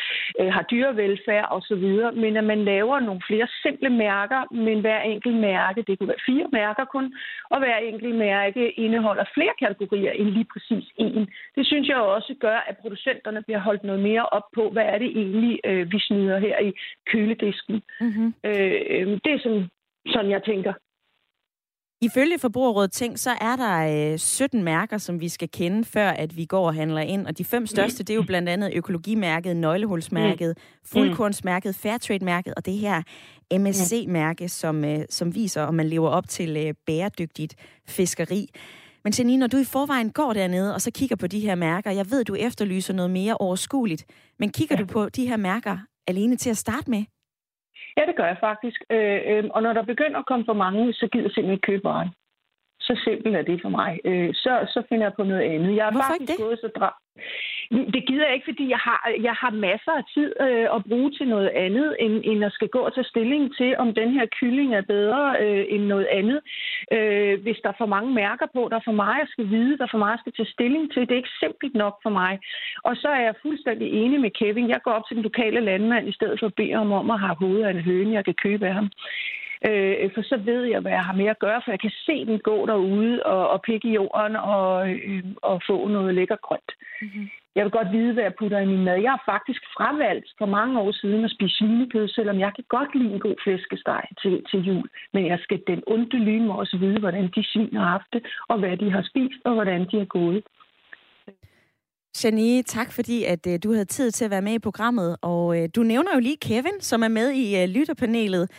øh, 0.40 0.52
har 0.52 0.62
dyrevelfærd 0.70 1.46
osv., 1.50 1.84
men 2.22 2.36
at 2.36 2.44
man 2.44 2.64
laver 2.64 3.00
nogle 3.00 3.22
flere 3.26 3.48
simple 3.62 3.90
mærker, 3.90 4.54
men 4.54 4.80
hver 4.80 5.00
enkelt 5.00 5.36
mærke, 5.36 5.84
det 5.86 5.98
kunne 5.98 6.08
være 6.08 6.26
fire 6.26 6.46
mærker 6.52 6.84
kun, 6.84 7.14
og 7.50 7.58
hver 7.58 7.76
enkelt 7.76 8.14
mærke 8.14 8.70
indeholder 8.70 9.24
flere 9.34 9.54
kategorier 9.58 10.12
end 10.12 10.28
lige 10.28 10.46
præcis 10.52 10.84
en. 10.96 11.28
Det 11.56 11.66
synes 11.66 11.88
jeg 11.88 11.96
også 11.96 12.34
gør, 12.40 12.58
at 12.68 12.76
producenterne 12.82 13.42
bliver 13.42 13.58
holdt 13.60 13.84
noget 13.84 14.02
mere 14.02 14.26
op 14.26 14.46
på, 14.54 14.70
hvad 14.70 14.84
er 14.84 14.98
det 14.98 15.10
egentlig, 15.20 15.60
øh, 15.64 15.92
vi 15.92 15.98
snyder 15.98 16.31
her 16.38 16.58
i 16.58 16.72
køledisken. 17.06 17.82
Mm-hmm. 18.00 18.34
Øh, 18.44 19.20
det 19.24 19.32
er 19.32 19.38
sådan, 19.42 19.68
sådan, 20.06 20.30
jeg 20.30 20.42
tænker. 20.44 20.72
Ifølge 22.02 22.38
Forbrugerrådet 22.38 22.92
Tænk, 22.92 23.18
så 23.18 23.30
er 23.30 23.56
der 23.56 24.12
øh, 24.12 24.18
17 24.18 24.62
mærker, 24.62 24.98
som 24.98 25.20
vi 25.20 25.28
skal 25.28 25.48
kende, 25.48 25.84
før 25.84 26.08
at 26.08 26.36
vi 26.36 26.44
går 26.44 26.66
og 26.66 26.74
handler 26.74 27.00
ind. 27.00 27.26
Og 27.26 27.38
de 27.38 27.44
fem 27.44 27.66
største, 27.66 28.04
det 28.04 28.10
er 28.10 28.14
jo 28.14 28.22
blandt 28.22 28.48
andet 28.48 28.72
økologimærket, 28.74 29.56
nøglehulsmærket, 29.56 30.58
mm. 30.58 30.86
fuldkornsmærket, 30.92 31.74
fairtrade-mærket 31.74 32.54
og 32.56 32.66
det 32.66 32.74
her 32.74 33.02
MSC-mærke, 33.58 34.48
som, 34.48 34.84
øh, 34.84 34.98
som 35.10 35.34
viser, 35.34 35.62
om 35.62 35.74
man 35.74 35.88
lever 35.88 36.08
op 36.08 36.28
til 36.28 36.56
øh, 36.56 36.74
bæredygtigt 36.86 37.54
fiskeri. 37.88 38.48
Men 39.04 39.12
Janine, 39.18 39.40
når 39.40 39.46
du 39.46 39.56
i 39.56 39.64
forvejen 39.64 40.10
går 40.10 40.32
dernede 40.32 40.74
og 40.74 40.80
så 40.80 40.90
kigger 40.90 41.16
på 41.16 41.26
de 41.26 41.40
her 41.40 41.54
mærker, 41.54 41.90
jeg 41.90 42.10
ved, 42.10 42.24
du 42.24 42.34
efterlyser 42.34 42.94
noget 42.94 43.10
mere 43.10 43.36
overskueligt, 43.36 44.04
men 44.38 44.52
kigger 44.52 44.76
ja. 44.78 44.82
du 44.82 44.86
på 44.86 45.08
de 45.08 45.28
her 45.28 45.36
mærker 45.36 45.78
alene 46.06 46.36
til 46.36 46.50
at 46.50 46.56
starte 46.56 46.90
med? 46.90 47.04
Ja, 47.96 48.02
det 48.06 48.16
gør 48.16 48.26
jeg 48.26 48.36
faktisk. 48.40 48.84
Øh, 48.90 49.20
øh, 49.26 49.44
og 49.54 49.62
når 49.62 49.72
der 49.72 49.82
begynder 49.82 50.18
at 50.18 50.26
komme 50.26 50.44
for 50.44 50.52
mange, 50.64 50.92
så 50.92 51.08
gider 51.12 51.24
jeg 51.24 51.32
simpelthen 51.32 51.54
ikke 51.54 51.66
købe 51.70 51.84
varen. 51.84 52.10
Så 52.86 53.00
simpelt 53.04 53.36
er 53.36 53.42
det 53.42 53.58
for 53.62 53.68
mig. 53.68 54.00
Øh, 54.04 54.30
så, 54.34 54.52
så 54.74 54.82
finder 54.88 55.04
jeg 55.04 55.14
på 55.16 55.24
noget 55.24 55.42
andet. 55.54 55.76
Jeg 55.76 55.86
er 55.86 55.90
Hvorfor 55.90 56.12
faktisk 56.12 56.30
det? 56.30 56.44
gået 56.44 56.58
så 56.58 56.68
dra- 56.78 56.98
det 57.94 58.06
gider 58.06 58.24
jeg 58.26 58.34
ikke, 58.34 58.50
fordi 58.50 58.68
jeg 58.70 58.78
har, 58.88 59.00
jeg 59.28 59.34
har 59.42 59.50
masser 59.50 59.92
af 60.00 60.04
tid 60.14 60.32
øh, 60.46 60.66
at 60.76 60.84
bruge 60.88 61.10
til 61.10 61.28
noget 61.28 61.48
andet, 61.48 61.96
end, 62.00 62.14
end 62.24 62.44
at 62.44 62.52
skal 62.52 62.68
gå 62.68 62.78
og 62.78 62.94
tage 62.94 63.04
stilling 63.12 63.56
til, 63.56 63.76
om 63.78 63.94
den 63.94 64.10
her 64.16 64.26
kylling 64.40 64.74
er 64.74 64.82
bedre 64.96 65.36
øh, 65.40 65.64
end 65.68 65.84
noget 65.84 66.06
andet. 66.18 66.40
Øh, 66.92 67.42
hvis 67.42 67.58
der 67.62 67.68
er 67.68 67.78
for 67.78 67.86
mange 67.86 68.10
mærker 68.14 68.46
på, 68.54 68.68
der 68.70 68.76
er 68.76 68.88
for 68.90 68.98
meget, 69.04 69.18
jeg 69.18 69.28
skal 69.30 69.50
vide, 69.50 69.78
der 69.78 69.84
er 69.84 69.90
for 69.94 69.98
meget, 69.98 70.16
jeg 70.16 70.22
skal 70.24 70.36
tage 70.36 70.54
stilling 70.56 70.92
til. 70.92 71.00
Det 71.02 71.12
er 71.12 71.22
ikke 71.22 71.40
simpelt 71.44 71.74
nok 71.74 71.96
for 72.02 72.10
mig. 72.10 72.32
Og 72.82 72.96
så 72.96 73.08
er 73.08 73.20
jeg 73.20 73.34
fuldstændig 73.42 73.88
enig 73.92 74.20
med 74.20 74.30
Kevin. 74.30 74.68
Jeg 74.68 74.80
går 74.84 74.92
op 74.92 75.06
til 75.06 75.16
den 75.16 75.22
lokale 75.22 75.60
landmand, 75.60 76.08
i 76.08 76.12
stedet 76.18 76.40
for 76.40 76.46
at 76.46 76.54
bede 76.54 76.72
ham 76.72 76.92
om 76.92 77.10
at 77.10 77.20
have 77.20 77.36
hovedet 77.42 77.64
af 77.64 77.70
en 77.70 77.86
høne, 77.88 78.12
jeg 78.12 78.24
kan 78.24 78.34
købe 78.34 78.66
af 78.66 78.74
ham. 78.74 78.90
Øh, 79.68 80.10
for 80.14 80.22
så 80.22 80.36
ved 80.36 80.62
jeg, 80.64 80.80
hvad 80.80 80.92
jeg 80.92 81.04
har 81.08 81.16
med 81.20 81.26
at 81.26 81.38
gøre, 81.38 81.60
for 81.64 81.70
jeg 81.70 81.80
kan 81.80 81.94
se 82.06 82.26
den 82.26 82.38
gå 82.38 82.66
derude 82.66 83.22
og, 83.22 83.48
og 83.48 83.62
pikke 83.62 83.88
i 83.88 83.94
jorden 83.94 84.36
og, 84.36 84.90
øh, 84.90 85.24
og 85.42 85.62
få 85.68 85.88
noget 85.88 86.14
lækker 86.14 86.36
grønt. 86.46 86.72
Mm-hmm. 87.02 87.28
Jeg 87.56 87.64
vil 87.64 87.76
godt 87.78 87.92
vide, 87.92 88.12
hvad 88.12 88.22
jeg 88.22 88.34
putter 88.38 88.58
i 88.58 88.66
min 88.66 88.84
mad. 88.84 88.98
Jeg 89.06 89.10
har 89.10 89.22
faktisk 89.32 89.62
fravalgt 89.76 90.28
for 90.38 90.46
mange 90.46 90.80
år 90.80 90.92
siden 90.92 91.24
at 91.24 91.30
spise 91.30 91.56
svinekød, 91.56 92.08
selvom 92.08 92.38
jeg 92.40 92.52
kan 92.56 92.64
godt 92.68 92.94
lide 92.94 93.14
en 93.14 93.20
god 93.20 93.36
flæskesteg 93.44 94.04
til, 94.22 94.34
til 94.50 94.60
jul. 94.68 94.88
Men 95.12 95.26
jeg 95.26 95.38
skal 95.42 95.60
den 95.66 95.82
onde 95.86 96.40
mig 96.46 96.56
også 96.56 96.76
vide, 96.76 97.00
hvordan 97.00 97.30
de 97.36 97.44
svin 97.44 97.76
har 97.76 97.90
haft 97.96 98.10
det, 98.12 98.22
og 98.48 98.58
hvad 98.58 98.76
de 98.76 98.90
har 98.90 99.02
spist, 99.10 99.40
og 99.44 99.54
hvordan 99.54 99.80
de 99.90 99.98
har 99.98 100.04
gået. 100.04 100.42
Janie, 102.24 102.62
tak 102.62 102.92
fordi, 102.92 103.24
at 103.24 103.46
uh, 103.46 103.52
du 103.64 103.72
havde 103.72 103.84
tid 103.84 104.10
til 104.10 104.24
at 104.24 104.30
være 104.30 104.42
med 104.42 104.52
i 104.52 104.58
programmet. 104.58 105.16
Og 105.22 105.46
uh, 105.46 105.64
du 105.76 105.82
nævner 105.82 106.10
jo 106.14 106.20
lige 106.20 106.36
Kevin, 106.36 106.80
som 106.80 107.02
er 107.02 107.08
med 107.08 107.30
i 107.30 107.62
uh, 107.62 107.68
lytterpanelet. 107.68 108.50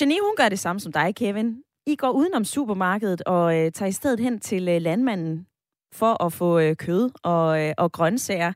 Janie, 0.00 0.20
hun 0.20 0.36
gør 0.36 0.48
det 0.48 0.58
samme 0.58 0.80
som 0.80 0.92
dig, 0.92 1.14
Kevin. 1.16 1.62
I 1.86 1.96
går 1.96 2.10
udenom 2.10 2.44
supermarkedet 2.44 3.22
og 3.26 3.46
øh, 3.56 3.70
tager 3.72 3.88
i 3.88 3.98
stedet 4.00 4.20
hen 4.20 4.40
til 4.40 4.68
øh, 4.68 4.80
landmanden 4.80 5.46
for 5.94 6.24
at 6.26 6.32
få 6.32 6.58
øh, 6.58 6.76
kød 6.76 7.10
og, 7.24 7.48
øh, 7.62 7.72
og 7.78 7.92
grøntsager. 7.92 8.52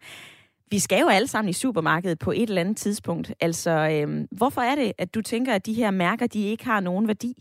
Vi 0.71 0.79
skal 0.79 1.01
jo 1.01 1.09
alle 1.09 1.29
sammen 1.29 1.51
i 1.51 1.61
supermarkedet 1.63 2.19
på 2.25 2.31
et 2.31 2.49
eller 2.49 2.61
andet 2.61 2.77
tidspunkt. 2.77 3.35
Altså, 3.41 3.71
øh, 3.71 4.09
hvorfor 4.39 4.61
er 4.61 4.75
det, 4.75 4.93
at 4.99 5.15
du 5.15 5.23
tænker, 5.23 5.55
at 5.55 5.67
de 5.67 5.75
her 5.75 5.91
mærker, 5.91 6.27
de 6.27 6.51
ikke 6.51 6.65
har 6.65 6.81
nogen 6.81 7.09
værdi? 7.09 7.33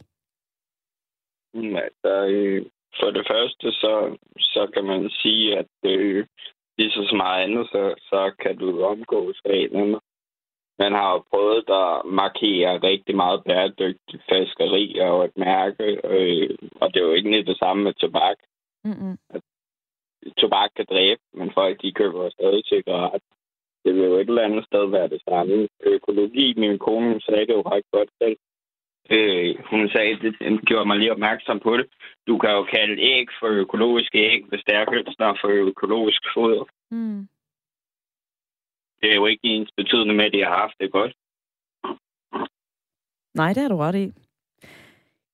Mm, 1.54 1.76
altså, 1.76 2.14
øh, 2.34 2.66
for 3.00 3.10
det 3.12 3.26
første, 3.32 3.72
så, 3.72 4.18
så 4.40 4.72
kan 4.74 4.84
man 4.84 5.10
sige, 5.10 5.58
at 5.58 5.74
øh, 5.86 6.26
lige 6.78 6.92
så 6.92 7.16
meget 7.16 7.44
andet, 7.44 7.68
så, 7.68 7.96
så 8.10 8.32
kan 8.44 8.58
du 8.58 8.84
omgås 8.84 9.42
reglerne. 9.46 10.00
Man 10.80 10.92
har 10.94 11.14
jo 11.14 11.20
prøvet 11.32 11.70
at 11.84 12.06
markere 12.06 12.80
rigtig 12.90 13.16
meget 13.16 13.44
bæredygtigt 13.44 14.24
fiskeri 14.30 15.00
og 15.00 15.26
et 15.26 15.38
mærke, 15.38 15.86
øh, 16.04 16.50
og 16.82 16.94
det 16.94 17.00
er 17.00 17.08
jo 17.08 17.14
ikke 17.14 17.44
det 17.44 17.58
samme 17.58 17.84
med 17.84 17.94
tobak. 17.94 18.38
Mm-mm. 18.84 19.18
Tobak 20.38 20.70
kan 20.76 20.86
dræbe, 20.90 21.22
men 21.34 21.52
folk 21.54 21.82
de 21.82 21.92
køber 21.92 22.30
stadig 22.30 22.64
cigaret. 22.66 23.22
Det 23.84 23.96
vil 23.96 24.04
jo 24.04 24.16
et 24.16 24.30
eller 24.30 24.42
andet 24.42 24.66
sted 24.66 24.86
være 24.90 25.08
det 25.08 25.22
samme. 25.30 25.68
Økologi, 25.84 26.54
min 26.58 26.80
kone 26.80 27.22
sagde 27.22 27.46
det 27.48 27.54
jo 27.54 27.62
ret 27.62 27.86
godt 27.92 28.10
selv. 28.22 28.38
Øh, 29.16 29.56
hun 29.72 29.90
sagde, 29.90 30.20
det 30.22 30.66
gjorde 30.66 30.86
mig 30.86 30.98
lige 30.98 31.12
opmærksom 31.12 31.60
på 31.60 31.78
det. 31.78 31.88
Du 32.28 32.38
kan 32.38 32.52
jo 32.52 32.64
kalde 32.64 33.02
æg 33.02 33.28
for 33.40 33.48
økologiske 33.48 34.18
æg, 34.18 34.44
hvis 34.50 34.64
det 34.68 34.76
er 34.76 34.86
for 35.42 35.48
økologisk 35.48 36.22
foder. 36.34 36.64
Mm. 36.92 37.28
Det 39.02 39.12
er 39.12 39.16
jo 39.16 39.26
ikke 39.26 39.48
ens 39.48 39.72
betydende 39.78 40.14
med, 40.14 40.26
at 40.26 40.34
de 40.34 40.44
har 40.44 40.58
haft 40.64 40.78
det 40.80 40.92
godt. 40.92 41.14
Nej, 43.36 43.54
det 43.54 43.62
har 43.62 43.70
du 43.70 43.78
ret 43.78 43.96
i. 43.96 44.12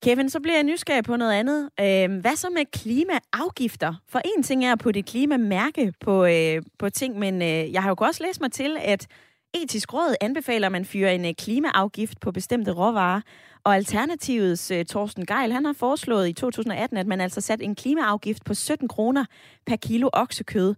Kevin, 0.03 0.29
så 0.29 0.39
bliver 0.39 0.55
jeg 0.55 0.63
nysgerrig 0.63 1.03
på 1.03 1.15
noget 1.15 1.33
andet. 1.33 1.69
Øh, 1.79 2.21
hvad 2.21 2.35
så 2.35 2.49
med 2.49 2.65
klimaafgifter? 2.71 3.93
For 4.09 4.21
en 4.25 4.43
ting 4.43 4.65
er 4.65 4.71
at 4.71 4.79
putte 4.79 4.99
et 4.99 5.05
klimamærke 5.05 5.93
på, 5.99 6.25
øh, 6.25 6.61
på 6.79 6.89
ting, 6.89 7.19
men 7.19 7.41
øh, 7.41 7.73
jeg 7.73 7.83
har 7.83 7.89
jo 7.89 7.95
også 7.99 8.23
læst 8.23 8.41
mig 8.41 8.51
til, 8.51 8.77
at 8.81 9.07
etisk 9.53 9.93
råd 9.93 10.15
anbefaler, 10.21 10.67
at 10.67 10.71
man 10.71 10.85
fyrer 10.85 11.11
en 11.11 11.25
øh, 11.25 11.33
klimaafgift 11.33 12.19
på 12.19 12.31
bestemte 12.31 12.71
råvarer. 12.71 13.21
Og 13.63 13.75
Alternativets 13.75 14.71
øh, 14.71 14.85
Torsten 14.85 15.25
Geil, 15.25 15.51
han 15.51 15.65
har 15.65 15.73
foreslået 15.73 16.29
i 16.29 16.33
2018, 16.33 16.97
at 16.97 17.07
man 17.07 17.21
altså 17.21 17.41
satte 17.41 17.65
en 17.65 17.75
klimaafgift 17.75 18.45
på 18.45 18.53
17 18.53 18.87
kroner 18.87 19.25
per 19.65 19.75
kilo 19.75 20.09
oksekød 20.13 20.75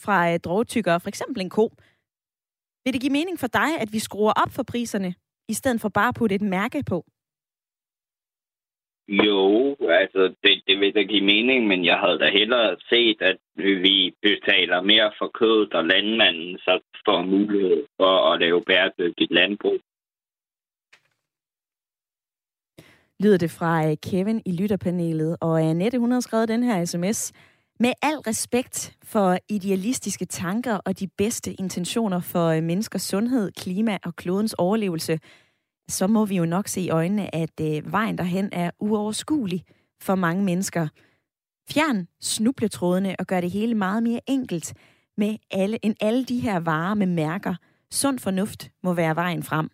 fra 0.00 0.32
øh, 0.32 0.38
drogtykkere, 0.38 1.00
for 1.00 1.08
eksempel 1.08 1.40
en 1.40 1.50
ko. 1.50 1.72
Vil 2.84 2.92
det 2.92 3.00
give 3.00 3.12
mening 3.12 3.38
for 3.40 3.46
dig, 3.46 3.70
at 3.80 3.92
vi 3.92 3.98
skruer 3.98 4.32
op 4.42 4.52
for 4.52 4.62
priserne, 4.62 5.14
i 5.48 5.54
stedet 5.54 5.80
for 5.80 5.88
bare 5.88 6.08
at 6.08 6.14
putte 6.14 6.34
et 6.34 6.42
mærke 6.42 6.82
på? 6.82 7.04
Jo, 9.08 9.76
altså 9.80 10.34
det, 10.42 10.62
det 10.66 10.80
vil 10.80 10.94
da 10.94 11.02
give 11.02 11.24
mening, 11.24 11.66
men 11.66 11.84
jeg 11.84 11.98
havde 11.98 12.18
da 12.18 12.30
hellere 12.30 12.76
set, 12.88 13.22
at 13.22 13.38
vi 13.56 14.14
betaler 14.22 14.80
mere 14.80 15.12
for 15.18 15.30
kødet, 15.34 15.74
og 15.74 15.84
landmanden 15.84 16.58
så 16.58 16.80
får 17.06 17.22
mulighed 17.22 17.86
for 17.96 18.32
at 18.32 18.40
lave 18.40 18.62
bæredygtigt 18.62 19.30
landbrug. 19.30 19.78
lyder 23.24 23.38
det 23.38 23.50
fra 23.50 23.86
øh, 23.88 23.96
Kevin 24.02 24.42
i 24.46 24.52
lytterpanelet. 24.52 25.36
Og 25.40 25.62
Annette, 25.62 25.98
hun 25.98 26.12
har 26.12 26.20
skrevet 26.20 26.48
den 26.48 26.62
her 26.62 26.84
sms. 26.84 27.32
Med 27.80 27.92
al 28.02 28.18
respekt 28.18 28.96
for 29.02 29.38
idealistiske 29.48 30.24
tanker 30.24 30.74
og 30.74 31.00
de 31.00 31.08
bedste 31.08 31.52
intentioner 31.52 32.20
for 32.20 32.46
øh, 32.48 32.62
menneskers 32.62 33.02
sundhed, 33.02 33.52
klima 33.52 33.98
og 34.04 34.16
klodens 34.16 34.54
overlevelse, 34.54 35.18
så 35.88 36.06
må 36.06 36.24
vi 36.24 36.36
jo 36.36 36.44
nok 36.44 36.68
se 36.68 36.80
i 36.80 36.90
øjnene, 36.90 37.34
at 37.34 37.60
øh, 37.60 37.92
vejen 37.92 38.18
derhen 38.18 38.48
er 38.52 38.70
uoverskuelig 38.78 39.64
for 40.00 40.14
mange 40.14 40.44
mennesker. 40.44 40.88
Fjern 41.70 42.08
snubletrådene 42.20 43.16
og 43.18 43.26
gør 43.26 43.40
det 43.40 43.50
hele 43.50 43.74
meget 43.74 44.02
mere 44.02 44.20
enkelt 44.26 44.74
med 45.16 45.36
alle, 45.50 45.84
end 45.84 45.94
alle 46.00 46.24
de 46.24 46.40
her 46.40 46.60
varer 46.60 46.94
med 46.94 47.06
mærker. 47.06 47.54
Sund 47.90 48.18
fornuft 48.18 48.70
må 48.82 48.94
være 48.94 49.16
vejen 49.16 49.42
frem. 49.42 49.70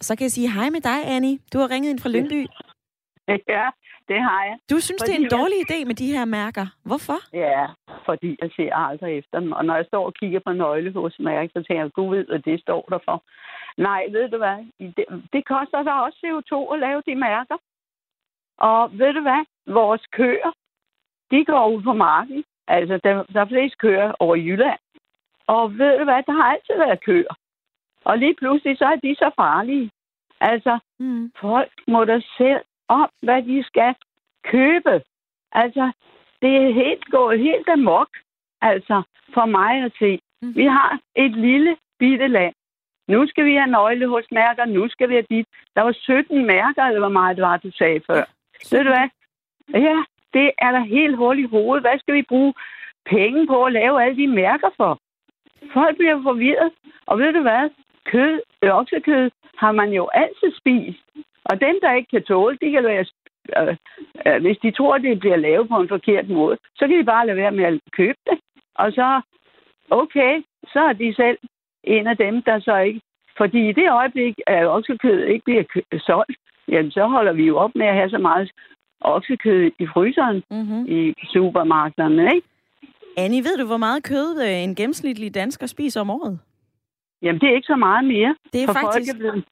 Så 0.00 0.16
kan 0.16 0.24
jeg 0.24 0.32
sige 0.32 0.52
hej 0.52 0.70
med 0.70 0.80
dig, 0.80 1.06
Annie. 1.06 1.38
Du 1.52 1.58
har 1.58 1.70
ringet 1.70 1.90
ind 1.90 1.98
fra 1.98 2.08
Lyngby. 2.08 2.46
Ja, 3.28 3.70
det 4.08 4.20
har 4.22 4.44
jeg. 4.44 4.56
Du 4.70 4.80
synes, 4.80 5.02
Fordi 5.02 5.12
det 5.12 5.18
er 5.20 5.24
en 5.24 5.30
dårlig 5.38 5.58
idé 5.70 5.78
med 5.86 5.94
de 5.94 6.12
her 6.16 6.24
mærker. 6.24 6.66
Hvorfor? 6.84 7.18
Ja, 7.32 7.66
fordi 8.04 8.36
jeg 8.42 8.50
ser 8.56 8.74
aldrig 8.76 9.18
efter 9.18 9.40
dem. 9.40 9.52
Og 9.52 9.64
når 9.64 9.76
jeg 9.76 9.86
står 9.86 10.04
og 10.06 10.14
kigger 10.14 10.40
på 10.46 10.52
nøglehusmærket, 10.52 11.52
så 11.52 11.62
tænker 11.62 11.82
jeg, 11.82 11.92
gud 11.92 12.16
ved, 12.16 12.26
hvad 12.26 12.38
det 12.38 12.60
står 12.60 12.82
der 12.92 12.98
for. 13.04 13.22
Nej, 13.76 14.02
ved 14.10 14.28
du 14.28 14.36
hvad? 14.38 14.58
Det, 14.96 15.04
det 15.32 15.42
koster 15.46 15.82
da 15.82 15.90
også 15.90 16.18
CO2 16.24 16.74
at 16.74 16.78
lave 16.80 17.02
de 17.06 17.14
mærker. 17.14 17.56
Og 18.58 18.98
ved 18.98 19.12
du 19.14 19.20
hvad? 19.20 19.42
Vores 19.66 20.02
køer, 20.12 20.52
de 21.30 21.44
går 21.44 21.68
ud 21.68 21.82
på 21.82 21.92
marken. 21.92 22.44
Altså, 22.68 23.00
der, 23.04 23.22
der 23.32 23.40
er 23.40 23.44
flest 23.48 23.78
køer 23.78 24.12
over 24.20 24.36
Jylland. 24.36 24.78
Og 25.46 25.78
ved 25.78 25.98
du 25.98 26.04
hvad? 26.04 26.22
Der 26.26 26.32
har 26.32 26.52
altid 26.52 26.76
været 26.78 27.04
køer. 27.04 27.34
Og 28.04 28.18
lige 28.18 28.34
pludselig, 28.34 28.78
så 28.78 28.84
er 28.84 28.96
de 28.96 29.14
så 29.18 29.30
farlige. 29.36 29.90
Altså, 30.40 30.78
Mm. 31.00 31.32
folk 31.40 31.72
må 31.88 32.04
da 32.04 32.20
selv 32.38 32.60
om, 32.88 33.08
hvad 33.22 33.42
de 33.42 33.64
skal 33.64 33.94
købe. 34.44 35.02
Altså, 35.52 35.92
det 36.42 36.56
er 36.56 36.72
helt 36.72 37.04
gået 37.04 37.38
helt 37.38 37.68
amok. 37.68 38.08
Altså, 38.60 39.02
for 39.34 39.46
mig 39.46 39.84
at 39.84 39.92
se. 39.98 40.20
Mhm. 40.42 40.56
Vi 40.56 40.64
har 40.64 40.98
et 41.16 41.30
lille 41.30 41.76
bitte 41.98 42.28
land. 42.28 42.54
Nu 43.08 43.26
skal 43.26 43.44
vi 43.44 43.54
have 43.54 43.66
nøglehulsmærker, 43.66 44.64
nu 44.64 44.88
skal 44.88 45.08
vi 45.08 45.14
have 45.14 45.26
dit. 45.30 45.46
Der 45.74 45.82
var 45.82 45.92
17 45.92 46.46
mærker, 46.46 46.82
eller 46.82 47.00
hvor 47.00 47.08
meget 47.08 47.36
det 47.36 47.42
var, 47.42 47.56
du 47.56 47.70
sagde 47.70 48.00
før. 48.06 48.24
Ved 48.70 48.84
du 48.84 48.90
hvad? 48.90 49.08
Ja, 49.80 50.04
det 50.34 50.50
er 50.58 50.70
da 50.70 50.80
helt 50.80 51.16
hul 51.16 51.38
i 51.38 51.46
hovedet. 51.46 51.82
Hvad 51.82 51.98
skal 51.98 52.14
vi 52.14 52.22
bruge 52.22 52.54
penge 53.06 53.46
på 53.46 53.64
at 53.64 53.72
lave 53.72 54.02
alle 54.02 54.16
de 54.16 54.26
mærker 54.26 54.70
for? 54.76 54.98
Folk 55.72 55.96
bliver 55.96 56.22
forvirret. 56.22 56.72
Og 57.06 57.18
ved 57.18 57.32
du 57.32 57.42
hvad? 57.42 57.70
Kød, 58.04 58.40
oksekød, 58.62 59.30
har 59.56 59.72
man 59.72 59.92
jo 59.92 60.08
altid 60.14 60.50
spist. 60.60 61.04
Og 61.50 61.60
dem, 61.60 61.76
der 61.82 61.92
ikke 61.92 62.10
kan 62.10 62.22
tåle, 62.22 62.58
de 62.62 62.70
kan 62.70 62.84
være, 62.84 63.04
øh, 63.58 63.76
øh, 64.26 64.42
hvis 64.42 64.58
de 64.62 64.70
tror, 64.70 64.98
det 64.98 65.20
bliver 65.20 65.36
lavet 65.36 65.68
på 65.68 65.76
en 65.80 65.88
forkert 65.88 66.28
måde, 66.28 66.56
så 66.76 66.86
kan 66.88 66.98
de 66.98 67.04
bare 67.04 67.26
lade 67.26 67.36
være 67.36 67.52
med 67.52 67.64
at 67.64 67.80
købe 67.92 68.18
det. 68.26 68.38
Og 68.74 68.92
så, 68.92 69.20
okay, 69.90 70.42
så 70.72 70.80
er 70.80 70.92
de 70.92 71.14
selv 71.14 71.38
en 71.84 72.06
af 72.06 72.16
dem, 72.16 72.42
der 72.42 72.60
så 72.60 72.76
ikke... 72.76 73.00
Fordi 73.36 73.68
i 73.68 73.72
det 73.72 73.90
øjeblik, 73.90 74.34
at 74.46 74.66
oksekød 74.66 75.24
ikke 75.24 75.44
bliver 75.44 75.64
solgt, 76.06 76.38
jamen 76.68 76.90
så 76.90 77.06
holder 77.06 77.32
vi 77.32 77.44
jo 77.46 77.56
op 77.56 77.70
med 77.74 77.86
at 77.86 77.94
have 77.94 78.10
så 78.10 78.18
meget 78.18 78.50
oksekød 79.00 79.70
i 79.78 79.86
fryseren 79.86 80.42
Mm-hmm. 80.50 80.84
i 80.88 81.14
supermarkederne, 81.32 82.34
ikke? 82.34 82.46
Annie, 83.16 83.44
ved 83.44 83.56
du, 83.58 83.66
hvor 83.66 83.76
meget 83.76 84.02
kød 84.02 84.42
øh, 84.42 84.62
en 84.64 84.74
gennemsnitlig 84.74 85.34
dansker 85.34 85.66
spiser 85.66 86.00
om 86.00 86.10
året? 86.10 86.38
Jamen, 87.22 87.40
det 87.40 87.48
er 87.48 87.54
ikke 87.54 87.66
så 87.66 87.76
meget 87.76 88.04
mere. 88.04 88.36
Det 88.52 88.62
er 88.62 88.66
for 88.66 88.72
faktisk... 88.72 89.12
Folk 89.12 89.16
er 89.16 89.18
blevet... 89.18 89.44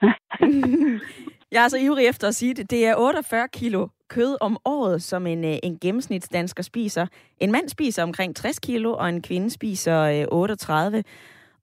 jeg 1.52 1.64
er 1.64 1.68
så 1.68 1.78
ivrig 1.78 2.06
efter 2.06 2.28
at 2.28 2.34
sige 2.34 2.54
det. 2.54 2.70
Det 2.70 2.86
er 2.86 2.94
48 2.96 3.48
kilo 3.48 3.88
kød 4.08 4.36
om 4.40 4.58
året, 4.64 5.02
som 5.02 5.26
en, 5.26 5.44
øh, 5.44 5.58
en 5.62 5.78
gennemsnitsdansker 5.78 6.62
spiser. 6.62 7.06
En 7.40 7.52
mand 7.52 7.68
spiser 7.68 8.02
omkring 8.02 8.36
60 8.36 8.58
kilo, 8.58 8.94
og 8.96 9.08
en 9.08 9.22
kvinde 9.22 9.50
spiser 9.50 10.00
øh, 10.00 10.24
38. 10.28 11.04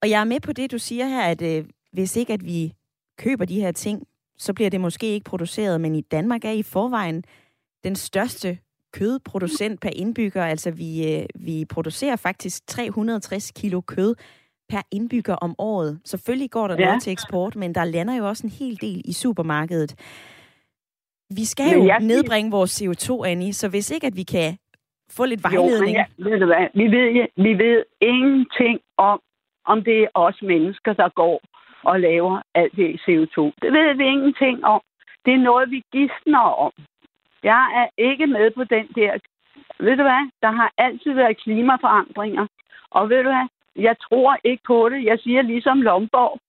Og 0.01 0.09
jeg 0.09 0.19
er 0.19 0.25
med 0.25 0.39
på 0.39 0.53
det, 0.53 0.71
du 0.71 0.77
siger 0.77 1.07
her, 1.07 1.23
at 1.23 1.41
øh, 1.41 1.65
hvis 1.91 2.15
ikke 2.15 2.33
at 2.33 2.45
vi 2.45 2.73
køber 3.17 3.45
de 3.45 3.61
her 3.61 3.71
ting, 3.71 4.07
så 4.37 4.53
bliver 4.53 4.69
det 4.69 4.81
måske 4.81 5.07
ikke 5.07 5.23
produceret, 5.23 5.81
men 5.81 5.95
i 5.95 6.01
Danmark 6.01 6.45
er 6.45 6.51
i 6.51 6.63
forvejen 6.63 7.23
den 7.83 7.95
største 7.95 8.57
kødproducent 8.93 9.81
per 9.81 9.89
indbygger. 9.95 10.45
Altså 10.45 10.71
vi, 10.71 11.13
øh, 11.13 11.25
vi 11.35 11.65
producerer 11.65 12.15
faktisk 12.15 12.67
360 12.67 13.51
kilo 13.51 13.81
kød 13.81 14.15
per 14.69 14.81
indbygger 14.91 15.35
om 15.35 15.55
året. 15.57 16.01
Selvfølgelig 16.05 16.51
går 16.51 16.67
der 16.67 16.75
ja. 16.79 16.85
noget 16.85 17.01
til 17.01 17.11
eksport, 17.11 17.55
men 17.55 17.75
der 17.75 17.83
lander 17.83 18.15
jo 18.15 18.27
også 18.27 18.47
en 18.47 18.53
hel 18.59 18.81
del 18.81 19.01
i 19.05 19.13
supermarkedet. 19.13 19.95
Vi 21.29 21.45
skal 21.45 21.73
jo 21.73 21.85
jeg... 21.85 21.99
nedbringe 21.99 22.51
vores 22.51 22.81
CO2, 22.81 23.25
Annie, 23.25 23.53
så 23.53 23.69
hvis 23.69 23.91
ikke 23.91 24.07
at 24.07 24.15
vi 24.15 24.23
kan 24.23 24.57
få 25.11 25.25
lidt 25.25 25.43
vejledning... 25.43 25.97
Jo, 25.97 25.99
ja, 25.99 26.05
ved 26.29 26.39
du 26.39 26.45
hvad? 26.45 26.67
Vi 26.73 26.83
ved, 26.83 27.27
vi 27.35 27.53
ved 27.63 27.83
ingenting 28.01 28.79
om, 28.97 29.19
om 29.65 29.83
det 29.83 30.03
er 30.03 30.07
os 30.13 30.41
mennesker, 30.41 30.93
der 30.93 31.09
går 31.09 31.41
og 31.83 31.99
laver 31.99 32.41
alt 32.55 32.75
det 32.75 33.01
CO2. 33.05 33.37
Det 33.61 33.71
ved 33.77 33.93
vi 33.97 34.03
ingenting 34.03 34.65
om. 34.65 34.81
Det 35.25 35.33
er 35.33 35.37
noget, 35.49 35.71
vi 35.71 35.83
gidsner 35.91 36.47
om. 36.65 36.71
Jeg 37.43 37.63
er 37.81 37.87
ikke 38.09 38.27
med 38.27 38.51
på 38.51 38.63
den 38.63 38.87
der... 38.95 39.11
Ved 39.79 39.97
du 39.97 40.03
hvad? 40.03 40.23
Der 40.41 40.51
har 40.51 40.71
altid 40.77 41.13
været 41.13 41.37
klimaforandringer. 41.37 42.47
Og 42.91 43.09
ved 43.09 43.23
du 43.23 43.29
hvad? 43.29 43.47
Jeg 43.75 43.95
tror 43.99 44.37
ikke 44.43 44.63
på 44.67 44.89
det. 44.89 45.03
Jeg 45.03 45.19
siger 45.19 45.41
ligesom 45.41 45.81
Lomborg. 45.81 46.39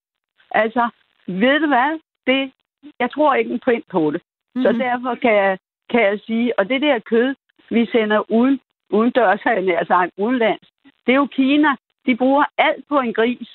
Altså, 0.50 0.88
ved 1.26 1.60
du 1.60 1.66
hvad? 1.66 1.98
Det, 2.26 2.52
jeg 3.00 3.10
tror 3.10 3.34
ikke 3.34 3.52
en 3.52 3.60
print 3.60 3.84
på 3.90 4.10
det. 4.10 4.22
Mm-hmm. 4.22 4.62
Så 4.62 4.70
mhm. 4.70 4.78
derfor 4.78 5.14
kan 5.14 5.34
jeg, 5.34 5.58
kan 5.90 6.02
jeg 6.02 6.20
sige, 6.20 6.58
og 6.58 6.68
det 6.68 6.80
der 6.80 6.98
kød, 6.98 7.34
vi 7.70 7.86
sender 7.86 8.30
uden, 8.30 8.60
uden 8.90 9.10
dørs, 9.10 9.40
altså 9.46 10.10
udenlands, 10.16 10.68
det 11.06 11.12
er 11.12 11.16
jo 11.16 11.26
Kina. 11.26 11.68
De 12.06 12.16
bruger 12.16 12.44
alt 12.58 12.84
på 12.88 12.98
en 12.98 13.12
gris. 13.12 13.48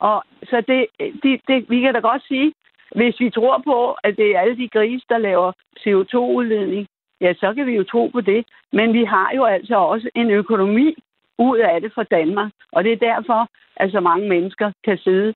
Og 0.00 0.24
så 0.42 0.60
det, 0.68 0.86
det, 1.22 1.40
det, 1.48 1.70
vi 1.70 1.80
kan 1.80 1.94
da 1.94 2.00
godt 2.00 2.22
sige, 2.28 2.52
hvis 2.94 3.20
vi 3.20 3.30
tror 3.30 3.62
på, 3.64 3.92
at 3.92 4.16
det 4.16 4.36
er 4.36 4.40
alle 4.40 4.56
de 4.56 4.68
grise, 4.68 5.06
der 5.08 5.18
laver 5.18 5.52
CO2-udledning, 5.80 6.86
ja, 7.20 7.34
så 7.34 7.54
kan 7.54 7.66
vi 7.66 7.76
jo 7.76 7.84
tro 7.84 8.06
på 8.06 8.20
det. 8.20 8.46
Men 8.72 8.92
vi 8.92 9.04
har 9.04 9.32
jo 9.36 9.44
altså 9.44 9.76
også 9.76 10.10
en 10.14 10.30
økonomi 10.30 10.96
ud 11.38 11.58
af 11.58 11.80
det 11.80 11.92
for 11.94 12.02
Danmark. 12.02 12.52
Og 12.72 12.84
det 12.84 12.92
er 12.92 13.06
derfor, 13.10 13.48
at 13.76 13.90
så 13.90 14.00
mange 14.00 14.28
mennesker 14.28 14.72
kan 14.84 14.98
sidde 14.98 15.34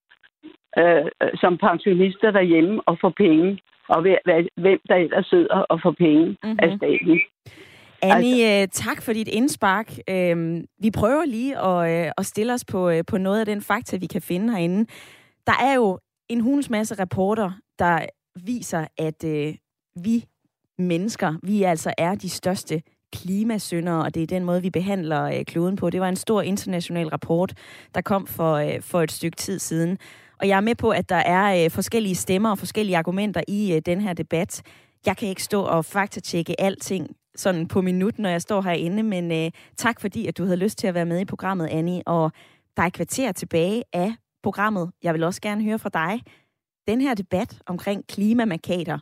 øh, 0.78 1.05
som 1.34 1.59
pensionister 1.59 2.30
derhjemme 2.30 2.80
og 2.86 2.99
få 3.01 3.11
penge. 3.11 3.61
Og 3.88 4.01
hvem 4.57 4.80
der 4.88 4.94
ellers 4.94 5.26
sidder 5.26 5.55
og 5.55 5.80
får 5.82 5.90
penge 5.90 6.26
mm-hmm. 6.26 6.59
af 6.62 6.76
staten. 6.76 7.20
Annie, 8.03 8.44
altså, 8.44 8.82
tak 8.84 9.03
for 9.03 9.12
dit 9.12 9.28
indspark. 9.28 9.92
Øhm, 10.11 10.64
vi 10.78 10.90
prøver 10.90 11.24
lige 11.24 11.59
at, 11.59 12.07
øh, 12.07 12.12
at 12.18 12.26
stille 12.26 12.53
os 12.53 12.64
på, 12.64 12.90
øh, 12.90 13.05
på 13.07 13.18
noget 13.18 13.40
af 13.40 13.46
den 13.46 13.61
fakta, 13.62 13.96
vi 13.96 14.07
kan 14.07 14.22
finde 14.22 14.53
herinde. 14.53 14.86
Der 15.46 15.53
er 15.62 15.74
jo 15.74 15.99
en 16.28 16.40
hulens 16.40 16.70
masse 16.70 16.94
rapporter, 17.01 17.51
der 17.78 18.07
viser, 18.46 18.86
at 18.99 19.24
øh, 19.24 19.55
vi 20.05 20.24
mennesker, 20.78 21.34
vi 21.42 21.62
altså 21.62 21.94
er 21.99 22.14
de 22.14 22.30
største 22.30 22.82
klimasyndere, 23.12 24.04
og 24.04 24.14
det 24.14 24.22
er 24.22 24.26
den 24.26 24.44
måde, 24.44 24.62
vi 24.62 24.70
behandler 24.70 25.22
øh, 25.22 25.44
kloden 25.44 25.76
på. 25.76 25.90
Det 25.90 26.00
var 26.00 26.09
en 26.09 26.16
stor 26.16 26.42
international 26.42 27.09
rapport, 27.09 27.54
der 27.94 28.00
kom 28.00 28.26
for, 28.26 28.54
øh, 28.54 28.82
for 28.82 29.02
et 29.02 29.12
stykke 29.12 29.36
tid 29.36 29.59
siden. 29.59 29.98
Og 30.40 30.48
jeg 30.48 30.56
er 30.56 30.61
med 30.61 30.74
på, 30.74 30.90
at 30.90 31.09
der 31.09 31.16
er 31.16 31.64
øh, 31.64 31.70
forskellige 31.70 32.14
stemmer 32.14 32.50
og 32.50 32.59
forskellige 32.59 32.96
argumenter 32.96 33.40
i 33.48 33.72
øh, 33.74 33.82
den 33.86 34.00
her 34.00 34.12
debat. 34.12 34.62
Jeg 35.06 35.16
kan 35.16 35.28
ikke 35.28 35.42
stå 35.42 35.62
og 35.62 35.84
faktatjekke 35.84 36.61
alting 36.61 37.16
sådan 37.36 37.68
på 37.68 37.80
minut, 37.80 38.18
når 38.18 38.28
jeg 38.28 38.42
står 38.42 38.62
herinde, 38.62 39.02
men 39.02 39.32
øh, 39.32 39.50
tak 39.76 40.00
fordi, 40.00 40.26
at 40.26 40.38
du 40.38 40.44
havde 40.44 40.56
lyst 40.56 40.78
til 40.78 40.86
at 40.86 40.94
være 40.94 41.06
med 41.06 41.20
i 41.20 41.24
programmet, 41.24 41.66
Annie. 41.66 42.02
Og 42.06 42.32
der 42.76 42.82
er 42.82 42.90
kvarter 42.90 43.32
tilbage 43.32 43.82
af 43.92 44.14
programmet. 44.42 44.90
Jeg 45.02 45.14
vil 45.14 45.24
også 45.24 45.40
gerne 45.40 45.64
høre 45.64 45.78
fra 45.78 45.88
dig. 45.88 46.20
Den 46.88 47.00
her 47.00 47.14
debat 47.14 47.59
omkring 47.66 48.06
klimamarkader, 48.06 48.98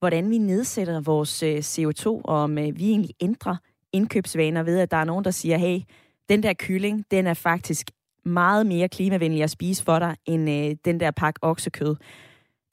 hvordan 0.00 0.30
vi 0.30 0.38
nedsætter 0.38 1.00
vores 1.00 1.42
øh, 1.42 1.58
CO2, 1.58 2.06
og 2.06 2.22
om 2.24 2.58
øh, 2.58 2.78
vi 2.78 2.90
egentlig 2.90 3.14
ændrer 3.20 3.56
indkøbsvaner 3.92 4.62
ved, 4.62 4.78
at 4.78 4.90
der 4.90 4.96
er 4.96 5.04
nogen, 5.04 5.24
der 5.24 5.30
siger, 5.30 5.56
hey, 5.56 5.80
den 6.28 6.42
der 6.42 6.52
kylling, 6.58 7.04
den 7.10 7.26
er 7.26 7.34
faktisk 7.34 7.90
meget 8.24 8.66
mere 8.66 8.88
klimavenlig 8.88 9.42
at 9.42 9.50
spise 9.50 9.84
for 9.84 9.98
dig, 9.98 10.16
end 10.26 10.50
øh, 10.50 10.76
den 10.84 11.00
der 11.00 11.10
pakke 11.10 11.38
oksekød. 11.42 11.96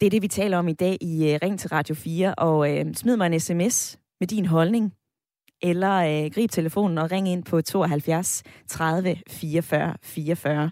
Det 0.02 0.06
er 0.06 0.10
det, 0.10 0.22
vi 0.22 0.28
taler 0.28 0.58
om 0.58 0.68
i 0.68 0.74
dag 0.74 0.98
i 1.02 1.34
øh, 1.34 1.40
Ring 1.42 1.60
til 1.60 1.70
Radio 1.70 1.96
4, 1.96 2.36
og 2.36 2.78
øh, 2.78 2.94
smid 2.94 3.18
mig 3.18 3.26
en 3.26 3.40
sms 3.40 4.00
med 4.20 4.28
din 4.28 4.46
holdning, 4.46 4.94
eller 5.62 5.94
øh, 5.94 6.32
grib 6.32 6.52
telefonen 6.52 6.98
og 6.98 7.12
ring 7.12 7.30
ind 7.30 7.44
på 7.44 7.62
72 7.62 8.44
30 8.68 9.16
44 9.30 9.96
44. 10.04 10.72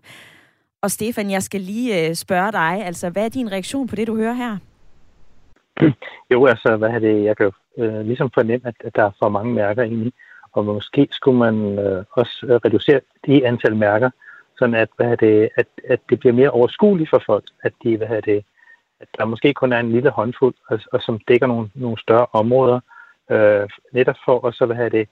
Og 0.82 0.92
Stefan, 0.92 1.32
jeg 1.32 1.44
skal 1.44 1.62
lige 1.62 2.10
øh, 2.10 2.16
spørge 2.16 2.52
dig, 2.52 2.86
altså 2.86 3.10
hvad 3.10 3.26
er 3.26 3.30
din 3.30 3.52
reaktion 3.52 3.88
på 3.88 3.96
det, 3.96 4.08
du 4.08 4.16
hører 4.16 4.34
her? 4.34 4.58
Mm. 5.82 5.94
Jo, 6.32 6.46
altså, 6.46 6.76
hvad 6.78 6.90
er 6.90 7.00
det? 7.00 7.24
Jeg 7.24 7.38
kan 7.38 7.46
jo 7.46 7.84
øh, 7.84 8.06
ligesom 8.06 8.32
fornemme, 8.34 8.68
at, 8.68 8.76
at 8.80 8.96
der 8.96 9.04
er 9.04 9.12
for 9.20 9.30
mange 9.30 9.54
mærker 9.54 9.84
i, 9.84 10.14
og 10.54 10.66
måske 10.66 11.08
skulle 11.12 11.40
man 11.40 11.80
øh, 11.80 12.04
også 12.12 12.46
øh, 12.46 12.56
reducere 12.56 13.00
de 13.26 13.48
antal 13.48 13.76
mærker, 13.76 14.10
sådan 14.60 14.76
at, 14.76 14.90
hvad 14.98 15.12
er 15.12 15.16
det, 15.16 15.50
at, 15.56 15.68
at 15.88 16.00
det 16.10 16.20
bliver 16.20 16.34
mere 16.34 16.50
overskueligt 16.50 17.10
for 17.10 17.22
folk, 17.26 17.44
at 17.64 17.74
de, 17.84 17.98
hvad 17.98 18.08
er 18.08 18.22
det, 18.22 18.46
at 19.00 19.08
der 19.18 19.26
måske 19.26 19.54
kun 19.54 19.74
er 19.74 19.80
en 19.80 19.92
lille 19.92 20.10
håndfuld, 20.10 20.54
og, 20.68 20.80
og 20.92 21.02
som 21.02 21.20
dækker 21.28 21.48
nogle, 21.48 21.70
nogle 21.74 22.00
større 22.00 22.28
områder, 22.34 22.80
øh, 23.32 23.70
netop 23.92 24.16
for 24.26 24.48
at 24.48 24.54
så, 24.56 24.66
hvad 24.66 24.76
er 24.76 24.90
det, 24.90 25.10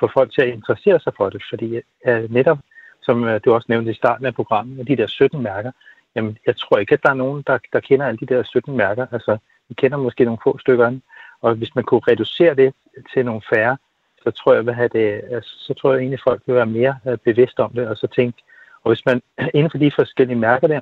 få 0.00 0.10
folk 0.14 0.32
til 0.32 0.42
at 0.42 0.48
interessere 0.48 1.00
sig 1.00 1.12
for 1.16 1.30
det, 1.30 1.42
fordi 1.50 1.80
øh, 2.06 2.32
netop, 2.32 2.58
som 3.02 3.24
øh, 3.24 3.40
du 3.44 3.54
også 3.54 3.66
nævnte 3.68 3.90
i 3.90 3.94
starten 3.94 4.26
af 4.26 4.34
programmet, 4.34 4.88
de 4.88 4.96
der 4.96 5.06
17 5.06 5.42
mærker, 5.42 5.72
jamen, 6.14 6.38
jeg 6.46 6.56
tror 6.56 6.78
ikke, 6.78 6.92
at 6.92 7.02
der 7.02 7.10
er 7.10 7.14
nogen, 7.14 7.42
der, 7.46 7.58
der 7.72 7.80
kender 7.80 8.06
alle 8.06 8.18
de 8.18 8.34
der 8.34 8.42
17 8.42 8.76
mærker. 8.76 9.06
Altså, 9.12 9.38
vi 9.68 9.74
kender 9.74 9.98
måske 9.98 10.24
nogle 10.24 10.38
få 10.44 10.58
stykker, 10.58 10.98
og 11.40 11.54
hvis 11.54 11.74
man 11.74 11.84
kunne 11.84 12.00
reducere 12.08 12.54
det 12.54 12.74
til 13.14 13.24
nogle 13.24 13.42
færre, 13.54 13.76
så 14.22 14.30
tror 14.30 14.54
jeg, 14.54 14.62
hvad 14.62 14.88
det, 14.88 15.20
altså, 15.30 15.50
så 15.58 15.74
tror 15.74 15.92
jeg 15.92 16.00
egentlig, 16.00 16.20
folk 16.28 16.42
vil 16.46 16.54
være 16.54 16.66
mere 16.66 16.98
øh, 17.06 17.18
bevidst 17.18 17.60
om 17.60 17.72
det, 17.72 17.88
og 17.88 17.96
så 17.96 18.06
tænke, 18.06 18.42
og 18.82 18.90
hvis 18.90 19.06
man 19.06 19.22
inden 19.54 19.70
for 19.70 19.78
de 19.78 19.92
forskellige 19.94 20.38
mærker 20.38 20.66
der, 20.66 20.80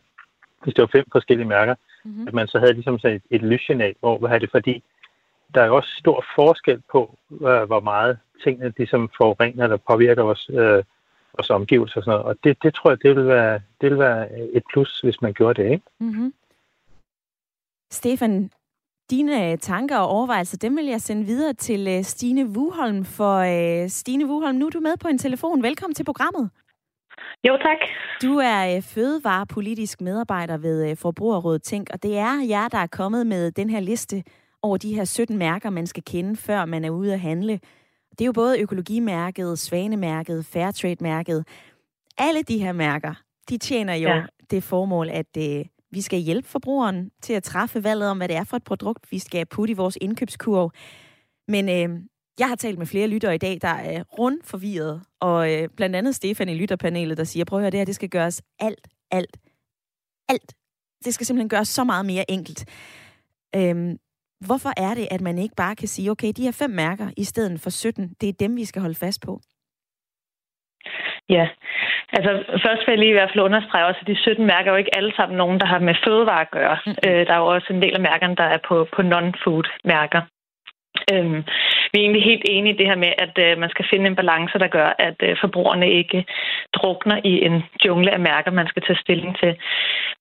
hvis 0.62 0.74
det 0.74 0.82
var 0.82 0.98
fem 0.98 1.04
forskellige 1.12 1.48
mærker, 1.48 1.74
mm-hmm. 2.04 2.28
at 2.28 2.34
man 2.34 2.48
så 2.48 2.58
havde 2.58 2.72
ligesom 2.72 2.98
sådan 2.98 3.16
et, 3.16 3.22
et 3.30 3.42
lyssignal, 3.42 3.94
hvor 4.00 4.18
hvad 4.18 4.30
er 4.30 4.38
det, 4.38 4.50
fordi 4.50 4.82
der 5.54 5.62
er 5.62 5.70
også 5.70 5.90
stor 5.98 6.24
forskel 6.34 6.82
på, 6.92 7.18
hvor 7.66 7.80
meget 7.80 8.18
tingene 8.44 8.72
ligesom 8.76 9.10
forurener 9.16 9.64
eller 9.64 9.76
påvirker 9.90 10.22
vores, 10.22 10.50
øh, 10.52 10.84
vores 11.38 11.50
omgivelser 11.50 11.96
og 11.96 12.04
sådan 12.04 12.18
noget. 12.18 12.26
Og 12.26 12.44
det, 12.44 12.62
det 12.62 12.74
tror 12.74 12.90
jeg, 12.90 13.02
det 13.02 13.16
vil, 13.16 13.26
være, 13.26 13.60
det 13.80 13.90
vil 13.90 13.98
være 13.98 14.40
et 14.52 14.62
plus, 14.72 15.00
hvis 15.00 15.22
man 15.22 15.32
gjorde 15.34 15.62
det, 15.62 15.70
ikke? 15.70 15.84
Mm-hmm. 16.00 16.34
Stefan, 17.90 18.50
dine 19.10 19.56
tanker 19.56 19.98
og 19.98 20.08
overvejelser, 20.08 20.58
dem 20.58 20.76
vil 20.76 20.86
jeg 20.86 21.00
sende 21.00 21.24
videre 21.24 21.52
til 21.52 21.88
øh, 21.88 22.02
Stine 22.02 22.46
Wuholm. 22.46 23.04
For 23.04 23.36
uh, 23.38 23.88
Stine 23.88 24.26
Wuholm, 24.26 24.58
nu 24.58 24.66
er 24.66 24.70
du 24.70 24.80
med 24.80 24.96
på 24.96 25.08
en 25.08 25.18
telefon. 25.18 25.62
Velkommen 25.62 25.94
til 25.94 26.04
programmet. 26.04 26.50
Jo, 27.48 27.56
tak. 27.56 27.78
Du 28.22 28.38
er 28.38 28.80
fødevarepolitisk 28.80 30.00
medarbejder 30.00 30.56
ved 30.56 30.96
Forbrugerrådet 30.96 31.62
Tænk, 31.62 31.88
og 31.92 32.02
det 32.02 32.18
er 32.18 32.46
jer, 32.48 32.68
der 32.68 32.78
er 32.78 32.86
kommet 32.86 33.26
med 33.26 33.52
den 33.52 33.70
her 33.70 33.80
liste 33.80 34.22
over 34.62 34.76
de 34.76 34.94
her 34.94 35.04
17 35.04 35.38
mærker, 35.38 35.70
man 35.70 35.86
skal 35.86 36.02
kende, 36.06 36.36
før 36.36 36.64
man 36.64 36.84
er 36.84 36.90
ude 36.90 37.12
at 37.12 37.20
handle. 37.20 37.60
Det 38.18 38.24
er 38.24 38.26
jo 38.26 38.32
både 38.32 38.60
økologimærket, 38.60 39.58
svanemærket, 39.58 40.46
fairtrade-mærket. 40.46 41.46
Alle 42.18 42.42
de 42.42 42.58
her 42.58 42.72
mærker, 42.72 43.14
de 43.48 43.58
tjener 43.58 43.94
jo 43.94 44.08
ja. 44.08 44.22
det 44.50 44.62
formål, 44.62 45.08
at 45.10 45.36
uh, 45.36 45.66
vi 45.90 46.00
skal 46.00 46.18
hjælpe 46.18 46.48
forbrugeren 46.48 47.10
til 47.22 47.32
at 47.32 47.42
træffe 47.42 47.84
valget 47.84 48.10
om, 48.10 48.16
hvad 48.16 48.28
det 48.28 48.36
er 48.36 48.44
for 48.44 48.56
et 48.56 48.64
produkt, 48.64 49.12
vi 49.12 49.18
skal 49.18 49.46
putte 49.46 49.72
i 49.72 49.74
vores 49.74 49.98
indkøbskurv. 50.00 50.72
Men 51.48 51.68
øh, 51.68 52.02
jeg 52.38 52.48
har 52.48 52.56
talt 52.56 52.78
med 52.78 52.86
flere 52.86 53.06
lyttere 53.06 53.34
i 53.34 53.38
dag, 53.38 53.58
der 53.62 53.68
er 53.68 54.02
rundt 54.02 54.46
forvirret, 54.46 55.02
og 55.20 55.54
øh, 55.54 55.68
blandt 55.76 55.96
andet 55.96 56.14
Stefan 56.14 56.48
i 56.48 56.54
lytterpanelet, 56.54 57.18
der 57.18 57.24
siger, 57.24 57.44
prøv 57.44 57.58
at 57.58 57.62
høre, 57.62 57.70
det 57.70 57.80
her, 57.80 57.84
det 57.84 57.94
skal 57.94 58.08
gøres 58.08 58.42
alt, 58.58 58.88
alt, 59.10 59.36
alt. 60.28 60.54
Det 61.04 61.14
skal 61.14 61.26
simpelthen 61.26 61.48
gøres 61.48 61.68
så 61.68 61.84
meget 61.84 62.06
mere 62.06 62.30
enkelt. 62.30 62.64
Øhm, 63.56 63.98
hvorfor 64.46 64.72
er 64.76 64.94
det, 64.94 65.08
at 65.10 65.20
man 65.20 65.38
ikke 65.38 65.54
bare 65.56 65.76
kan 65.76 65.88
sige, 65.88 66.10
okay, 66.10 66.32
de 66.36 66.42
her 66.42 66.52
fem 66.52 66.70
mærker 66.70 67.08
i 67.16 67.24
stedet 67.24 67.60
for 67.60 67.70
17, 67.70 68.14
det 68.20 68.28
er 68.28 68.32
dem, 68.40 68.56
vi 68.56 68.64
skal 68.64 68.82
holde 68.82 68.94
fast 68.94 69.22
på? 69.26 69.40
Ja, 71.28 71.48
altså 72.12 72.30
først 72.64 72.82
vil 72.86 72.92
jeg 72.92 72.98
lige 72.98 73.14
i 73.14 73.18
hvert 73.18 73.30
fald 73.32 73.44
understrege 73.44 73.86
også, 73.86 74.00
at 74.00 74.06
de 74.06 74.16
17 74.16 74.46
mærker 74.46 74.68
er 74.70 74.74
jo 74.74 74.82
ikke 74.82 74.96
alle 74.96 75.12
sammen 75.16 75.36
nogen, 75.38 75.60
der 75.60 75.66
har 75.66 75.78
med 75.78 75.94
fødevare 76.04 76.40
at 76.40 76.50
gøre. 76.50 76.78
Mm. 76.86 76.94
Øh, 77.06 77.26
der 77.26 77.32
er 77.34 77.38
jo 77.38 77.46
også 77.46 77.72
en 77.72 77.82
del 77.82 77.94
af 77.94 78.00
mærkerne, 78.00 78.36
der 78.36 78.48
er 78.54 78.58
på, 78.68 78.86
på 78.94 79.02
non-food-mærker. 79.02 80.22
Øhm, 81.12 81.44
vi 81.90 81.96
er 81.98 82.04
egentlig 82.04 82.24
helt 82.24 82.44
enige 82.48 82.74
i 82.74 82.78
det 82.78 82.86
her 82.86 82.96
med, 83.04 83.12
at 83.18 83.34
øh, 83.44 83.58
man 83.58 83.70
skal 83.70 83.86
finde 83.90 84.06
en 84.06 84.16
balance, 84.16 84.58
der 84.58 84.68
gør, 84.78 84.88
at 84.98 85.18
øh, 85.22 85.36
forbrugerne 85.40 85.90
ikke 86.00 86.24
drukner 86.76 87.18
i 87.24 87.44
en 87.46 87.62
jungle 87.84 88.10
af 88.10 88.20
mærker, 88.20 88.50
man 88.50 88.68
skal 88.68 88.82
tage 88.82 89.02
stilling 89.04 89.38
til. 89.42 89.56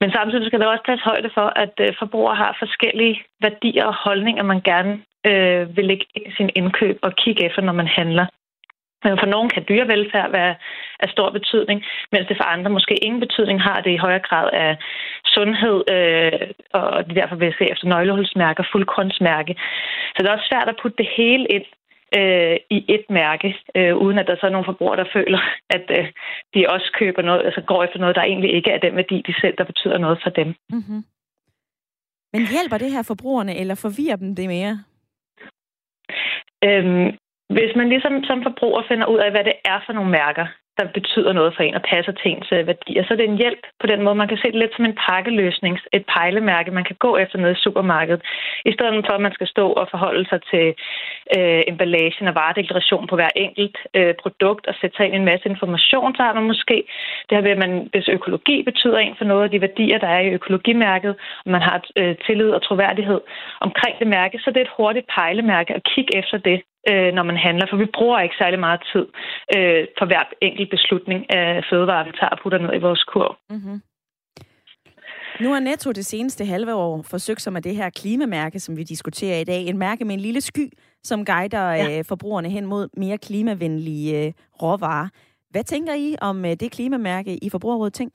Men 0.02 0.12
samtidig 0.12 0.46
skal 0.48 0.60
der 0.60 0.68
også 0.68 0.84
tages 0.86 1.02
højde 1.02 1.30
for, 1.34 1.48
at 1.64 1.74
øh, 1.80 1.94
forbrugere 2.00 2.36
har 2.36 2.56
forskellige 2.60 3.22
værdier 3.42 3.86
og 3.86 3.96
holdninger, 4.06 4.44
man 4.44 4.62
gerne 4.62 4.94
øh, 5.30 5.78
vil 5.78 5.86
lægge 5.86 6.06
i 6.16 6.32
sin 6.38 6.50
indkøb 6.56 6.98
og 7.02 7.16
kigge 7.16 7.46
efter, 7.46 7.62
når 7.62 7.74
man 7.74 7.88
handler. 7.88 8.26
For 9.20 9.26
nogen 9.26 9.50
kan 9.50 9.66
dyrevelfærd 9.70 10.32
være 10.32 10.56
af 11.00 11.10
stor 11.10 11.30
betydning, 11.30 11.84
mens 12.12 12.28
det 12.28 12.38
for 12.38 12.44
andre 12.44 12.72
måske 12.72 12.96
ingen 13.06 13.20
betydning 13.20 13.62
har 13.62 13.82
det 13.82 13.92
i 13.92 14.04
højere 14.06 14.26
grad 14.30 14.50
af 14.54 14.78
sundhed, 15.26 15.78
øh, 15.96 16.40
og 16.74 17.10
de 17.10 17.16
derfor 17.16 17.36
vil 17.36 17.56
se 17.58 17.66
efter 17.72 17.88
nøglehulsmærker, 17.88 18.64
fuldkornsmærke. 18.72 19.54
Så 20.14 20.18
det 20.20 20.28
er 20.28 20.36
også 20.36 20.50
svært 20.52 20.70
at 20.70 20.80
putte 20.82 20.98
det 20.98 21.10
hele 21.18 21.46
ind 21.56 21.68
øh, 22.20 22.58
i 22.78 22.80
et 22.96 23.06
mærke, 23.10 23.50
øh, 23.76 23.96
uden 23.98 24.18
at 24.20 24.28
der 24.28 24.36
så 24.36 24.46
er 24.46 24.56
nogle 24.56 24.72
forbrugere, 24.72 24.98
der 24.98 25.14
føler, 25.14 25.42
at 25.70 25.86
øh, 25.98 26.08
de 26.54 26.70
også 26.70 26.92
køber 27.00 27.22
noget, 27.22 27.46
altså 27.46 27.62
går 27.62 27.84
efter 27.84 28.00
noget, 28.00 28.16
der 28.16 28.22
egentlig 28.22 28.54
ikke 28.54 28.72
er 28.72 28.80
den 28.80 28.96
værdi, 28.96 29.24
de 29.28 29.34
selv, 29.42 29.56
der 29.58 29.64
betyder 29.64 29.98
noget 29.98 30.20
for 30.24 30.30
dem. 30.30 30.48
Mm-hmm. 30.70 31.02
Men 32.34 32.42
hjælper 32.54 32.78
det 32.78 32.92
her 32.92 33.04
forbrugerne, 33.04 33.58
eller 33.58 33.76
forvirrer 33.76 34.16
dem 34.16 34.36
det 34.36 34.48
mere? 34.48 34.84
Øhm, 36.64 37.18
hvis 37.50 37.76
man 37.76 37.90
ligesom 37.90 38.24
som 38.24 38.44
forbruger 38.44 38.82
finder 38.88 39.08
ud 39.08 39.20
af, 39.20 39.32
hvad 39.32 39.44
det 39.44 39.54
er 39.66 39.80
for 39.86 39.94
nogle 39.94 40.12
mærker, 40.12 40.46
der 40.78 40.86
betyder 40.98 41.34
noget 41.34 41.54
for 41.56 41.64
en 41.64 41.80
og 41.80 41.86
passer 41.92 42.12
til 42.12 42.32
ens 42.32 42.50
øh, 42.52 42.68
værdier. 42.68 43.04
Så 43.04 43.12
det 43.16 43.24
er 43.24 43.34
en 43.34 43.44
hjælp 43.44 43.64
på 43.82 43.88
den 43.88 44.04
måde. 44.04 44.16
Man 44.16 44.28
kan 44.28 44.38
se 44.38 44.48
det 44.52 44.62
lidt 44.62 44.76
som 44.76 44.86
en 44.86 45.00
pakkeløsning, 45.10 45.74
et 45.94 46.06
pejlemærke, 46.16 46.72
man 46.72 46.88
kan 46.90 46.98
gå 47.06 47.18
efter 47.18 47.38
nede 47.40 47.56
i 47.58 47.64
supermarkedet. 47.66 48.22
I 48.66 48.72
stedet 48.72 49.06
for, 49.06 49.14
at 49.14 49.26
man 49.28 49.34
skal 49.38 49.48
stå 49.48 49.66
og 49.82 49.88
forholde 49.92 50.26
sig 50.30 50.40
til 50.52 50.68
øh, 51.38 51.62
emballagen 51.72 52.28
og 52.28 52.36
varedeklaration 52.36 53.08
på 53.08 53.16
hver 53.16 53.32
enkelt 53.36 53.78
øh, 53.94 54.14
produkt 54.24 54.68
og 54.68 54.76
sætte 54.82 54.96
sig 54.98 55.06
ind 55.06 55.16
i 55.16 55.18
en 55.18 55.30
masse 55.32 55.50
information, 55.50 56.16
så 56.16 56.22
har 56.24 56.34
man 56.34 56.50
måske 56.52 56.78
det 57.28 57.38
her 57.38 57.46
ved, 57.46 57.58
at 57.58 57.64
man, 57.66 57.90
hvis 57.92 58.08
økologi 58.08 58.64
betyder 58.64 58.98
en 58.98 59.16
for 59.18 59.26
noget 59.26 59.44
af 59.44 59.52
de 59.52 59.62
værdier, 59.62 59.98
der 59.98 60.08
er 60.08 60.20
i 60.20 60.34
økologimærket, 60.40 61.16
og 61.46 61.52
man 61.52 61.62
har 61.62 61.78
øh, 62.00 62.16
tillid 62.26 62.52
og 62.52 62.62
troværdighed 62.62 63.22
omkring 63.62 64.00
det 64.00 64.08
mærke, 64.08 64.40
så 64.40 64.50
det 64.52 64.58
er 64.58 64.68
et 64.68 64.78
hurtigt 64.78 65.08
pejlemærke 65.16 65.74
at 65.74 65.84
kigge 65.84 66.18
efter 66.18 66.38
det 66.38 66.62
øh, 66.90 67.14
når 67.14 67.24
man 67.24 67.38
handler, 67.38 67.66
for 67.70 67.78
vi 67.78 67.96
bruger 67.98 68.20
ikke 68.20 68.36
særlig 68.38 68.60
meget 68.60 68.82
tid 68.94 69.06
øh, 69.56 69.88
for 69.98 70.06
hver 70.06 70.24
enkelt 70.42 70.70
beslutning 70.70 71.20
af 71.30 71.64
fødevarer, 71.70 72.06
vi 72.06 72.12
tager 72.20 72.30
og 72.30 72.40
putter 72.44 72.60
ned 72.60 72.74
i 72.74 72.86
vores 72.88 73.04
kurv. 73.04 73.36
Mm-hmm. 73.50 73.82
Nu 75.40 75.54
har 75.54 75.60
Netto 75.60 75.92
det 75.92 76.06
seneste 76.06 76.46
halve 76.46 76.74
år 76.74 77.02
forsøgt 77.10 77.42
sig 77.42 77.54
med 77.54 77.62
det 77.62 77.76
her 77.76 77.90
klimamærke, 77.90 78.60
som 78.60 78.78
vi 78.78 78.84
diskuterer 78.84 79.40
i 79.40 79.44
dag. 79.44 79.62
En 79.66 79.78
mærke 79.78 80.06
med 80.06 80.14
en 80.14 80.20
lille 80.20 80.42
sky, 80.42 80.70
som 81.04 81.26
guider 81.26 81.72
ja. 81.72 81.98
øh, 81.98 82.06
forbrugerne 82.06 82.50
hen 82.50 82.66
mod 82.66 82.90
mere 82.98 83.18
klimavenlige 83.18 84.26
øh, 84.26 84.34
råvarer. 84.62 85.08
Hvad 85.50 85.64
tænker 85.64 85.94
I 85.94 86.16
om 86.22 86.46
øh, 86.46 86.52
det 86.52 86.72
klimamærke 86.72 87.38
i 87.46 87.50
Forbrugerrådet 87.50 87.94
Tænk? 87.94 88.14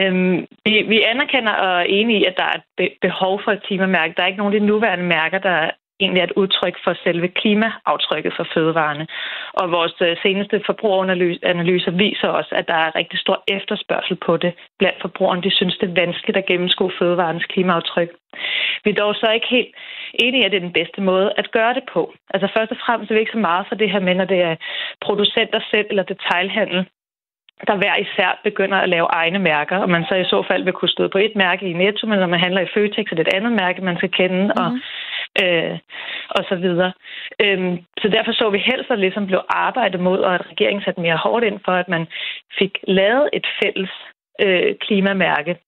Øhm, 0.00 0.46
vi, 0.64 0.82
vi 0.92 1.02
anerkender 1.02 1.52
og 1.52 1.80
er 1.80 1.86
enige 1.98 2.20
i, 2.20 2.24
at 2.24 2.34
der 2.36 2.44
er 2.44 2.56
et 2.56 2.66
be- 2.76 2.96
behov 3.00 3.40
for 3.44 3.52
et 3.52 3.62
klimamærke. 3.62 4.14
Der 4.16 4.22
er 4.22 4.26
ikke 4.26 4.38
nogen 4.38 4.54
af 4.54 4.60
de 4.60 4.66
nuværende 4.66 5.04
mærker, 5.04 5.38
der 5.38 5.70
egentlig 6.00 6.20
er 6.20 6.24
et 6.24 6.38
udtryk 6.42 6.76
for 6.84 6.94
selve 7.04 7.28
klimaaftrykket 7.28 8.32
for 8.36 8.46
fødevarene. 8.54 9.06
Og 9.52 9.70
vores 9.70 9.94
øh, 10.00 10.16
seneste 10.22 10.62
forbrugeranalyser 10.66 11.90
viser 11.90 12.28
også, 12.28 12.52
at 12.54 12.68
der 12.68 12.74
er 12.74 12.96
rigtig 12.96 13.18
stor 13.18 13.42
efterspørgsel 13.48 14.16
på 14.26 14.36
det 14.36 14.52
blandt 14.78 15.00
forbrugerne. 15.00 15.42
De 15.42 15.56
synes, 15.56 15.78
det 15.78 15.88
er 15.88 16.00
vanskeligt 16.04 16.38
at 16.38 16.46
gennemskue 16.46 16.92
fødevarens 16.98 17.44
klimaaftryk. 17.44 18.10
Vi 18.84 18.90
er 18.90 18.94
dog 18.94 19.14
så 19.14 19.30
ikke 19.30 19.48
helt 19.50 19.74
enige, 20.14 20.44
at 20.44 20.50
det 20.50 20.56
er 20.56 20.66
den 20.68 20.78
bedste 20.80 21.00
måde 21.00 21.32
at 21.36 21.50
gøre 21.50 21.74
det 21.74 21.84
på. 21.92 22.12
Altså 22.34 22.48
først 22.56 22.70
og 22.72 22.78
fremmest 22.86 23.10
er 23.10 23.14
vi 23.14 23.20
ikke 23.20 23.38
så 23.38 23.44
meget 23.50 23.66
for 23.68 23.74
det 23.74 23.90
her 23.90 24.00
med, 24.00 24.14
når 24.14 24.24
det 24.24 24.40
er 24.42 24.56
producenter 25.00 25.60
selv 25.70 25.86
eller 25.90 26.02
detailhandel, 26.02 26.86
der 27.66 27.76
hver 27.76 27.96
især 27.96 28.40
begynder 28.44 28.78
at 28.78 28.88
lave 28.88 29.06
egne 29.10 29.38
mærker, 29.38 29.76
og 29.78 29.90
man 29.90 30.04
så 30.08 30.14
i 30.14 30.24
så 30.24 30.44
fald 30.48 30.64
vil 30.64 30.72
kunne 30.72 30.88
stå 30.96 31.08
på 31.08 31.18
et 31.18 31.36
mærke 31.36 31.66
i 31.70 31.72
Netto, 31.72 32.06
men 32.06 32.18
når 32.18 32.26
man 32.26 32.40
handler 32.40 32.60
i 32.60 32.72
Føtex, 32.74 33.06
er 33.10 33.16
det 33.16 33.28
et 33.28 33.34
andet 33.34 33.52
mærke, 33.52 33.80
man 33.80 33.96
skal 33.96 34.10
kende, 34.10 34.44
mm. 34.44 34.62
og, 34.62 34.68
mhm. 34.70 34.80
øh, 35.42 35.78
og 36.30 36.44
så 36.48 36.56
videre. 36.56 36.92
Øhm, 37.44 37.76
så 38.00 38.08
derfor 38.08 38.32
så 38.32 38.50
vi 38.50 38.58
helst, 38.58 38.90
at 38.90 38.98
ligesom 38.98 39.26
blev 39.26 39.40
arbejdet 39.48 40.00
mod, 40.00 40.18
og 40.18 40.34
at 40.34 40.46
regeringen 40.50 40.82
satte 40.82 41.00
mere 41.00 41.22
hårdt 41.24 41.44
ind 41.44 41.60
for, 41.64 41.72
at 41.72 41.88
man 41.88 42.06
fik 42.58 42.78
lavet 42.88 43.30
et 43.32 43.46
fælles 43.62 43.92
øh, 44.40 44.76
klimamærke. 44.80 45.58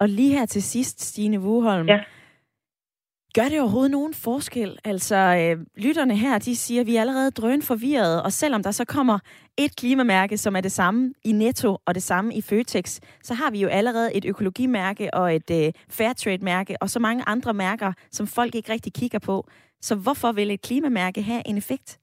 Og 0.00 0.08
lige 0.08 0.38
her 0.38 0.46
til 0.46 0.62
sidst, 0.62 1.00
Stine 1.00 1.38
Wuholm, 1.40 1.88
ja. 1.88 2.00
Gør 3.34 3.48
det 3.48 3.60
overhovedet 3.60 3.90
nogen 3.90 4.14
forskel? 4.14 4.78
Altså, 4.84 5.16
øh, 5.16 5.66
lytterne 5.76 6.16
her, 6.16 6.38
de 6.38 6.56
siger, 6.56 6.80
at 6.80 6.86
vi 6.86 6.96
er 6.96 7.00
allerede 7.00 7.30
drøn 7.30 7.62
forvirrede, 7.62 8.22
og 8.22 8.32
selvom 8.32 8.62
der 8.62 8.70
så 8.70 8.84
kommer 8.84 9.18
et 9.58 9.76
klimamærke, 9.76 10.38
som 10.38 10.56
er 10.56 10.60
det 10.60 10.72
samme 10.72 11.14
i 11.24 11.32
Netto 11.32 11.78
og 11.86 11.94
det 11.94 12.02
samme 12.02 12.34
i 12.34 12.42
Føtex, 12.42 13.00
så 13.22 13.34
har 13.34 13.50
vi 13.50 13.60
jo 13.60 13.68
allerede 13.68 14.14
et 14.14 14.24
økologimærke 14.24 15.14
og 15.14 15.34
et 15.34 15.50
øh, 15.50 15.72
Fairtrade-mærke 15.90 16.76
og 16.80 16.90
så 16.90 16.98
mange 16.98 17.24
andre 17.26 17.54
mærker, 17.54 17.92
som 18.10 18.26
folk 18.26 18.54
ikke 18.54 18.72
rigtig 18.72 18.92
kigger 18.92 19.18
på. 19.18 19.48
Så 19.80 19.94
hvorfor 19.94 20.32
vil 20.32 20.50
et 20.50 20.62
klimamærke 20.62 21.22
have 21.22 21.42
en 21.46 21.58
effekt? 21.58 21.98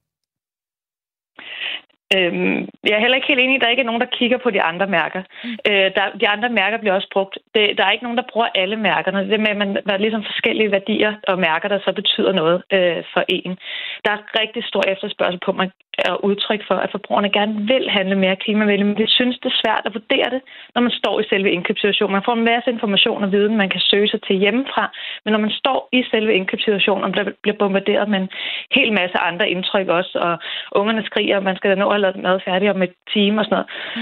Øhm, 2.18 2.68
jeg 2.88 2.96
er 2.96 3.04
heller 3.04 3.16
ikke 3.16 3.28
helt 3.28 3.44
enig 3.44 3.56
at 3.56 3.62
der 3.62 3.70
ikke 3.74 3.82
er 3.82 3.90
nogen, 3.90 4.02
der 4.02 4.16
kigger 4.20 4.38
på 4.38 4.50
de 4.50 4.62
andre 4.62 4.88
mærker. 4.88 5.22
Mm. 5.44 5.58
Øh, 5.70 5.88
der, 5.98 6.06
de 6.22 6.28
andre 6.28 6.50
mærker 6.50 6.78
bliver 6.78 6.94
også 6.94 7.10
brugt. 7.14 7.38
Det, 7.56 7.78
der 7.78 7.84
er 7.86 7.92
ikke 7.92 8.04
nogen, 8.08 8.18
der 8.18 8.32
bruger 8.32 8.48
alle 8.56 8.76
mærkerne. 8.76 9.30
Det 9.30 9.40
med, 9.40 9.50
at 9.56 9.58
man, 9.58 9.76
der 9.88 9.94
er 9.94 10.06
ligesom 10.06 10.24
forskellige 10.24 10.72
værdier 10.72 11.14
og 11.28 11.40
mærker, 11.40 11.68
der 11.68 11.80
så 11.80 11.92
betyder 11.94 12.32
noget 12.32 12.58
øh, 12.74 13.04
for 13.14 13.24
en. 13.28 13.58
Der 14.06 14.12
er 14.12 14.40
rigtig 14.42 14.64
stor 14.64 14.84
efterspørgsel 14.88 15.40
på, 15.46 15.52
man 15.52 15.72
er 16.06 16.26
udtryk 16.30 16.62
for, 16.68 16.76
at 16.76 16.92
forbrugerne 16.92 17.32
gerne 17.38 17.56
vil 17.72 17.90
handle 17.90 18.16
mere 18.16 18.36
klimavenligt, 18.36 18.88
men 18.88 18.98
de 18.98 19.08
synes, 19.18 19.40
det 19.40 19.50
er 19.52 19.62
svært 19.64 19.84
at 19.86 19.94
vurdere 19.94 20.30
det, 20.36 20.42
når 20.76 20.82
man 20.82 20.92
står 20.92 21.20
i 21.20 21.30
selve 21.30 21.52
indkøbssituationen. 21.52 22.14
Man 22.18 22.28
får 22.28 22.34
en 22.34 22.50
masse 22.54 22.70
information 22.76 23.24
og 23.24 23.32
viden, 23.32 23.58
man 23.58 23.70
kan 23.70 23.82
søge 23.92 24.10
sig 24.10 24.22
til 24.22 24.36
hjemmefra, 24.36 24.86
men 25.24 25.32
når 25.32 25.40
man 25.40 25.52
står 25.62 25.90
i 25.98 26.04
selve 26.12 26.34
indkøbssituationen 26.34 27.04
og 27.04 27.12
bliver 27.44 27.58
bombarderet 27.58 28.10
med 28.10 28.20
en 28.20 28.30
hel 28.78 28.94
masse 28.94 29.18
andre 29.30 29.50
indtryk 29.50 29.88
også, 29.88 30.14
og 30.28 30.34
ungerne 30.80 31.04
skriger, 31.04 31.38
og 31.38 31.44
man 31.44 31.56
skal 31.56 31.70
da 31.70 31.76
nå 31.76 31.88
at 31.88 31.96
have 31.96 32.02
lavet 32.02 32.24
mad 32.28 32.40
færdig 32.46 32.70
om 32.70 32.82
et 32.82 32.94
time 33.14 33.42
og 33.42 33.46
sådan 33.46 33.56
noget, 33.56 33.70
mm. 33.96 34.02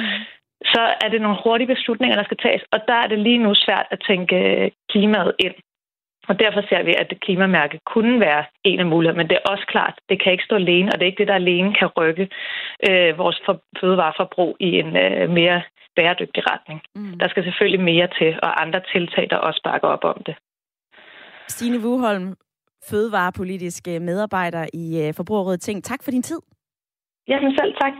så 0.74 0.84
er 1.04 1.10
det 1.10 1.22
nogle 1.22 1.38
hurtige 1.44 1.74
beslutninger, 1.76 2.16
der 2.16 2.24
skal 2.24 2.38
tages, 2.38 2.64
og 2.72 2.80
der 2.88 2.98
er 3.04 3.08
det 3.08 3.20
lige 3.20 3.44
nu 3.46 3.52
svært 3.56 3.88
at 3.92 4.00
tænke 4.10 4.38
klimaet 4.92 5.34
ind. 5.40 5.56
Og 6.30 6.40
derfor 6.40 6.62
ser 6.70 6.84
vi, 6.84 6.94
at 7.02 7.10
det 7.10 7.22
klimamærke 7.22 7.80
kunne 7.86 8.20
være 8.20 8.44
en 8.64 8.80
af 8.80 8.86
mulighederne, 8.86 9.18
men 9.18 9.30
det 9.30 9.38
er 9.38 9.50
også 9.52 9.66
klart, 9.68 9.96
det 10.10 10.24
kan 10.24 10.32
ikke 10.32 10.44
stå 10.44 10.56
alene, 10.56 10.92
og 10.92 10.94
det 10.94 11.04
er 11.04 11.12
ikke 11.12 11.22
det, 11.24 11.28
der 11.28 11.44
alene 11.44 11.74
kan 11.74 11.90
rykke 11.98 12.30
øh, 12.90 13.18
vores 13.18 13.42
for, 13.46 13.62
fødevareforbrug 13.80 14.58
i 14.60 14.70
en 14.82 14.98
øh, 14.98 15.30
mere 15.30 15.62
bæredygtig 15.96 16.44
retning. 16.52 16.82
Mm. 16.96 17.20
Der 17.20 17.28
skal 17.28 17.44
selvfølgelig 17.44 17.82
mere 17.82 18.08
til, 18.20 18.40
og 18.44 18.62
andre 18.62 18.82
tiltag, 18.94 19.28
der 19.30 19.38
også 19.38 19.62
bakker 19.64 19.88
op 19.88 20.04
om 20.04 20.24
det. 20.26 20.36
Stine 21.48 21.80
Wuholm, 21.86 22.36
fødevarepolitisk 22.90 23.88
medarbejder 23.88 24.66
i 24.74 24.86
øh, 25.04 25.14
Forbrugerrådet 25.14 25.62
Ting. 25.62 25.84
Tak 25.84 26.04
for 26.04 26.12
din 26.12 26.24
tid. 26.24 26.40
Jamen 27.28 27.52
selv 27.60 27.74
tak. 27.82 27.94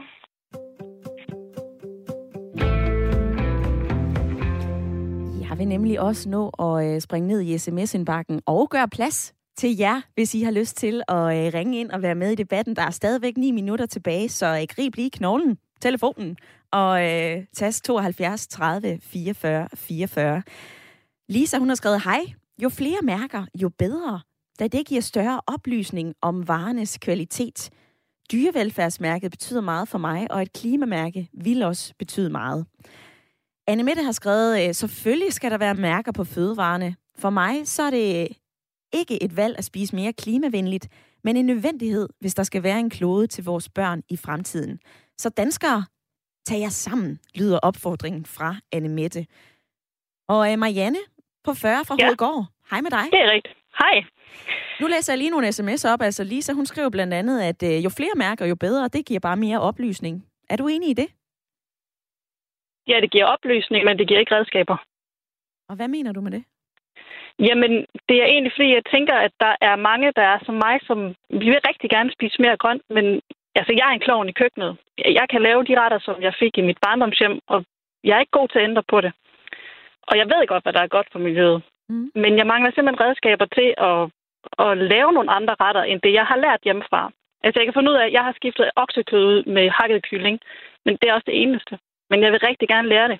Vil 5.58 5.68
nemlig 5.68 6.00
også 6.00 6.28
nå 6.28 6.48
at 6.48 6.86
øh, 6.86 7.00
springe 7.00 7.28
ned 7.28 7.40
i 7.40 7.58
sms-indbakken 7.58 8.40
og 8.46 8.70
gøre 8.70 8.88
plads 8.88 9.34
til 9.56 9.76
jer, 9.76 10.00
hvis 10.14 10.34
I 10.34 10.42
har 10.42 10.50
lyst 10.50 10.76
til 10.76 11.02
at 11.08 11.16
øh, 11.16 11.54
ringe 11.54 11.80
ind 11.80 11.90
og 11.90 12.02
være 12.02 12.14
med 12.14 12.30
i 12.30 12.34
debatten. 12.34 12.76
Der 12.76 12.82
er 12.82 12.90
stadigvæk 12.90 13.36
9 13.36 13.50
minutter 13.50 13.86
tilbage, 13.86 14.28
så 14.28 14.46
øh, 14.46 14.66
grib 14.68 14.96
lige 14.96 15.10
knoglen, 15.10 15.58
telefonen 15.80 16.36
og 16.72 17.04
øh, 17.04 17.44
tast 17.54 17.84
72 17.84 18.46
30 18.46 18.98
44 19.02 19.68
44. 19.74 20.42
Lisa, 21.28 21.58
hun 21.58 21.68
har 21.68 21.74
skrevet, 21.74 22.02
hej, 22.04 22.20
jo 22.62 22.68
flere 22.68 23.02
mærker, 23.02 23.44
jo 23.62 23.68
bedre, 23.78 24.20
da 24.58 24.68
det 24.68 24.86
giver 24.86 25.00
større 25.00 25.40
oplysning 25.46 26.14
om 26.22 26.48
varernes 26.48 26.98
kvalitet. 26.98 27.70
Dyrevelfærdsmærket 28.32 29.30
betyder 29.30 29.60
meget 29.60 29.88
for 29.88 29.98
mig, 29.98 30.30
og 30.30 30.42
et 30.42 30.52
klimamærke 30.52 31.28
vil 31.44 31.62
også 31.62 31.94
betyde 31.98 32.30
meget. 32.30 32.66
Anne 33.68 33.82
Mette 33.82 34.02
har 34.02 34.12
skrevet, 34.12 34.68
øh, 34.68 34.74
selvfølgelig 34.74 35.32
skal 35.32 35.50
der 35.50 35.58
være 35.58 35.74
mærker 35.74 36.12
på 36.12 36.24
fødevarene. 36.24 36.96
For 37.18 37.30
mig 37.30 37.68
så 37.68 37.82
er 37.82 37.90
det 37.90 38.28
ikke 38.92 39.22
et 39.22 39.36
valg 39.36 39.58
at 39.58 39.64
spise 39.64 39.96
mere 39.96 40.12
klimavenligt, 40.12 40.88
men 41.24 41.36
en 41.36 41.46
nødvendighed, 41.46 42.08
hvis 42.20 42.34
der 42.34 42.42
skal 42.42 42.62
være 42.62 42.78
en 42.78 42.90
klode 42.90 43.26
til 43.26 43.44
vores 43.44 43.68
børn 43.68 44.02
i 44.08 44.16
fremtiden. 44.16 44.78
Så 45.18 45.28
danskere, 45.28 45.84
tag 46.46 46.60
jer 46.60 46.68
sammen, 46.68 47.18
lyder 47.34 47.58
opfordringen 47.58 48.26
fra 48.26 48.56
Anne 48.72 48.88
Mette. 48.88 49.26
Og 50.28 50.52
uh, 50.52 50.58
Marianne 50.58 50.98
på 51.44 51.54
40 51.54 51.84
fra 51.84 51.96
ja. 51.98 52.04
Hovedgård. 52.04 52.46
Hej 52.70 52.80
med 52.80 52.90
dig. 52.90 53.04
Det 53.12 53.20
er 53.20 53.30
rigtigt. 53.30 53.54
Hej. 53.78 54.04
Nu 54.80 54.86
læser 54.86 55.12
jeg 55.12 55.18
lige 55.18 55.30
nogle 55.30 55.48
sms'er 55.48 55.88
op. 55.88 56.02
Altså 56.02 56.24
Lisa, 56.24 56.52
hun 56.52 56.66
skriver 56.66 56.90
blandt 56.90 57.14
andet, 57.14 57.40
at 57.40 57.62
uh, 57.62 57.84
jo 57.84 57.90
flere 57.90 58.12
mærker, 58.16 58.46
jo 58.46 58.54
bedre. 58.54 58.88
Det 58.88 59.06
giver 59.06 59.20
bare 59.20 59.36
mere 59.36 59.60
oplysning. 59.60 60.26
Er 60.50 60.56
du 60.56 60.68
enig 60.68 60.90
i 60.90 60.92
det? 60.92 61.06
Ja, 62.88 63.00
det 63.00 63.10
giver 63.10 63.26
oplysning, 63.34 63.84
men 63.84 63.98
det 63.98 64.08
giver 64.08 64.20
ikke 64.20 64.34
redskaber. 64.34 64.76
Og 65.68 65.76
hvad 65.76 65.88
mener 65.88 66.12
du 66.12 66.20
med 66.20 66.30
det? 66.30 66.44
Jamen, 67.38 67.72
det 68.08 68.16
er 68.22 68.26
egentlig, 68.26 68.52
fordi 68.56 68.74
jeg 68.74 68.84
tænker, 68.94 69.14
at 69.14 69.32
der 69.40 69.54
er 69.60 69.76
mange, 69.76 70.12
der 70.16 70.22
er 70.22 70.38
som 70.46 70.54
mig, 70.54 70.80
som 70.82 70.98
vi 71.30 71.46
vil 71.52 71.66
rigtig 71.68 71.90
gerne 71.90 72.12
spise 72.12 72.42
mere 72.42 72.56
grønt, 72.56 72.82
men 72.90 73.20
altså, 73.54 73.72
jeg 73.78 73.86
er 73.88 73.94
en 73.94 74.06
klovn 74.06 74.28
i 74.28 74.38
køkkenet. 74.40 74.76
Jeg 75.20 75.26
kan 75.30 75.42
lave 75.42 75.64
de 75.64 75.80
retter, 75.80 75.98
som 75.98 76.22
jeg 76.22 76.34
fik 76.38 76.58
i 76.58 76.66
mit 76.68 76.78
barndomshjem, 76.82 77.40
og 77.46 77.64
jeg 78.04 78.14
er 78.16 78.20
ikke 78.20 78.38
god 78.38 78.48
til 78.48 78.58
at 78.58 78.68
ændre 78.68 78.82
på 78.92 79.00
det. 79.00 79.12
Og 80.08 80.18
jeg 80.18 80.26
ved 80.26 80.46
godt, 80.46 80.62
hvad 80.62 80.72
der 80.72 80.82
er 80.82 80.94
godt 80.96 81.08
for 81.12 81.18
miljøet. 81.18 81.62
Mm. 81.88 82.10
Men 82.14 82.38
jeg 82.38 82.46
mangler 82.46 82.70
simpelthen 82.70 83.04
redskaber 83.06 83.46
til 83.58 83.68
at, 83.90 84.00
at 84.66 84.78
lave 84.92 85.12
nogle 85.12 85.30
andre 85.30 85.54
retter, 85.60 85.82
end 85.82 86.00
det, 86.00 86.12
jeg 86.12 86.26
har 86.26 86.36
lært 86.36 86.60
hjemmefra. 86.64 87.12
Altså, 87.44 87.60
jeg 87.60 87.66
kan 87.66 87.74
finde 87.74 87.90
ud 87.90 87.96
af, 87.96 88.06
at 88.06 88.12
jeg 88.12 88.24
har 88.24 88.32
skiftet 88.32 88.70
oksekød 88.76 89.24
ud 89.32 89.44
med 89.44 89.70
hakket 89.70 90.02
kylling. 90.02 90.40
Men 90.84 90.96
det 90.96 91.08
er 91.08 91.14
også 91.14 91.28
det 91.30 91.42
eneste. 91.42 91.78
Men 92.10 92.22
jeg 92.22 92.32
vil 92.32 92.46
rigtig 92.48 92.68
gerne 92.68 92.88
lære 92.88 93.08
det. 93.08 93.18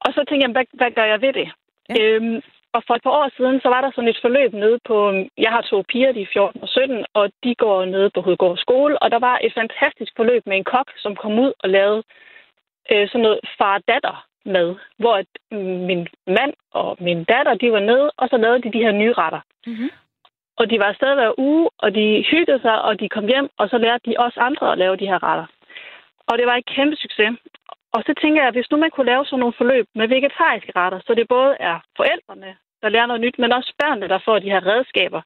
Og 0.00 0.12
så 0.14 0.20
tænkte 0.28 0.44
jeg, 0.46 0.52
hvad, 0.52 0.64
hvad 0.72 0.90
gør 0.90 1.04
jeg 1.12 1.20
ved 1.20 1.32
det? 1.32 1.48
Ja. 1.88 1.94
Øhm, 2.00 2.42
og 2.74 2.82
for 2.86 2.94
et 2.94 3.02
par 3.02 3.16
år 3.20 3.28
siden, 3.36 3.60
så 3.60 3.68
var 3.68 3.80
der 3.80 3.90
sådan 3.90 4.12
et 4.12 4.22
forløb 4.24 4.52
nede 4.52 4.78
på... 4.88 4.96
Jeg 5.44 5.50
har 5.50 5.62
to 5.62 5.82
piger, 5.90 6.12
de 6.12 6.22
er 6.22 6.32
14 6.32 6.62
og 6.62 6.68
17, 6.68 7.04
og 7.14 7.24
de 7.44 7.54
går 7.54 7.84
nede 7.84 8.10
på 8.14 8.20
Hovedgård 8.20 8.58
skole, 8.58 9.02
og 9.02 9.10
der 9.10 9.18
var 9.18 9.38
et 9.42 9.54
fantastisk 9.60 10.12
forløb 10.16 10.42
med 10.46 10.56
en 10.56 10.64
kok, 10.64 10.88
som 10.96 11.16
kom 11.16 11.38
ud 11.38 11.52
og 11.58 11.68
lavede 11.68 12.02
øh, 12.92 13.08
sådan 13.08 13.20
noget 13.26 13.40
far-datter 13.58 14.26
med, 14.44 14.76
hvor 14.98 15.14
at 15.22 15.30
min 15.88 16.08
mand 16.26 16.52
og 16.72 16.96
min 17.00 17.24
datter, 17.24 17.54
de 17.54 17.72
var 17.72 17.80
nede, 17.80 18.10
og 18.16 18.28
så 18.28 18.36
lavede 18.36 18.62
de 18.62 18.72
de 18.72 18.84
her 18.86 18.92
nye 18.92 19.12
retter. 19.12 19.40
Mm-hmm. 19.66 19.90
Og 20.56 20.70
de 20.70 20.78
var 20.78 20.88
afsted 20.92 21.14
hver 21.14 21.38
uge, 21.38 21.70
og 21.78 21.94
de 21.94 22.24
hyggede 22.30 22.60
sig, 22.60 22.82
og 22.82 23.00
de 23.00 23.08
kom 23.08 23.26
hjem, 23.26 23.48
og 23.58 23.68
så 23.68 23.78
lærte 23.78 24.10
de 24.10 24.14
også 24.18 24.40
andre 24.40 24.72
at 24.72 24.78
lave 24.78 24.96
de 24.96 25.06
her 25.06 25.22
retter. 25.22 25.46
Og 26.28 26.38
det 26.38 26.46
var 26.46 26.54
en 26.54 26.70
kæmpe 26.76 26.96
succes. 26.96 27.30
Og 27.94 28.00
så 28.06 28.12
tænker 28.22 28.40
jeg, 28.40 28.48
at 28.48 28.54
hvis 28.54 28.70
nu 28.70 28.76
man 28.76 28.90
kunne 28.90 29.10
lave 29.12 29.24
sådan 29.26 29.40
nogle 29.40 29.58
forløb 29.60 29.86
med 29.94 30.08
vegetariske 30.08 30.72
retter, 30.76 31.00
så 31.06 31.14
det 31.14 31.28
både 31.28 31.56
er 31.60 31.76
forældrene, 31.96 32.56
der 32.82 32.88
lærer 32.88 33.06
noget 33.06 33.20
nyt, 33.20 33.38
men 33.38 33.52
også 33.52 33.72
børnene, 33.82 34.08
der 34.08 34.18
får 34.24 34.38
de 34.38 34.52
her 34.54 34.66
redskaber 34.66 35.22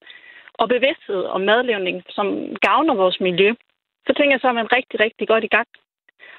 og 0.54 0.68
bevidsthed 0.68 1.22
om 1.24 1.40
madlavning, 1.40 2.02
som 2.08 2.26
gavner 2.66 2.94
vores 2.94 3.20
miljø, 3.20 3.54
så 4.06 4.12
tænker 4.16 4.32
jeg, 4.34 4.40
så 4.40 4.48
er 4.48 4.60
man 4.60 4.72
rigtig, 4.72 5.00
rigtig 5.00 5.28
godt 5.28 5.44
i 5.44 5.54
gang. 5.56 5.68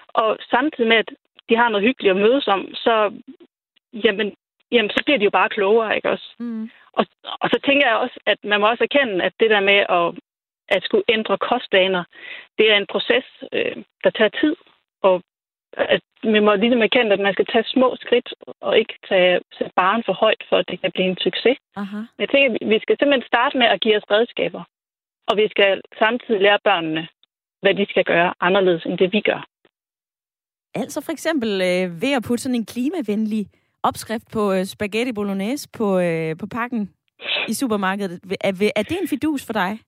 Og 0.08 0.38
samtidig 0.50 0.88
med, 0.88 0.98
at 0.98 1.10
de 1.50 1.56
har 1.56 1.70
noget 1.70 1.88
hyggeligt 1.88 2.12
at 2.12 2.22
mødes 2.26 2.48
om, 2.48 2.62
så, 2.74 2.94
jamen, 3.94 4.28
jamen, 4.72 4.90
så 4.90 5.02
bliver 5.06 5.18
de 5.18 5.24
jo 5.24 5.30
bare 5.40 5.50
klogere, 5.50 5.96
ikke 5.96 6.10
også? 6.10 6.28
Mm. 6.40 6.70
Og, 6.94 7.06
og 7.42 7.50
så 7.50 7.60
tænker 7.66 7.88
jeg 7.88 7.98
også, 7.98 8.20
at 8.26 8.40
man 8.44 8.60
må 8.60 8.68
også 8.68 8.84
erkende, 8.84 9.24
at 9.24 9.34
det 9.40 9.50
der 9.50 9.60
med 9.60 9.80
at, 10.00 10.08
at 10.76 10.84
skulle 10.84 11.04
ændre 11.10 11.38
kostvaner, 11.38 12.04
det 12.58 12.72
er 12.72 12.78
en 12.78 12.92
proces, 12.94 13.26
øh, 13.54 13.76
der 14.04 14.10
tager 14.10 14.30
tid. 14.42 14.56
Og 15.02 15.24
at 15.96 16.02
må 16.46 16.56
ligesom 16.56 16.82
erkende, 16.82 17.14
at 17.14 17.20
man 17.20 17.34
skal 17.34 17.46
tage 17.46 17.64
små 17.76 17.96
skridt, 18.04 18.34
og 18.62 18.78
ikke 18.78 18.96
tage, 19.10 19.40
tage 19.58 19.72
barn 19.76 20.04
for 20.06 20.14
højt, 20.14 20.44
for 20.50 20.58
at 20.58 20.70
det 20.70 20.82
kan 20.82 20.92
blive 20.92 21.10
en 21.10 21.18
succes. 21.18 21.58
Aha. 21.76 21.98
Jeg 22.20 22.30
tænker, 22.30 22.48
at 22.62 22.70
vi 22.70 22.80
skal 22.80 22.96
simpelthen 22.98 23.28
starte 23.32 23.58
med 23.58 23.68
at 23.68 23.82
give 23.82 23.98
os 23.98 24.12
redskaber. 24.12 24.64
Og 25.30 25.38
vi 25.38 25.48
skal 25.50 25.82
samtidig 26.00 26.42
lære 26.42 26.60
børnene, 26.64 27.08
hvad 27.62 27.74
de 27.76 27.86
skal 27.90 28.04
gøre 28.04 28.34
anderledes, 28.40 28.86
end 28.86 28.98
det 28.98 29.14
vi 29.14 29.22
gør. 29.22 29.42
Altså 30.76 31.02
for 31.06 31.12
eksempel 31.12 31.50
øh, 31.70 32.02
ved 32.02 32.14
at 32.16 32.24
putte 32.28 32.44
sådan 32.44 32.56
en 32.56 32.66
klimavenlig 32.66 33.46
opskrift 33.84 34.28
på 34.34 34.54
øh, 34.54 34.66
spaghetti 34.66 35.14
bolognese 35.14 35.70
på, 35.78 36.00
øh, 36.00 36.38
på 36.38 36.48
pakken 36.48 36.94
i 37.48 37.54
supermarkedet. 37.54 38.20
Er, 38.42 38.72
er 38.76 38.84
det 38.84 38.98
en 39.02 39.08
fidus 39.08 39.46
for 39.46 39.54
dig? 39.54 39.80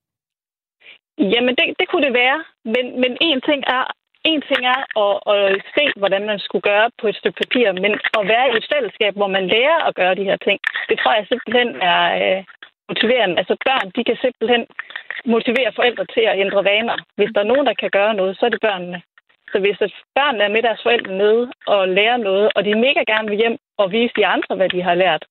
Jamen, 1.18 1.54
det, 1.58 1.64
det 1.78 1.88
kunne 1.88 2.06
det 2.06 2.14
være. 2.14 2.44
Men, 2.64 2.84
men 3.00 3.16
en 3.20 3.40
ting 3.48 3.60
er 3.66 3.84
en 4.24 4.42
ting 4.50 4.62
er 4.74 4.80
at, 5.04 5.14
at 5.34 5.62
se, 5.76 5.84
hvordan 6.00 6.24
man 6.30 6.38
skulle 6.38 6.66
gøre 6.70 6.90
på 7.00 7.06
et 7.08 7.16
stykke 7.16 7.40
papir, 7.42 7.72
men 7.72 7.92
at 8.18 8.28
være 8.32 8.46
i 8.48 8.56
et 8.56 8.70
fællesskab, 8.72 9.12
hvor 9.16 9.30
man 9.36 9.46
lærer 9.54 9.78
at 9.88 9.94
gøre 9.94 10.14
de 10.14 10.28
her 10.30 10.38
ting, 10.46 10.58
det 10.88 10.98
tror 10.98 11.12
jeg 11.14 11.26
simpelthen 11.26 11.68
er 11.92 12.02
øh, 12.20 12.44
motiverende. 12.88 13.38
Altså 13.40 13.54
børn, 13.66 13.86
de 13.96 14.04
kan 14.04 14.18
simpelthen 14.24 14.62
motivere 15.34 15.72
forældre 15.78 16.04
til 16.14 16.24
at 16.30 16.38
ændre 16.44 16.64
vaner. 16.64 16.96
Hvis 17.16 17.30
der 17.34 17.40
er 17.40 17.50
nogen, 17.52 17.66
der 17.66 17.74
kan 17.82 17.90
gøre 17.98 18.14
noget, 18.14 18.36
så 18.38 18.46
er 18.46 18.52
det 18.52 18.66
børnene. 18.68 19.02
Så 19.52 19.58
hvis 19.58 19.78
børnene 20.18 20.44
er 20.44 20.54
med 20.54 20.62
deres 20.62 20.82
forældre 20.82 21.12
nede 21.22 21.52
og 21.66 21.88
lærer 21.88 22.16
noget, 22.16 22.46
og 22.56 22.64
de 22.64 22.74
mega 22.74 23.02
gerne 23.12 23.28
vil 23.28 23.38
hjem 23.42 23.56
og 23.78 23.92
vise 23.92 24.14
de 24.16 24.26
andre, 24.26 24.56
hvad 24.56 24.68
de 24.68 24.82
har 24.82 24.94
lært, 24.94 25.24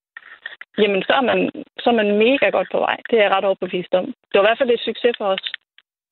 jamen 0.78 1.02
så 1.02 1.12
er 1.12 1.24
man, 1.30 1.50
så 1.82 1.90
er 1.90 1.94
man 2.00 2.18
mega 2.24 2.48
godt 2.50 2.68
på 2.72 2.78
vej. 2.78 2.96
Det 3.10 3.18
er 3.18 3.22
jeg 3.22 3.32
ret 3.34 3.44
overbevist 3.44 3.94
om. 3.94 4.06
Det 4.06 4.34
var 4.34 4.44
i 4.44 4.48
hvert 4.48 4.58
fald 4.58 4.70
et 4.70 4.86
succes 4.88 5.14
for 5.18 5.26
os. 5.34 5.44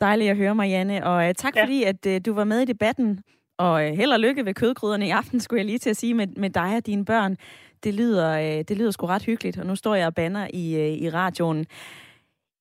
Dejligt 0.01 0.31
at 0.31 0.37
høre, 0.37 0.55
Marianne, 0.55 1.07
og 1.07 1.29
uh, 1.29 1.35
tak 1.37 1.57
ja. 1.57 1.63
fordi, 1.63 1.83
at 1.83 2.07
uh, 2.07 2.17
du 2.27 2.33
var 2.33 2.45
med 2.45 2.61
i 2.61 2.65
debatten. 2.65 3.21
Og 3.59 3.73
uh, 3.73 3.97
held 3.97 4.13
og 4.13 4.21
lykke 4.21 4.45
ved 4.45 4.55
kødgryderne 4.55 5.07
i 5.07 5.11
aften, 5.11 5.41
skulle 5.41 5.59
jeg 5.59 5.67
lige 5.67 5.79
til 5.79 5.91
at 5.91 5.97
sige, 5.97 6.15
med, 6.15 6.27
med 6.27 6.51
dig 6.51 6.77
og 6.77 6.87
dine 6.87 7.05
børn. 7.05 7.37
Det 7.85 7.95
lyder, 7.95 8.39
uh, 8.39 8.65
det 8.69 8.77
lyder 8.77 8.91
sgu 8.91 9.07
ret 9.07 9.23
hyggeligt, 9.23 9.59
og 9.59 9.67
nu 9.67 9.77
står 9.77 9.95
jeg 9.95 10.07
og 10.07 10.15
banner 10.15 10.49
i, 10.55 10.75
uh, 10.75 11.03
i 11.03 11.11
radioen. 11.11 11.67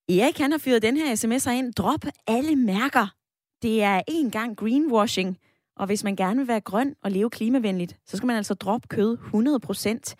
Erik, 0.09 0.37
han 0.37 0.51
har 0.51 0.57
fyret 0.57 0.81
den 0.81 0.97
her 0.97 1.15
sms'er 1.15 1.51
ind. 1.51 1.73
Drop 1.73 2.05
alle 2.27 2.55
mærker. 2.55 3.13
Det 3.61 3.83
er 3.83 4.01
en 4.07 4.31
gang 4.31 4.57
greenwashing. 4.57 5.37
Og 5.75 5.85
hvis 5.85 6.03
man 6.03 6.15
gerne 6.15 6.37
vil 6.37 6.47
være 6.47 6.61
grøn 6.61 6.95
og 7.03 7.11
leve 7.11 7.29
klimavenligt, 7.29 7.97
så 8.05 8.17
skal 8.17 8.27
man 8.27 8.35
altså 8.35 8.53
droppe 8.53 8.87
kød 8.87 9.17
100%. 9.17 10.15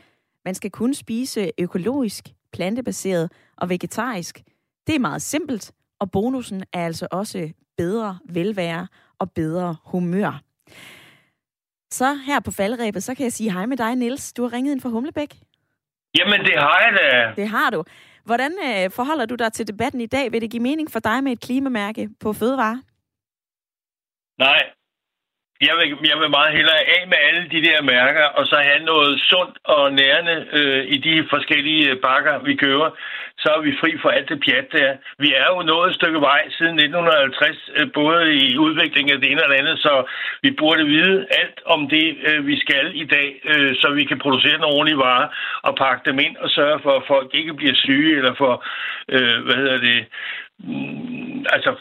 Man 0.46 0.56
skal 0.56 0.72
kun 0.72 0.94
spise 0.94 1.52
økologisk, 1.58 2.30
plantebaseret 2.54 3.32
og 3.58 3.70
vegetarisk. 3.70 4.44
Det 4.88 4.96
er 4.96 5.00
meget 5.00 5.22
simpelt, 5.22 5.72
og 6.00 6.12
bonusen 6.12 6.64
er 6.74 6.86
altså 6.86 7.08
også 7.12 7.52
bedre 7.78 8.20
velvære 8.26 8.88
og 9.20 9.32
bedre 9.32 9.76
humør. 9.84 10.42
Så 11.92 12.14
her 12.14 12.40
på 12.40 12.52
faldrebet, 12.52 13.04
så 13.04 13.16
kan 13.16 13.24
jeg 13.24 13.34
sige 13.34 13.52
hej 13.52 13.66
med 13.66 13.78
dig, 13.78 13.96
Niels. 13.96 14.34
Du 14.34 14.42
har 14.44 14.54
ringet 14.54 14.72
ind 14.72 14.82
fra 14.82 14.90
Humlebæk. 14.90 15.36
Jamen, 16.20 16.40
det 16.40 16.54
har 16.60 16.80
jeg 16.86 16.94
da. 17.00 17.42
Det 17.42 17.48
har 17.50 17.70
du. 17.70 17.84
Hvordan 18.24 18.52
øh, 18.52 18.92
forholder 18.92 19.26
du 19.26 19.36
dig 19.36 19.54
til 19.54 19.68
debatten 19.68 20.02
i 20.02 20.06
dag? 20.06 20.32
Vil 20.32 20.42
det 20.42 20.52
give 20.52 20.64
mening 20.64 20.92
for 20.92 21.00
dig 21.00 21.24
med 21.24 21.32
et 21.32 21.40
klimamærke 21.42 22.10
på 22.20 22.34
fødevare? 22.34 22.84
Nej, 24.40 24.62
jeg 25.68 25.74
vil, 25.78 25.88
jeg 26.12 26.18
vil 26.22 26.30
meget 26.30 26.56
hellere 26.58 26.82
af 26.96 27.02
med 27.08 27.20
alle 27.28 27.44
de 27.54 27.64
der 27.68 27.82
mærker, 27.82 28.26
og 28.38 28.46
så 28.46 28.58
have 28.70 28.84
noget 28.94 29.22
sundt 29.32 29.58
og 29.64 29.94
nærende 29.94 30.36
øh, 30.60 30.84
i 30.96 30.98
de 30.98 31.28
forskellige 31.30 31.90
øh, 31.92 31.98
bakker, 32.06 32.40
vi 32.48 32.56
kører. 32.56 32.90
Så 33.42 33.50
er 33.58 33.62
vi 33.62 33.74
fri 33.82 33.92
for 34.02 34.10
alt 34.10 34.30
det 34.30 34.44
pjat 34.46 34.68
der. 34.72 34.92
Vi 35.18 35.30
er 35.34 35.48
jo 35.54 35.62
nået 35.62 35.90
et 35.90 35.96
stykke 35.96 36.22
vej 36.22 36.42
siden 36.58 36.80
1950, 36.80 37.70
øh, 37.78 37.88
både 37.94 38.36
i 38.36 38.58
udviklingen 38.58 39.14
af 39.14 39.22
det 39.22 39.32
ene 39.32 39.44
og 39.44 39.50
det 39.50 39.56
andet, 39.62 39.80
så 39.80 39.94
vi 40.44 40.52
burde 40.52 40.86
vide 40.86 41.28
alt 41.42 41.60
om 41.66 41.90
det, 41.90 42.18
øh, 42.28 42.48
vi 42.48 42.60
skal 42.60 42.86
i 42.94 43.06
dag, 43.06 43.30
øh, 43.52 43.76
så 43.82 43.88
vi 43.94 44.04
kan 44.04 44.20
producere 44.20 44.58
nogle 44.60 44.76
ordentlige 44.76 45.04
varer 45.08 45.28
og 45.62 45.76
pakke 45.76 46.10
dem 46.10 46.20
ind 46.20 46.36
og 46.38 46.50
sørge 46.50 46.80
for, 46.84 46.94
at 46.98 47.08
folk 47.08 47.30
ikke 47.34 47.54
bliver 47.54 47.76
syge 47.76 48.18
eller 48.18 48.34
for, 48.36 48.54
øh, 49.10 49.38
hvad 49.46 49.56
hedder 49.56 49.78
det, 49.78 50.06
mm, 50.60 51.46
altså 51.56 51.72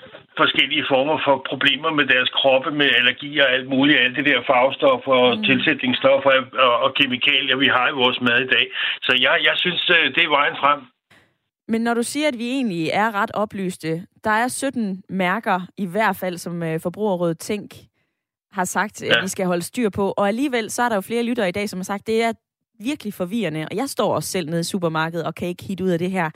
forskellige 0.43 0.85
former 0.93 1.17
for 1.27 1.35
problemer 1.51 1.91
med 1.99 2.07
deres 2.15 2.31
kroppe, 2.39 2.71
med 2.81 2.89
allergier 2.99 3.45
og 3.47 3.53
alt 3.57 3.69
muligt, 3.75 3.99
alt 4.05 4.17
det 4.19 4.25
der 4.31 4.49
farvestoffer 4.51 5.15
og 5.25 5.37
mm. 5.37 5.45
tilsætningsstoffer 5.49 6.33
og, 6.67 6.75
og 6.85 6.91
kemikalier, 6.99 7.57
vi 7.65 7.69
har 7.77 7.87
i 7.89 7.99
vores 8.03 8.19
mad 8.27 8.39
i 8.47 8.51
dag. 8.57 8.67
Så 9.07 9.13
jeg, 9.25 9.35
jeg 9.49 9.57
synes, 9.65 9.83
øh, 9.97 10.05
det 10.15 10.23
er 10.25 10.37
vejen 10.39 10.57
frem. 10.63 10.81
Men 11.73 11.81
når 11.81 11.95
du 11.95 12.03
siger, 12.03 12.29
at 12.29 12.39
vi 12.39 12.49
egentlig 12.51 12.91
er 12.93 13.15
ret 13.21 13.31
oplyste, 13.35 13.91
der 14.25 14.31
er 14.31 14.49
17 14.49 15.03
mærker, 15.09 15.61
i 15.77 15.87
hvert 15.87 16.17
fald 16.17 16.37
som 16.39 16.63
øh, 16.63 16.81
Forbrugerrådet 16.81 17.39
Tænk 17.39 17.71
har 18.53 18.65
sagt, 18.65 19.03
ja. 19.03 19.17
at 19.17 19.23
vi 19.23 19.29
skal 19.29 19.47
holde 19.47 19.63
styr 19.63 19.91
på. 19.91 20.15
Og 20.17 20.29
alligevel 20.29 20.71
så 20.71 20.83
er 20.83 20.89
der 20.89 20.97
jo 20.97 21.01
flere 21.01 21.23
lyttere 21.23 21.49
i 21.49 21.53
dag, 21.53 21.69
som 21.69 21.79
har 21.79 21.85
sagt, 21.85 22.01
at 22.01 22.07
det 22.07 22.23
er 22.23 22.33
virkelig 22.81 23.15
forvirrende. 23.15 23.67
Og 23.71 23.77
jeg 23.77 23.89
står 23.89 24.15
også 24.15 24.29
selv 24.29 24.51
nede 24.51 24.61
i 24.61 24.65
supermarkedet 24.65 25.27
og 25.27 25.35
kan 25.35 25.49
ikke 25.49 25.65
hit 25.65 25.81
ud 25.81 25.89
af 25.89 25.99
det 25.99 26.11
her 26.11 26.31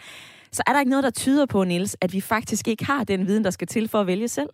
så 0.52 0.62
er 0.66 0.72
der 0.72 0.80
ikke 0.80 0.90
noget, 0.90 1.04
der 1.04 1.10
tyder 1.10 1.46
på, 1.46 1.64
Niels, 1.64 1.96
at 2.00 2.12
vi 2.12 2.20
faktisk 2.20 2.68
ikke 2.68 2.84
har 2.84 3.04
den 3.04 3.26
viden, 3.26 3.44
der 3.44 3.50
skal 3.50 3.66
til 3.66 3.88
for 3.88 4.00
at 4.00 4.06
vælge 4.06 4.28
selv? 4.28 4.48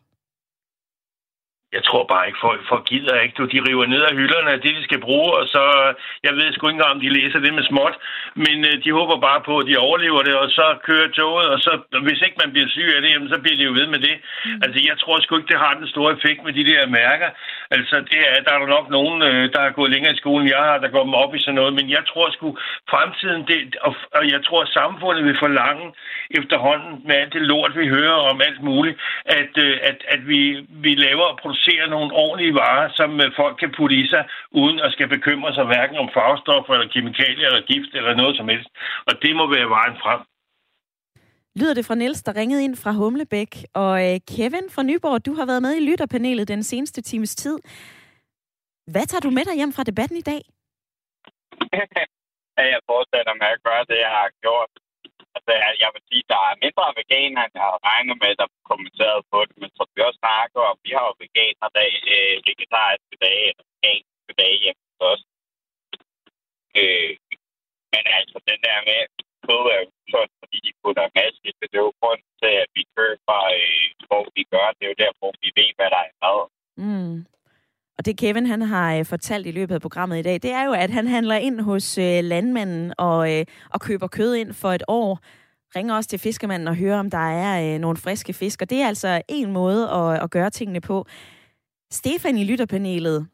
Jeg 1.77 1.83
tror 1.89 2.05
bare 2.13 2.27
ikke, 2.27 2.45
folk, 2.47 2.61
folk 2.69 2.85
gider 2.93 3.21
ikke. 3.21 3.35
Du, 3.39 3.45
de 3.55 3.61
river 3.69 3.87
ned 3.87 4.03
af 4.11 4.15
hylderne 4.21 4.51
af 4.51 4.61
det, 4.61 4.77
de 4.79 4.85
skal 4.89 5.01
bruge, 5.01 5.31
og 5.39 5.45
så, 5.55 5.63
jeg 6.27 6.33
ved 6.39 6.53
sgu 6.53 6.63
ikke 6.67 6.77
engang, 6.77 6.95
om 6.95 7.01
de 7.01 7.17
læser 7.19 7.39
det 7.39 7.55
med 7.55 7.65
småt, 7.71 7.97
men 8.45 8.57
øh, 8.69 8.75
de 8.85 8.91
håber 8.99 9.17
bare 9.29 9.41
på, 9.49 9.59
at 9.59 9.67
de 9.67 9.85
overlever 9.87 10.23
det, 10.29 10.35
og 10.43 10.49
så 10.59 10.67
kører 10.89 11.09
toget, 11.09 11.49
og 11.55 11.59
så, 11.67 11.73
hvis 12.07 12.21
ikke 12.27 12.41
man 12.43 12.53
bliver 12.53 12.69
syg 12.69 12.89
af 12.97 13.01
det, 13.03 13.11
jamen, 13.11 13.29
så 13.35 13.39
bliver 13.43 13.57
de 13.59 13.69
jo 13.69 13.73
ved 13.81 13.87
med 13.95 14.01
det. 14.07 14.17
Mm. 14.19 14.61
Altså, 14.65 14.79
jeg 14.89 14.97
tror 14.99 15.21
sgu 15.21 15.37
ikke, 15.37 15.53
det 15.53 15.65
har 15.65 15.75
den 15.81 15.89
store 15.95 16.13
effekt 16.17 16.41
med 16.45 16.53
de 16.59 16.65
der 16.71 16.87
mærker. 17.01 17.29
Altså, 17.77 17.97
det 18.11 18.21
er, 18.31 18.43
der 18.45 18.53
er 18.55 18.59
der 18.59 18.75
nok 18.77 18.87
nogen, 18.97 19.23
øh, 19.29 19.45
der 19.53 19.61
har 19.67 19.71
gået 19.79 19.91
længere 19.91 20.15
i 20.15 20.23
skolen, 20.23 20.49
jeg 20.49 20.63
har, 20.69 20.79
der 20.79 20.95
går 20.95 21.05
op 21.25 21.35
i 21.35 21.41
sådan 21.45 21.55
noget, 21.61 21.73
men 21.79 21.91
jeg 21.97 22.03
tror 22.11 22.31
sgu, 22.31 22.49
fremtiden, 22.91 23.43
det, 23.51 23.77
og, 23.87 23.95
og 24.19 24.25
jeg 24.35 24.41
tror, 24.47 24.65
samfundet 24.65 25.25
vil 25.25 25.43
forlange 25.45 25.87
efterhånden 26.31 26.93
med 27.07 27.15
alt 27.15 27.33
det 27.33 27.43
lort, 27.43 27.73
vi 27.77 27.89
hører 27.89 28.19
om 28.31 28.41
alt 28.49 28.63
muligt, 28.63 28.97
at, 29.25 29.53
øh, 29.65 29.79
at, 29.83 29.99
at 30.09 30.29
vi, 30.29 30.67
vi 30.71 30.95
laver 30.95 31.29
og 31.33 31.58
producere 31.59 31.89
nogle 31.95 32.11
ordentlige 32.25 32.55
varer, 32.55 32.89
som 32.99 33.11
øh, 33.25 33.29
folk 33.41 33.57
kan 33.63 33.71
putte 33.77 33.97
i 34.03 34.07
sig, 34.13 34.23
uden 34.51 34.79
at 34.81 34.93
skal 34.93 35.09
bekymre 35.09 35.55
sig 35.55 35.65
hverken 35.65 35.97
om 36.03 36.09
farvestoffer 36.17 36.73
eller 36.75 36.89
kemikalier 36.95 37.47
eller 37.51 37.67
gift 37.73 37.93
eller 37.95 38.15
noget 38.15 38.37
som 38.37 38.49
helst. 38.49 38.71
Og 39.09 39.15
det 39.23 39.33
må 39.37 39.45
være 39.55 39.69
vejen 39.77 39.97
frem. 40.03 40.21
Lyder 41.61 41.75
det 41.75 41.87
fra 41.87 41.95
Niels, 41.95 42.23
der 42.23 42.37
ringede 42.41 42.65
ind 42.65 42.77
fra 42.77 42.93
Humlebæk. 43.01 43.53
Og 43.75 43.95
øh, 44.07 44.17
Kevin 44.33 44.67
fra 44.75 44.83
Nyborg, 44.83 45.27
du 45.27 45.33
har 45.39 45.47
været 45.47 45.63
med 45.63 45.73
i 45.77 45.87
lytterpanelet 45.89 46.49
den 46.49 46.63
seneste 46.63 47.01
times 47.03 47.35
tid. 47.37 47.59
Hvad 48.93 49.07
tager 49.11 49.25
du 49.27 49.31
med 49.31 49.45
dig 49.49 49.57
hjem 49.61 49.73
fra 49.77 49.85
debatten 49.91 50.17
i 50.23 50.27
dag? 50.31 50.43
jeg 52.75 52.81
fortsætter 52.91 53.35
med 53.43 53.49
at 53.57 53.63
gøre 53.69 53.85
det, 53.91 53.99
jeg 54.07 54.13
har 54.19 54.31
gjort. 54.45 54.71
Altså, 55.67 55.81
jeg 55.85 55.91
vil 55.95 56.03
sige, 56.11 56.25
der 56.33 56.41
er 56.49 56.63
mindre 56.65 56.87
veganer, 57.01 57.41
end 57.45 57.55
jeg 57.57 57.65
havde 57.67 57.87
regnet 57.91 58.17
med, 58.23 58.33
der 58.41 58.57
kommenteret 58.71 59.21
på 59.33 59.39
det. 59.47 59.55
Men 59.61 59.71
som 59.77 59.87
vi 59.95 60.01
også 60.09 60.21
snakker 60.25 60.61
om, 60.71 60.77
vi 60.87 60.91
har 60.97 61.05
jo 61.11 61.15
veganer 61.25 61.69
dag, 61.81 61.93
øh, 62.15 62.35
vegetariske 62.49 63.17
dage, 63.27 63.45
eller 63.51 63.65
veganske 63.73 64.33
dage 64.41 64.57
hjemme 64.63 64.83
hos 64.89 65.01
os. 65.13 65.23
Øh, 66.81 67.13
men 67.93 68.05
altså, 68.19 68.37
den 68.51 68.61
der 68.67 68.79
med, 68.89 69.01
kød 69.47 69.65
er 69.75 69.79
jo 69.83 69.89
sådan, 70.15 70.37
fordi 70.43 70.59
de 70.67 70.73
putter 70.83 71.05
en 71.07 71.17
masse 71.21 71.41
i 71.49 71.53
det. 71.59 71.69
er 71.79 71.85
jo 71.89 71.93
grund 72.01 72.23
til, 72.41 72.53
at 72.65 72.71
vi 72.77 72.83
køber, 72.99 73.39
øh, 73.57 73.87
hvor 74.09 74.25
vi 74.37 74.43
gør. 74.55 74.67
Det 74.77 74.83
er 74.85 74.93
jo 74.93 75.03
der, 75.05 75.13
hvor 75.19 75.33
vi 75.43 75.49
ved, 75.59 75.71
hvad 75.77 75.89
der 75.93 76.01
er 76.05 76.09
i 76.13 76.17
mad. 76.25 76.41
Mm. 76.85 77.17
Og 77.99 78.07
det 78.07 78.19
Kevin 78.19 78.47
han 78.47 78.63
har 78.63 78.97
øh, 78.97 79.05
fortalt 79.05 79.47
i 79.47 79.51
løbet 79.51 79.75
af 79.75 79.81
programmet 79.81 80.19
i 80.19 80.23
dag, 80.23 80.35
det 80.35 80.53
er 80.53 80.65
jo, 80.65 80.73
at 80.73 80.91
han 80.91 81.07
handler 81.07 81.37
ind 81.37 81.61
hos 81.61 81.99
øh, 81.99 82.25
landmanden 82.33 82.95
og, 82.99 83.21
øh, 83.35 83.45
og 83.75 83.81
køber 83.81 84.07
kød 84.07 84.35
ind 84.35 84.53
for 84.55 84.69
et 84.69 84.83
år. 84.89 85.21
Ringer 85.77 85.95
også 85.95 86.09
til 86.09 86.19
fiskermanden 86.19 86.69
og 86.69 86.77
hører, 86.77 86.99
om 86.99 87.11
der 87.11 87.31
er 87.31 87.75
øh, 87.75 87.81
nogle 87.81 87.97
friske 87.97 88.33
fisk. 88.33 88.63
Og 88.63 88.71
det 88.71 88.79
er 88.83 88.87
altså 88.87 89.23
en 89.29 89.53
måde 89.53 89.91
at, 89.91 90.23
at 90.23 90.31
gøre 90.31 90.51
tingene 90.51 90.81
på. 90.81 91.07
Stefan 91.91 92.39
i 92.39 92.45
lytterpanelet, 92.45 93.29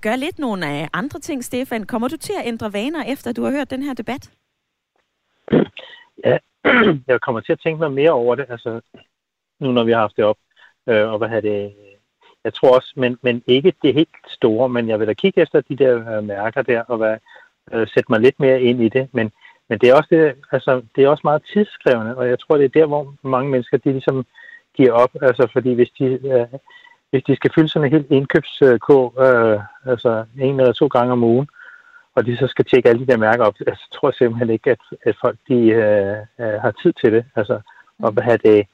gør 0.00 0.16
lidt 0.16 0.38
nogle 0.38 0.66
af 0.66 0.88
andre 0.92 1.20
ting, 1.20 1.44
Stefan. 1.44 1.84
Kommer 1.84 2.08
du 2.08 2.16
til 2.16 2.32
at 2.38 2.46
ændre 2.46 2.72
vaner, 2.72 3.04
efter 3.04 3.32
du 3.32 3.42
har 3.44 3.50
hørt 3.50 3.70
den 3.70 3.82
her 3.82 3.94
debat? 3.94 4.30
Ja, 6.24 6.38
jeg 7.08 7.20
kommer 7.20 7.40
til 7.40 7.52
at 7.52 7.60
tænke 7.60 7.78
mig 7.78 7.92
mere 7.92 8.10
over 8.10 8.34
det, 8.34 8.46
altså 8.48 8.80
nu 9.60 9.72
når 9.72 9.84
vi 9.84 9.92
har 9.92 10.00
haft 10.00 10.16
det 10.16 10.24
op. 10.24 10.36
Øh, 10.88 11.12
og 11.12 11.18
hvad 11.18 11.28
har 11.28 11.40
det, 11.40 11.74
jeg 12.44 12.54
tror 12.54 12.76
også, 12.76 12.92
men, 12.96 13.18
men 13.22 13.42
ikke 13.46 13.72
det 13.82 13.94
helt 13.94 14.16
store, 14.28 14.68
men 14.68 14.88
jeg 14.88 15.00
vil 15.00 15.08
da 15.08 15.12
kigge 15.12 15.42
efter 15.42 15.60
de 15.60 15.76
der 15.76 16.16
øh, 16.16 16.24
mærker 16.24 16.62
der, 16.62 16.82
og 16.82 16.96
hvad, 16.96 17.16
øh, 17.72 17.88
sætte 17.88 18.12
mig 18.12 18.20
lidt 18.20 18.40
mere 18.40 18.62
ind 18.62 18.82
i 18.82 18.88
det. 18.88 19.08
Men, 19.12 19.32
men 19.70 19.78
det 19.78 19.88
er 19.88 19.94
også 19.94 20.08
det, 20.10 20.34
altså, 20.52 20.82
det 20.96 21.04
er 21.04 21.08
også 21.08 21.20
meget 21.24 21.42
tidsskrevende, 21.52 22.16
og 22.16 22.28
jeg 22.28 22.38
tror, 22.38 22.56
det 22.56 22.64
er 22.64 22.80
der, 22.80 22.86
hvor 22.86 23.14
mange 23.22 23.50
mennesker, 23.50 23.76
de 23.76 23.92
ligesom 23.92 24.26
giver 24.76 24.92
op, 24.92 25.10
altså 25.22 25.48
fordi 25.52 25.72
hvis 25.74 25.90
de, 25.98 26.04
øh, 26.04 26.58
hvis 27.10 27.22
de 27.22 27.36
skal 27.36 27.50
fylde 27.54 27.68
sådan 27.68 27.86
en 27.86 27.92
helt 27.92 28.10
indkøbskog, 28.10 29.14
øh, 29.26 29.60
altså 29.86 30.24
en 30.38 30.60
eller 30.60 30.72
to 30.72 30.86
gange 30.86 31.12
om 31.12 31.24
ugen, 31.24 31.48
og 32.14 32.26
de 32.26 32.36
så 32.36 32.46
skal 32.46 32.64
tjekke 32.64 32.88
alle 32.88 33.06
de 33.06 33.12
der 33.12 33.16
mærker 33.16 33.44
op, 33.44 33.54
altså, 33.66 33.84
tror 33.94 34.08
jeg 34.08 34.14
simpelthen 34.14 34.50
ikke, 34.50 34.70
at, 34.70 34.80
at 35.02 35.16
folk 35.20 35.38
de, 35.48 35.54
øh, 35.54 36.16
øh, 36.40 36.60
har 36.64 36.70
tid 36.82 36.92
til 36.92 37.12
det. 37.12 37.24
Altså, 37.36 37.60
og 37.98 38.12
hvad 38.12 38.38
det, 38.38 38.66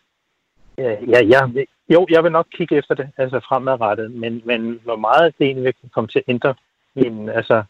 ja, 0.78 1.20
jeg, 1.32 1.66
jo, 1.88 2.06
jeg 2.10 2.24
vil 2.24 2.32
nok 2.32 2.46
kigge 2.52 2.76
efter 2.76 2.94
det, 2.94 3.08
altså 3.16 3.40
fremadrettet, 3.48 4.10
men, 4.10 4.42
men 4.44 4.80
hvor 4.84 4.96
meget 4.96 5.34
det 5.38 5.44
egentlig 5.44 5.64
vil 5.64 5.90
komme 5.94 6.08
til 6.08 6.18
at 6.18 6.24
ændre 6.28 6.54
min, 6.94 7.28
altså, 7.28 7.62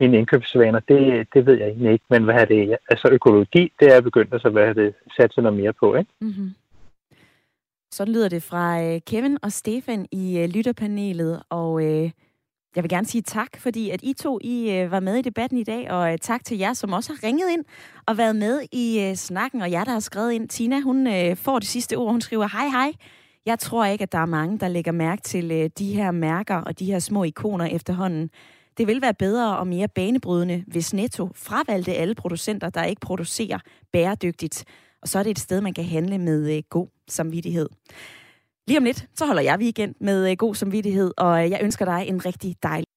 mine 0.00 0.18
indkøbsvaner, 0.18 0.80
det, 0.80 1.28
det 1.34 1.46
ved 1.46 1.58
jeg 1.58 1.68
egentlig 1.68 1.92
ikke. 1.92 2.04
Men 2.10 2.24
hvad 2.24 2.34
er 2.34 2.44
det? 2.44 2.76
Altså 2.90 3.08
økologi, 3.12 3.72
det 3.80 3.96
er 3.96 4.00
begyndt 4.00 4.28
at 4.28 4.34
altså, 4.34 4.50
hvad 4.50 4.62
er 4.62 4.72
det, 4.72 4.94
satse 5.16 5.40
noget 5.40 5.58
mere 5.58 5.72
på, 5.72 5.94
ikke? 5.94 6.10
Mm-hmm. 6.20 6.50
Sådan 7.90 8.14
lyder 8.14 8.28
det 8.28 8.42
fra 8.42 8.82
øh, 8.82 9.00
Kevin 9.06 9.38
og 9.42 9.52
Stefan 9.52 10.06
i 10.12 10.38
øh, 10.38 10.48
lytterpanelet, 10.48 11.42
og 11.50 11.84
øh, 11.84 12.10
jeg 12.76 12.82
vil 12.84 12.88
gerne 12.88 13.06
sige 13.06 13.22
tak, 13.22 13.48
fordi 13.56 13.90
at 13.90 14.00
I 14.02 14.12
to 14.12 14.38
I 14.42 14.70
øh, 14.76 14.90
var 14.90 15.00
med 15.00 15.16
i 15.16 15.22
debatten 15.22 15.58
i 15.58 15.64
dag, 15.64 15.90
og 15.90 16.12
øh, 16.12 16.18
tak 16.18 16.44
til 16.44 16.58
jer, 16.58 16.72
som 16.72 16.92
også 16.92 17.12
har 17.12 17.28
ringet 17.28 17.50
ind 17.52 17.64
og 18.06 18.18
været 18.18 18.36
med 18.36 18.60
i 18.72 19.08
øh, 19.08 19.14
snakken, 19.14 19.62
og 19.62 19.70
jer, 19.70 19.84
der 19.84 19.92
har 19.92 20.00
skrevet 20.00 20.32
ind. 20.32 20.48
Tina, 20.48 20.80
hun 20.80 21.06
øh, 21.06 21.36
får 21.36 21.58
det 21.58 21.68
sidste 21.68 21.94
ord. 21.96 22.10
Hun 22.10 22.20
skriver, 22.20 22.48
hej 22.48 22.68
hej. 22.68 22.92
Jeg 23.46 23.58
tror 23.58 23.84
ikke, 23.84 24.02
at 24.02 24.12
der 24.12 24.18
er 24.18 24.26
mange, 24.26 24.58
der 24.58 24.68
lægger 24.68 24.92
mærke 24.92 25.22
til 25.22 25.52
øh, 25.52 25.70
de 25.78 25.94
her 25.94 26.10
mærker 26.10 26.56
og 26.56 26.78
de 26.78 26.84
her 26.84 26.98
små 26.98 27.24
ikoner 27.24 27.66
efterhånden. 27.66 28.30
Det 28.78 28.86
vil 28.86 29.02
være 29.02 29.14
bedre 29.14 29.58
og 29.58 29.66
mere 29.66 29.88
banebrydende, 29.88 30.64
hvis 30.66 30.94
Netto 30.94 31.30
fravalgte 31.34 31.94
alle 31.94 32.14
producenter, 32.14 32.70
der 32.70 32.84
ikke 32.84 33.00
producerer 33.00 33.58
bæredygtigt. 33.92 34.64
Og 35.02 35.08
så 35.08 35.18
er 35.18 35.22
det 35.22 35.30
et 35.30 35.38
sted, 35.38 35.60
man 35.60 35.74
kan 35.74 35.84
handle 35.84 36.18
med 36.18 36.56
øh, 36.56 36.62
god 36.70 36.88
samvittighed. 37.08 37.68
Lige 38.66 38.78
om 38.78 38.84
lidt, 38.84 39.06
så 39.14 39.26
holder 39.26 39.42
jeg 39.42 39.58
weekend 39.58 39.94
med 40.00 40.30
øh, 40.30 40.36
god 40.36 40.54
samvittighed, 40.54 41.12
og 41.16 41.44
øh, 41.44 41.50
jeg 41.50 41.60
ønsker 41.62 41.84
dig 41.84 42.04
en 42.08 42.26
rigtig 42.26 42.56
dejlig 42.62 42.93